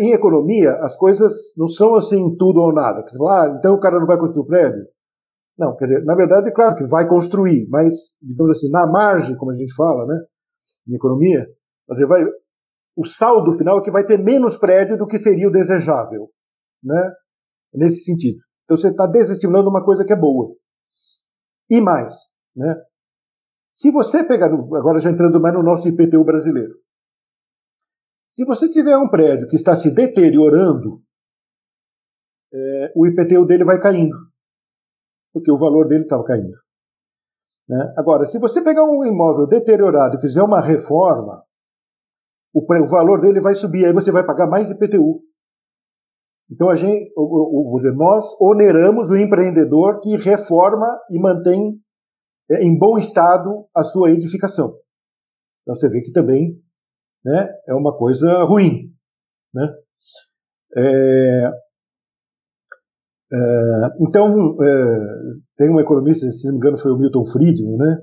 [0.00, 3.04] em economia, as coisas não são assim tudo ou nada.
[3.28, 4.86] Ah, então o cara não vai construir o prédio?
[5.58, 9.36] Não, quer dizer, na verdade, é claro que vai construir, mas, digamos assim, na margem,
[9.36, 10.24] como a gente fala, né,
[10.86, 11.46] em economia,
[11.88, 12.22] você vai,
[12.96, 16.28] o saldo final é que vai ter menos prédio do que seria o desejável,
[16.82, 17.12] né,
[17.74, 18.38] nesse sentido.
[18.64, 20.54] Então você está desestimulando uma coisa que é boa.
[21.68, 22.14] E mais,
[22.54, 22.76] né,
[23.72, 26.74] se você pegar, agora já entrando mais no nosso IPTU brasileiro,
[28.32, 31.02] se você tiver um prédio que está se deteriorando,
[32.54, 34.27] é, o IPTU dele vai caindo
[35.32, 36.56] porque o valor dele estava caindo.
[37.68, 37.94] Né?
[37.96, 41.44] Agora, se você pegar um imóvel deteriorado e fizer uma reforma,
[42.54, 45.22] o, o valor dele vai subir, aí você vai pagar mais IPTU.
[46.50, 51.78] Então a gente, o, o, nós oneramos o empreendedor que reforma e mantém
[52.50, 54.74] é, em bom estado a sua edificação.
[55.62, 56.58] Então você vê que também
[57.22, 58.90] né, é uma coisa ruim.
[59.52, 59.68] Né?
[60.74, 61.52] É,
[64.00, 64.98] então, é,
[65.56, 68.02] tem um economista, se não me engano foi o Milton Friedman, né,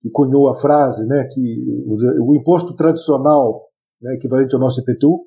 [0.00, 1.84] que cunhou a frase né, que
[2.20, 3.68] o imposto tradicional,
[4.00, 5.26] né, equivalente ao nosso IPTU,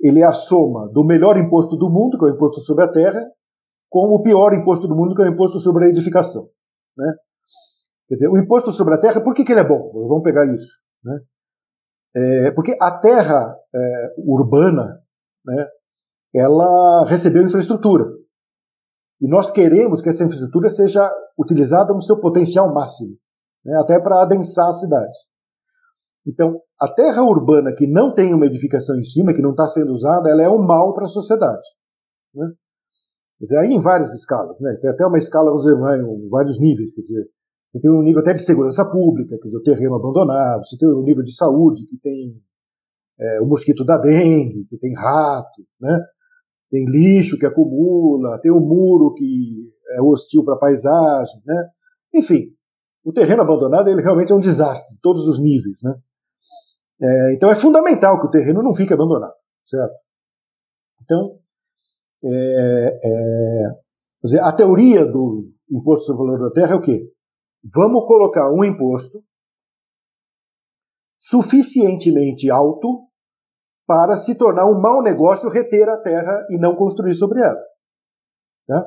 [0.00, 2.88] ele é a soma do melhor imposto do mundo, que é o imposto sobre a
[2.88, 3.24] terra,
[3.88, 6.48] com o pior imposto do mundo, que é o imposto sobre a edificação.
[6.96, 7.14] Né?
[8.08, 9.92] Quer dizer, o imposto sobre a terra, por que, que ele é bom?
[10.08, 10.72] Vamos pegar isso.
[11.04, 11.20] Né?
[12.14, 14.98] É, porque a terra é, urbana,
[15.46, 15.68] né,
[16.34, 18.06] ela recebeu infraestrutura.
[19.22, 21.08] E nós queremos que essa infraestrutura seja
[21.38, 23.16] utilizada no seu potencial máximo,
[23.64, 25.16] né, até para adensar a cidade.
[26.26, 29.92] Então, a terra urbana que não tem uma edificação em cima, que não está sendo
[29.92, 31.62] usada, ela é um mal para a sociedade.
[32.34, 32.52] Né?
[33.40, 34.76] dizer, aí em várias escalas, né?
[34.80, 37.28] Tem até uma escala, vamos dizer, vários níveis, quer dizer,
[37.72, 40.88] você tem um nível até de segurança pública, quer dizer, o terreno abandonado, você tem
[40.88, 42.40] um nível de saúde que tem
[43.18, 46.00] é, o mosquito da dengue, você tem rato, né?
[46.72, 51.68] Tem lixo que acumula, tem um muro que é hostil para a paisagem, né?
[52.14, 52.46] Enfim,
[53.04, 55.94] o terreno abandonado ele realmente é um desastre, em todos os níveis, né?
[57.02, 59.34] É, então é fundamental que o terreno não fique abandonado,
[59.66, 59.92] certo?
[61.02, 61.38] Então,
[62.24, 63.68] é, é,
[64.24, 67.06] dizer, a teoria do imposto sobre o valor da terra é o quê?
[67.70, 69.22] Vamos colocar um imposto
[71.18, 73.11] suficientemente alto
[73.86, 77.60] para se tornar um mau negócio reter a terra e não construir sobre ela.
[78.66, 78.86] Tá?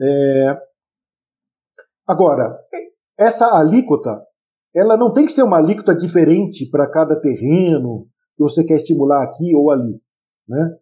[0.00, 0.58] É...
[2.06, 2.58] Agora,
[3.18, 4.22] essa alíquota,
[4.74, 8.06] ela não tem que ser uma alíquota diferente para cada terreno
[8.36, 10.00] que você quer estimular aqui ou ali.
[10.48, 10.76] Né?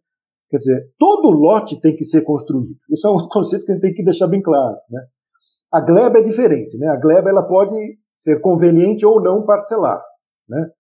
[0.50, 2.74] Quer dizer, todo lote tem que ser construído.
[2.90, 4.76] Isso é um conceito que a gente tem que deixar bem claro.
[4.90, 5.06] Né?
[5.72, 6.76] A gleba é diferente.
[6.76, 6.88] Né?
[6.88, 7.74] A gleba ela pode
[8.18, 10.02] ser conveniente ou não parcelar.
[10.48, 10.70] Né?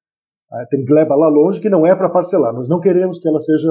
[0.52, 2.52] Ah, tem gleba lá longe que não é para parcelar.
[2.52, 3.70] Nós não queremos que ela seja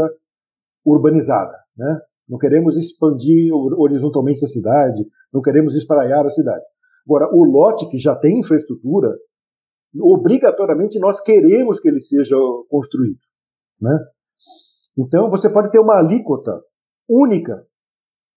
[0.84, 1.56] urbanizada.
[1.78, 2.02] Né?
[2.28, 6.64] Não queremos expandir horizontalmente a cidade, não queremos espraiar a cidade.
[7.06, 9.16] Agora, o lote que já tem infraestrutura,
[10.00, 12.36] obrigatoriamente nós queremos que ele seja
[12.70, 13.20] construído.
[13.80, 13.98] Né?
[14.98, 16.62] Então, você pode ter uma alíquota
[17.08, 17.66] única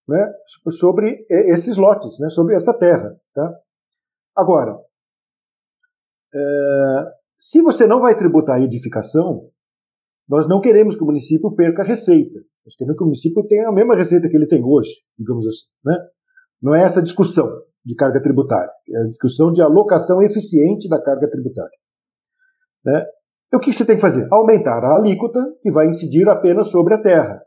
[0.07, 0.33] né,
[0.71, 3.15] sobre esses lotes, né, sobre essa terra.
[3.35, 3.55] Tá?
[4.37, 4.79] Agora,
[6.35, 7.13] é,
[7.45, 9.51] se você não vai tributar a edificação,
[10.27, 12.41] nós não queremos que o município perca receita.
[12.65, 14.89] Nós queremos que o município tenha a mesma receita que ele tem hoje,
[15.19, 15.67] digamos assim.
[15.85, 15.95] Né?
[16.63, 17.47] Não é essa discussão
[17.85, 21.77] de carga tributária, é a discussão de alocação eficiente da carga tributária.
[22.83, 23.05] Né?
[23.49, 24.27] Então o que você tem que fazer?
[24.33, 27.43] Aumentar a alíquota que vai incidir apenas sobre a terra.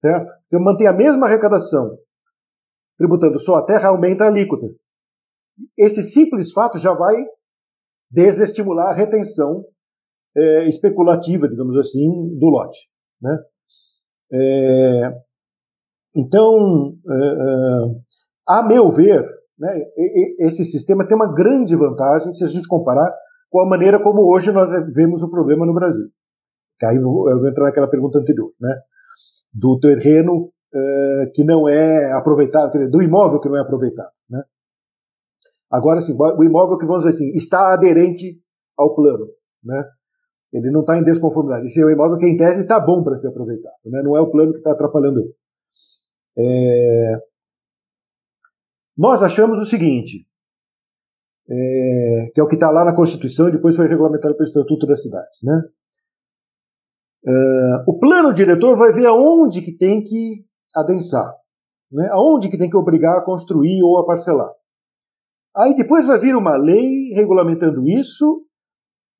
[0.00, 0.32] Certo?
[0.46, 1.98] Então mantém a mesma arrecadação.
[2.96, 4.66] Tributando só a terra, aumenta a alíquota.
[5.76, 7.22] Esse simples fato já vai
[8.14, 9.64] desestimular a retenção
[10.36, 12.78] é, especulativa, digamos assim, do lote.
[13.20, 13.38] Né?
[14.32, 15.12] É,
[16.14, 17.94] então, é, é,
[18.48, 19.24] a meu ver,
[19.58, 19.82] né,
[20.38, 23.12] esse sistema tem uma grande vantagem se a gente comparar
[23.50, 26.06] com a maneira como hoje nós vemos o problema no Brasil.
[26.82, 28.76] Aí eu vou entrar naquela pergunta anterior, né?
[29.52, 34.42] Do terreno é, que não é aproveitado, do imóvel que não é aproveitado, né?
[35.74, 38.40] Agora, sim, o imóvel que, vamos dizer assim, está aderente
[38.78, 39.26] ao plano,
[39.64, 39.84] né?
[40.52, 41.66] Ele não está em desconformidade.
[41.66, 44.00] Esse é um imóvel que, em tese, está bom para ser aproveitado, né?
[44.04, 45.34] Não é o plano que está atrapalhando ele.
[46.38, 47.18] É...
[48.96, 50.24] Nós achamos o seguinte,
[51.50, 52.30] é...
[52.32, 54.94] que é o que está lá na Constituição e depois foi regulamentado pelo Estatuto da
[54.94, 55.60] Cidade, né?
[57.26, 57.84] É...
[57.88, 61.34] o plano diretor vai ver aonde que tem que adensar,
[61.90, 62.08] né?
[62.12, 64.52] aonde que tem que obrigar a construir ou a parcelar.
[65.56, 68.44] Aí depois vai vir uma lei regulamentando isso,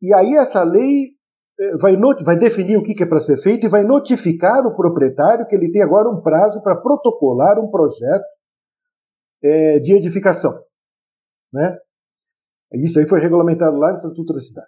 [0.03, 1.15] e aí essa lei
[1.61, 5.47] eh, vai, vai definir o que é para ser feito e vai notificar o proprietário
[5.47, 8.25] que ele tem agora um prazo para protocolar um projeto
[9.43, 10.59] é, de edificação.
[11.53, 11.79] Né?
[12.73, 14.67] Isso aí foi regulamentado lá no Estatuto da Cidade.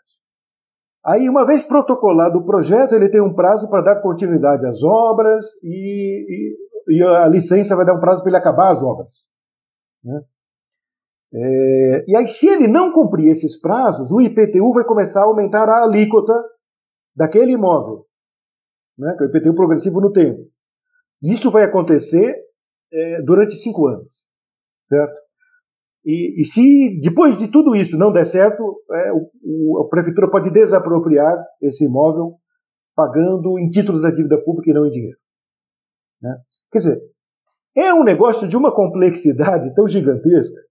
[1.05, 5.47] Aí, uma vez protocolado o projeto, ele tem um prazo para dar continuidade às obras
[5.63, 9.13] e, e, e, a licença vai dar um prazo para ele acabar as obras.
[10.05, 10.21] Né?
[11.39, 15.69] É, e aí, se ele não cumprir esses prazos, o IPTU vai começar a aumentar
[15.69, 16.33] a alíquota
[17.15, 18.07] daquele imóvel,
[18.99, 20.41] né, que é o IPTU progressivo no tempo.
[21.23, 22.35] Isso vai acontecer
[22.91, 24.27] é, durante cinco anos,
[24.89, 25.15] certo?
[26.07, 30.31] E, e, se depois de tudo isso não der certo, é, o, o, a prefeitura
[30.31, 32.37] pode desapropriar esse imóvel
[32.95, 35.19] pagando em títulos da dívida pública e não em dinheiro.
[36.23, 36.35] Né?
[36.73, 37.03] Quer dizer,
[37.77, 40.66] é um negócio de uma complexidade tão gigantesca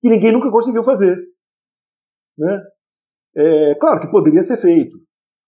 [0.00, 1.16] que ninguém nunca conseguiu fazer.
[2.38, 2.62] Né?
[3.36, 4.96] É, claro que poderia ser feito.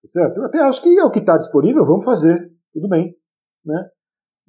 [0.06, 0.38] Certo?
[0.38, 2.50] Eu até acho que é o que está disponível, vamos fazer.
[2.72, 3.14] Tudo bem.
[3.64, 3.88] Né?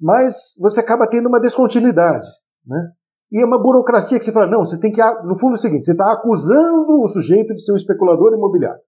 [0.00, 2.26] Mas você acaba tendo uma descontinuidade.
[2.66, 2.92] Né?
[3.32, 5.02] E é uma burocracia que você fala, não, você tem que.
[5.24, 8.80] No fundo é o seguinte, você está acusando o sujeito de ser um especulador imobiliário.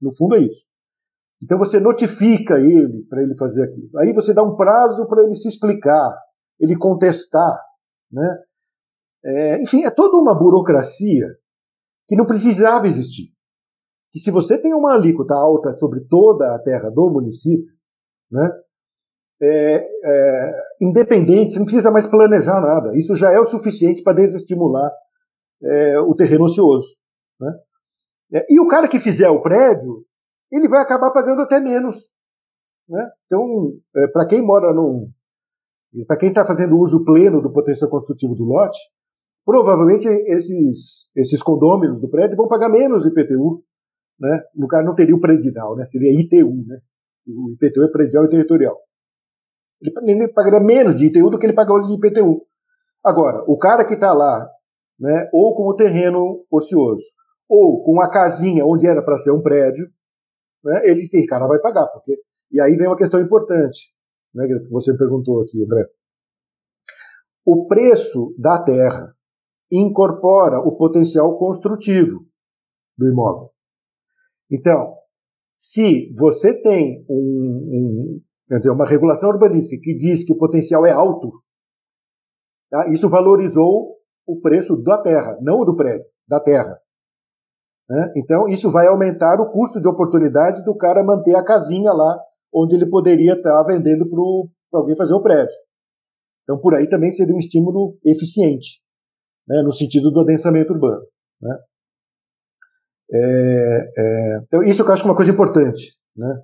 [0.00, 0.64] No fundo é isso.
[1.42, 3.98] Então você notifica ele para ele fazer aquilo.
[3.98, 6.16] Aí você dá um prazo para ele se explicar,
[6.58, 7.60] ele contestar.
[8.10, 8.38] Né?
[9.26, 11.26] É, enfim, é toda uma burocracia
[12.06, 13.32] que não precisava existir.
[14.12, 17.74] Que se você tem uma alíquota alta sobre toda a terra do município,
[18.30, 18.48] né,
[19.42, 22.96] é, é, independente, você não precisa mais planejar nada.
[22.96, 24.92] Isso já é o suficiente para desestimular
[25.62, 26.86] é, o terreno ocioso.
[27.40, 27.52] Né?
[28.34, 30.04] É, e o cara que fizer o prédio,
[30.52, 31.96] ele vai acabar pagando até menos.
[32.88, 33.10] Né?
[33.26, 35.10] Então, é, para quem mora num,
[36.06, 38.78] Para quem está fazendo uso pleno do potencial construtivo do lote,
[39.46, 43.62] provavelmente esses, esses condôminos do prédio vão pagar menos IPTU.
[44.18, 44.42] Né?
[44.54, 45.86] No caso, não teria o predial, né?
[45.86, 46.66] seria ITU.
[46.66, 46.80] Né?
[47.28, 48.76] O IPTU é predial e territorial.
[49.80, 52.42] Ele, ele pagaria menos de ITU do que ele paga hoje de IPTU.
[53.04, 54.50] Agora, o cara que está lá,
[54.98, 57.04] né, ou com o terreno ocioso,
[57.48, 59.86] ou com a casinha onde era para ser um prédio,
[60.64, 61.86] né, ele, esse cara vai pagar.
[61.86, 62.18] Porque...
[62.50, 63.92] E aí vem uma questão importante,
[64.34, 65.86] né, que você perguntou aqui, André.
[67.44, 69.15] O preço da terra
[69.70, 72.24] incorpora o potencial construtivo
[72.96, 73.50] do imóvel.
[74.50, 74.94] Então,
[75.56, 78.20] se você tem um,
[78.50, 81.32] um, dizer, uma regulação urbanística que diz que o potencial é alto,
[82.70, 82.88] tá?
[82.90, 86.78] isso valorizou o preço da terra, não do prédio, da terra.
[87.88, 88.12] Né?
[88.16, 92.18] Então, isso vai aumentar o custo de oportunidade do cara manter a casinha lá
[92.52, 95.54] onde ele poderia estar vendendo para alguém fazer o prédio.
[96.42, 98.85] Então, por aí também seria um estímulo eficiente
[99.48, 101.02] né, no sentido do adensamento urbano.
[101.40, 101.58] Né?
[103.12, 105.96] É, é, então, isso eu acho que é uma coisa importante.
[106.16, 106.42] Né?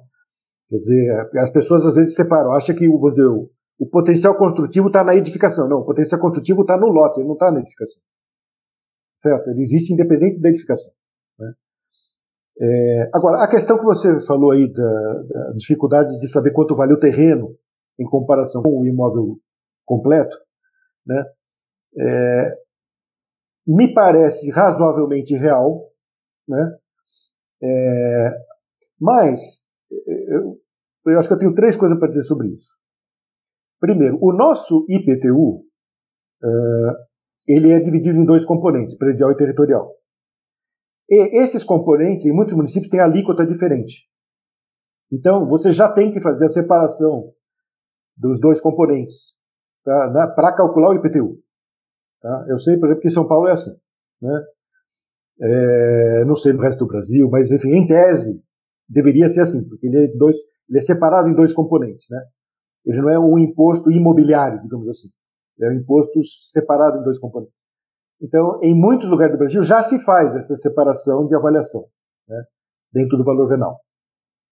[0.68, 5.02] Quer dizer, as pessoas às vezes separam, acham que dizer, o, o potencial construtivo está
[5.02, 5.68] na edificação.
[5.68, 8.00] Não, o potencial construtivo está no lote, ele não está na edificação.
[9.20, 9.50] Certo?
[9.50, 10.92] Ele existe independente da edificação.
[11.38, 11.52] Né?
[12.60, 16.92] É, agora, a questão que você falou aí da, da, dificuldade de saber quanto vale
[16.92, 17.56] o terreno
[17.98, 19.36] em comparação com o imóvel
[19.84, 20.36] completo,
[21.06, 21.24] né?
[21.98, 22.61] É,
[23.66, 25.88] me parece razoavelmente real,
[26.48, 26.76] né?
[27.62, 28.30] É,
[29.00, 29.40] mas
[29.90, 30.58] eu,
[31.06, 32.70] eu, acho que eu tenho três coisas para dizer sobre isso.
[33.80, 35.64] Primeiro, o nosso IPTU
[36.42, 36.48] é,
[37.48, 39.92] ele é dividido em dois componentes, predial e territorial.
[41.08, 44.08] E esses componentes, em muitos municípios, têm alíquota diferente.
[45.12, 47.32] Então, você já tem que fazer a separação
[48.16, 49.36] dos dois componentes
[49.84, 51.38] tá, para calcular o IPTU.
[52.22, 52.46] Tá?
[52.48, 53.74] Eu sei, por exemplo, que São Paulo é assim.
[54.20, 54.44] Né?
[55.40, 58.40] É, não sei no resto do Brasil, mas enfim, em tese,
[58.88, 60.36] deveria ser assim, porque ele é, dois,
[60.68, 62.06] ele é separado em dois componentes.
[62.08, 62.22] Né?
[62.86, 65.08] Ele não é um imposto imobiliário, digamos assim.
[65.60, 67.54] É um imposto separado em dois componentes.
[68.20, 71.84] Então, em muitos lugares do Brasil já se faz essa separação de avaliação
[72.28, 72.44] né?
[72.92, 73.80] dentro do valor venal,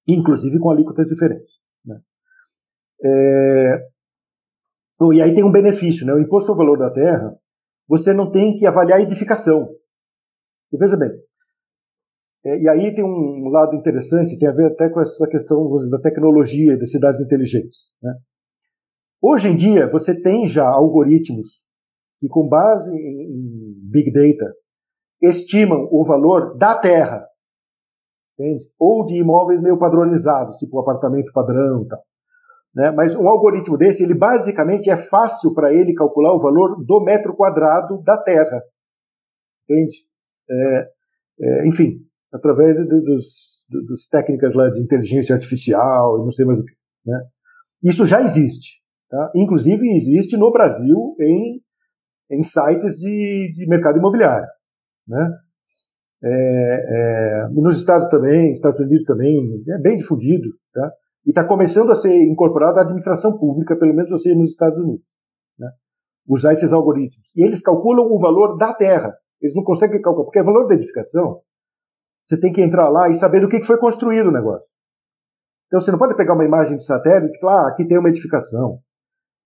[0.08, 1.54] inclusive com alíquotas diferentes.
[1.84, 2.00] Né?
[3.04, 3.88] É...
[5.14, 6.12] E aí tem um benefício, né?
[6.12, 7.34] O imposto sobre o valor da terra,
[7.90, 9.68] você não tem que avaliar a edificação.
[10.72, 11.10] E veja bem,
[12.44, 15.98] é, e aí tem um lado interessante, tem a ver até com essa questão da
[15.98, 17.90] tecnologia e das cidades inteligentes.
[18.00, 18.14] Né?
[19.20, 21.66] Hoje em dia, você tem já algoritmos
[22.20, 24.54] que, com base em Big Data,
[25.20, 27.26] estimam o valor da terra,
[28.38, 28.64] entende?
[28.78, 32.00] ou de imóveis meio padronizados, tipo apartamento padrão e tal.
[32.74, 32.90] Né?
[32.92, 37.34] Mas um algoritmo desse, ele basicamente é fácil para ele calcular o valor do metro
[37.34, 38.62] quadrado da Terra.
[39.64, 39.96] Entende?
[40.48, 40.88] É,
[41.40, 41.98] é, enfim,
[42.32, 46.74] através de, dos, dos técnicas lá de inteligência artificial não sei mais o que.
[47.06, 47.20] Né?
[47.82, 48.80] Isso já existe.
[49.08, 49.32] Tá?
[49.34, 51.60] Inclusive existe no Brasil em,
[52.30, 54.46] em sites de, de mercado imobiliário.
[55.08, 55.38] Né?
[56.22, 60.50] É, é, nos Estados também, Estados Unidos também, é bem difundido.
[60.72, 60.92] Tá?
[61.26, 65.04] E está começando a ser incorporado à administração pública, pelo menos você nos Estados Unidos.
[65.58, 65.70] Né?
[66.28, 67.30] Usar esses algoritmos.
[67.36, 69.14] E eles calculam o valor da terra.
[69.40, 71.40] Eles não conseguem calcular, porque é valor da edificação.
[72.24, 74.66] Você tem que entrar lá e saber do que foi construído o negócio.
[75.66, 78.08] Então você não pode pegar uma imagem de satélite e falar, ah, aqui tem uma
[78.08, 78.80] edificação.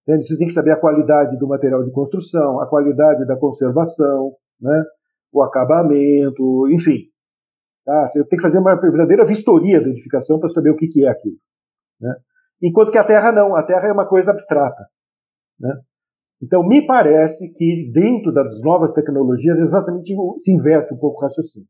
[0.06, 0.26] Entende?
[0.26, 4.84] Você tem que saber a qualidade do material de construção, a qualidade da conservação, né?
[5.32, 6.98] o acabamento, enfim.
[7.84, 8.08] Tá?
[8.08, 11.08] Você tem que fazer uma verdadeira vistoria da edificação para saber o que, que é
[11.08, 11.36] aquilo.
[12.00, 12.14] Né?
[12.62, 14.86] Enquanto que a Terra não, a Terra é uma coisa abstrata.
[15.58, 15.74] Né?
[16.42, 21.68] Então, me parece que dentro das novas tecnologias, exatamente se inverte um pouco o raciocínio.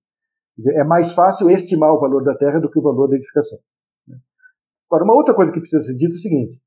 [0.56, 3.58] Dizer, é mais fácil estimar o valor da Terra do que o valor da edificação.
[4.06, 4.16] Né?
[4.88, 6.60] Agora, uma outra coisa que precisa ser dita é o seguinte: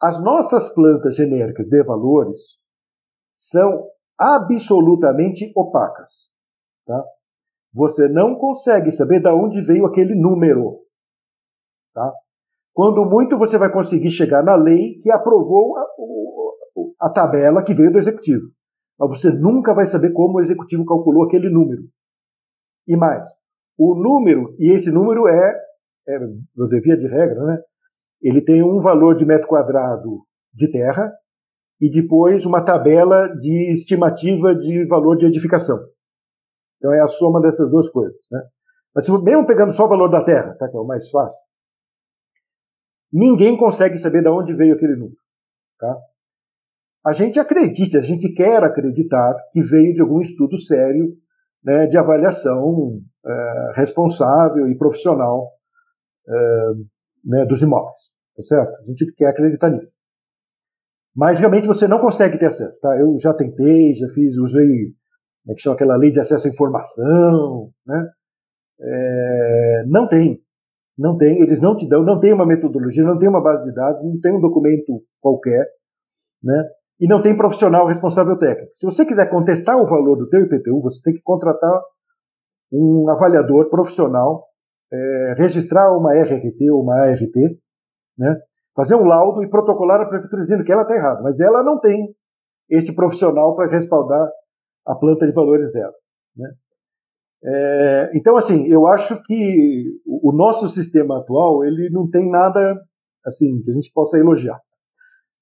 [0.00, 2.58] as nossas plantas genéricas de valores
[3.34, 3.88] são
[4.18, 6.30] absolutamente opacas.
[6.86, 7.04] Tá?
[7.72, 10.80] Você não consegue saber de onde veio aquele número.
[11.94, 12.12] Tá?
[12.78, 15.84] Quando muito, você vai conseguir chegar na lei que aprovou a,
[17.00, 18.52] a tabela que veio do executivo.
[18.96, 21.82] Mas você nunca vai saber como o executivo calculou aquele número.
[22.86, 23.28] E mais,
[23.76, 25.60] o número, e esse número é,
[26.06, 26.18] é
[26.80, 27.60] via de regra, né?
[28.22, 30.20] ele tem um valor de metro quadrado
[30.54, 31.12] de terra
[31.80, 35.80] e depois uma tabela de estimativa de valor de edificação.
[36.76, 38.20] Então é a soma dessas duas coisas.
[38.30, 38.40] Né?
[38.94, 41.47] Mas mesmo pegando só o valor da terra, tá, que é o mais fácil,
[43.12, 45.16] Ninguém consegue saber de onde veio aquele número.
[45.78, 45.96] Tá?
[47.08, 51.16] a gente acredita, a gente quer acreditar que veio de algum estudo sério
[51.64, 55.50] né, de avaliação é, responsável e profissional
[56.28, 56.72] é,
[57.24, 57.96] né, dos imóveis,
[58.36, 58.74] tá certo?
[58.80, 59.90] A gente quer acreditar nisso.
[61.16, 62.96] Mas realmente você não consegue ter acesso, tá?
[62.98, 64.92] Eu já tentei, já fiz, usei,
[65.42, 68.10] como é que chama aquela lei de acesso à informação, né?
[68.80, 70.40] É, não tem,
[70.98, 73.72] não tem, eles não te dão, não tem uma metodologia, não tem uma base de
[73.72, 75.64] dados, não tem um documento qualquer,
[76.42, 76.68] né?
[77.00, 78.74] E não tem profissional responsável técnico.
[78.74, 81.80] Se você quiser contestar o valor do teu IPTU, você tem que contratar
[82.72, 84.46] um avaliador profissional,
[84.92, 87.36] é, registrar uma RRT ou uma ART,
[88.18, 88.36] né?
[88.74, 91.78] Fazer um laudo e protocolar a prefeitura dizendo que ela está errada, mas ela não
[91.78, 92.12] tem
[92.68, 94.28] esse profissional para respaldar
[94.86, 95.94] a planta de valores dela,
[96.36, 96.50] né?
[97.44, 102.80] É, então, assim, eu acho que o, nosso sistema atual ele não tem nada
[103.24, 104.60] assim que a gente possa elogiar.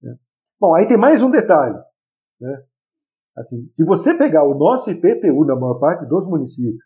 [0.02, 0.14] Né?
[0.60, 1.78] Bom, aí tem mais um detalhe.
[2.40, 2.62] Né?
[3.36, 6.85] Assim, se você pegar o nosso IPTU na maior parte dos municípios,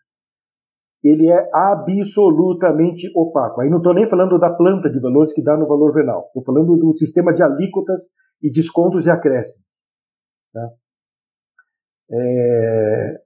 [1.03, 3.61] ele é absolutamente opaco.
[3.61, 6.27] Aí não estou nem falando da planta de valores que dá no valor venal.
[6.27, 8.03] Estou falando do sistema de alíquotas
[8.41, 9.65] e descontos e acréscimos.
[10.53, 10.69] Tá?
[12.11, 13.21] É,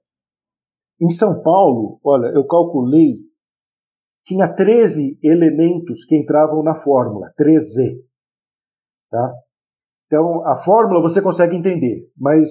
[1.00, 3.16] em São Paulo, olha, eu calculei,
[4.24, 8.04] tinha 13 elementos que entravam na fórmula, 13.
[9.10, 9.34] Tá?
[10.06, 12.50] Então, a fórmula você consegue entender, mas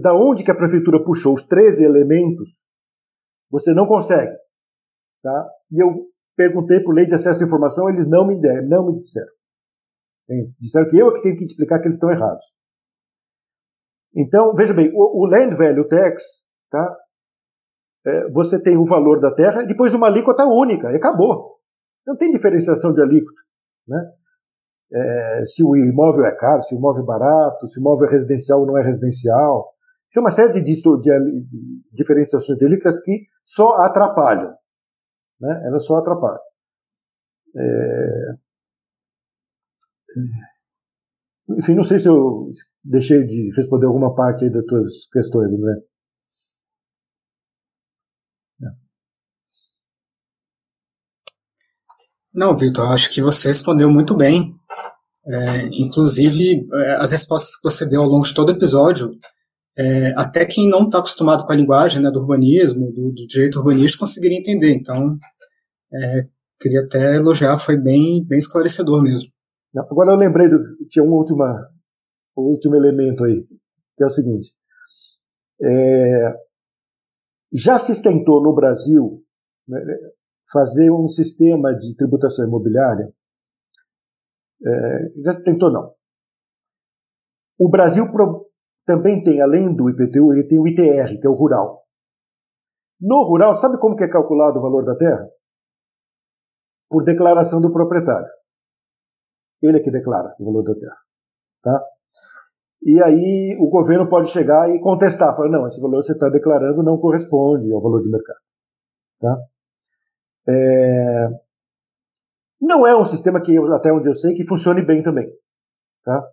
[0.00, 2.48] da onde que a prefeitura puxou os 13 elementos,
[3.50, 4.34] você não consegue.
[5.22, 5.48] Tá?
[5.70, 6.06] E eu
[6.36, 9.32] perguntei por lei de acesso à informação, eles não me deram, não me disseram.
[10.58, 12.44] Disseram que eu é que tenho que te explicar que eles estão errados.
[14.16, 16.22] Então, veja bem, o, o Land Value Tax,
[16.70, 16.96] tá?
[18.06, 21.54] É, você tem o valor da terra e depois uma alíquota única, e acabou.
[22.06, 23.40] Não tem diferenciação de alíquota.
[23.88, 24.12] Né?
[24.92, 28.12] É, se o imóvel é caro, se o imóvel é barato, se o imóvel é
[28.12, 29.72] residencial ou não é residencial.
[30.16, 31.46] É uma série de, de, de
[31.92, 34.54] diferenciações de alíquotas que só atrapalham.
[35.40, 35.62] Né?
[35.66, 36.38] Elas só atrapalham.
[37.56, 38.34] É...
[41.58, 42.48] Enfim, não sei se eu
[42.84, 45.82] deixei de responder alguma parte das tuas questões, André.
[52.34, 54.54] Não, Vitor, acho que você respondeu muito bem.
[55.26, 59.12] É, inclusive, é, as respostas que você deu ao longo de todo o episódio,
[59.78, 63.58] é, até quem não está acostumado com a linguagem né, do urbanismo, do, do direito
[63.58, 64.74] urbanístico, conseguiria entender.
[64.74, 65.16] Então,
[65.92, 66.26] é,
[66.60, 69.30] queria até elogiar, foi bem, bem esclarecedor mesmo.
[69.76, 70.58] Agora eu lembrei, do,
[70.90, 71.24] tinha um
[72.36, 73.46] um último elemento aí,
[73.96, 74.52] que é o seguinte.
[75.62, 76.34] É,
[77.52, 79.22] já se tentou no Brasil,
[79.68, 79.80] né,
[80.54, 83.12] fazer um sistema de tributação imobiliária.
[84.64, 85.92] É, já tentou não.
[87.58, 88.46] O Brasil pro,
[88.86, 91.82] também tem, além do IPTU, ele tem o ITR, que é o rural.
[93.00, 95.28] No rural, sabe como que é calculado o valor da terra?
[96.88, 98.28] Por declaração do proprietário.
[99.60, 100.96] Ele é que declara o valor da terra.
[101.62, 101.84] Tá?
[102.82, 106.28] E aí o governo pode chegar e contestar, falar, não, esse valor que você está
[106.28, 108.38] declarando não corresponde ao valor de mercado.
[109.20, 109.36] Tá?
[110.48, 111.28] É...
[112.60, 115.28] Não é um sistema que, até onde eu sei, que funcione bem também.
[116.04, 116.26] Tá?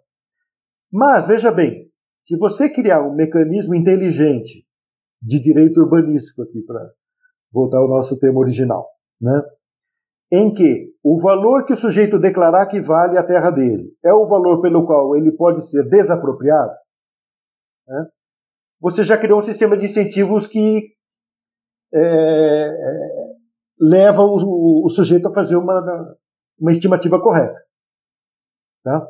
[0.92, 1.90] Mas, veja bem,
[2.24, 4.66] se você criar um mecanismo inteligente
[5.22, 6.90] de direito urbanístico aqui, para
[7.52, 8.88] voltar ao nosso tema original,
[9.20, 9.42] né?
[10.32, 14.28] em que o valor que o sujeito declarar que vale a terra dele é o
[14.28, 16.72] valor pelo qual ele pode ser desapropriado,
[17.88, 18.08] né?
[18.80, 20.94] você já criou um sistema de incentivos que
[21.94, 23.21] é,
[23.82, 26.16] leva o, o, sujeito a fazer uma,
[26.60, 27.60] uma estimativa correta.
[28.84, 29.08] Tá?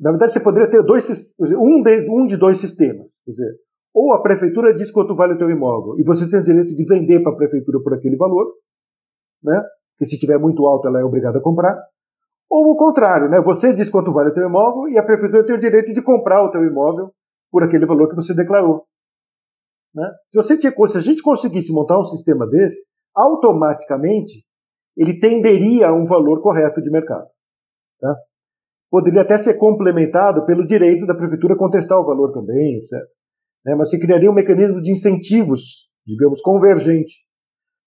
[0.00, 3.06] Na verdade, você poderia ter dois, um, de, um de dois sistemas.
[3.24, 3.54] Quer dizer,
[3.94, 6.84] ou a prefeitura diz quanto vale o teu imóvel e você tem o direito de
[6.84, 8.52] vender para a prefeitura por aquele valor,
[9.42, 9.62] né?
[9.96, 11.80] que se estiver muito alto ela é obrigada a comprar.
[12.50, 13.40] Ou o contrário, né?
[13.40, 16.42] você diz quanto vale o teu imóvel e a prefeitura tem o direito de comprar
[16.42, 17.12] o teu imóvel
[17.50, 18.84] por aquele valor que você declarou.
[19.94, 20.08] Né?
[20.30, 22.78] Se, você tinha, se a gente conseguisse montar um sistema desse,
[23.18, 24.44] automaticamente
[24.96, 27.28] ele tenderia a um valor correto de mercado.
[28.00, 28.14] Tá?
[28.90, 32.92] Poderia até ser complementado pelo direito da prefeitura contestar o valor também, etc.
[33.64, 33.74] Né?
[33.74, 37.16] Mas se criaria um mecanismo de incentivos, digamos, convergente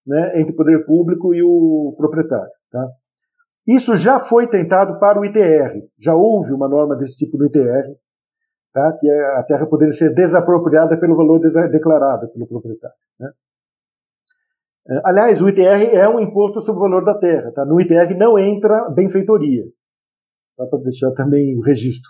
[0.05, 2.51] né, entre o poder público e o proprietário.
[2.71, 2.87] Tá?
[3.67, 5.85] Isso já foi tentado para o ITR.
[5.99, 7.93] Já houve uma norma desse tipo no ITR,
[8.73, 8.97] tá?
[8.99, 11.39] que é a terra poderia ser desapropriada pelo valor
[11.69, 12.95] declarado pelo proprietário.
[13.19, 13.29] Né?
[14.89, 17.51] É, aliás, o ITR é um imposto sobre o valor da terra.
[17.51, 17.65] Tá?
[17.65, 19.63] No ITR não entra benfeitoria.
[20.55, 22.09] Só para deixar também o registro.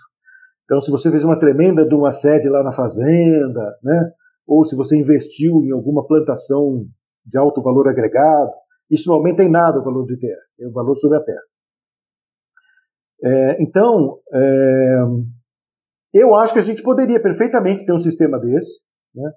[0.64, 4.12] Então, se você fez uma tremenda de uma sede lá na fazenda, né?
[4.46, 6.86] ou se você investiu em alguma plantação
[7.24, 8.50] de alto valor agregado,
[8.90, 11.42] isso não aumenta em nada o valor do ITR, é o valor sobre a terra.
[13.24, 14.98] É, então, é,
[16.12, 18.80] eu acho que a gente poderia perfeitamente ter um sistema desse.
[19.14, 19.30] Né?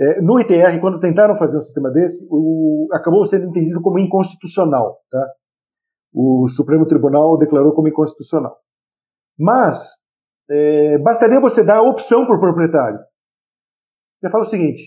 [0.00, 4.98] É, no ITR, quando tentaram fazer um sistema desse, o, acabou sendo entendido como inconstitucional.
[5.10, 5.26] Tá?
[6.14, 8.56] O Supremo Tribunal declarou como inconstitucional.
[9.36, 9.90] Mas,
[10.48, 13.00] é, bastaria você dar a opção para o proprietário.
[14.20, 14.82] Você fala o seguinte: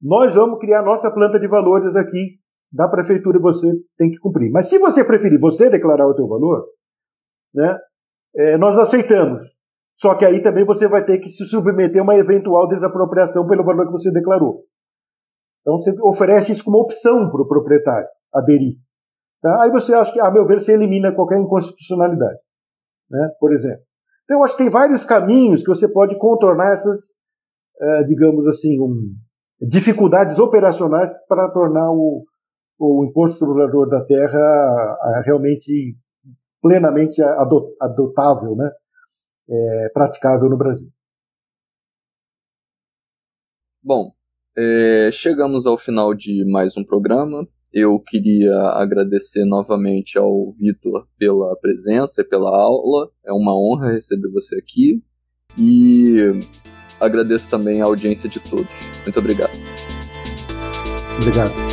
[0.00, 2.38] nós vamos criar nossa planta de valores aqui
[2.72, 3.66] da prefeitura e você
[3.96, 4.50] tem que cumprir.
[4.50, 6.64] Mas se você preferir você declarar o teu valor,
[7.54, 7.78] né,
[8.36, 9.42] é, nós aceitamos.
[9.98, 13.64] Só que aí também você vai ter que se submeter a uma eventual desapropriação pelo
[13.64, 14.62] valor que você declarou.
[15.60, 18.76] Então você oferece isso como opção para o proprietário aderir.
[19.42, 19.62] Tá?
[19.62, 22.38] Aí você acha que, a meu ver, você elimina qualquer inconstitucionalidade,
[23.10, 23.30] né?
[23.40, 23.82] por exemplo.
[24.24, 27.14] Então eu acho que tem vários caminhos que você pode contornar essas,
[27.80, 29.14] é, digamos assim, um,
[29.60, 32.24] dificuldades operacionais para tornar o,
[32.78, 35.96] o imposto sobre o valor da terra a, realmente
[36.62, 37.20] plenamente
[37.80, 38.70] adotável, né?
[39.50, 40.88] É, praticável no Brasil.
[43.82, 44.12] Bom,
[44.56, 47.48] é, chegamos ao final de mais um programa.
[47.72, 53.10] Eu queria agradecer novamente ao Vitor pela presença e pela aula.
[53.24, 55.02] É uma honra receber você aqui.
[55.56, 56.16] E
[57.00, 58.66] agradeço também a audiência de todos.
[59.04, 59.52] Muito obrigado.
[61.20, 61.67] Obrigado.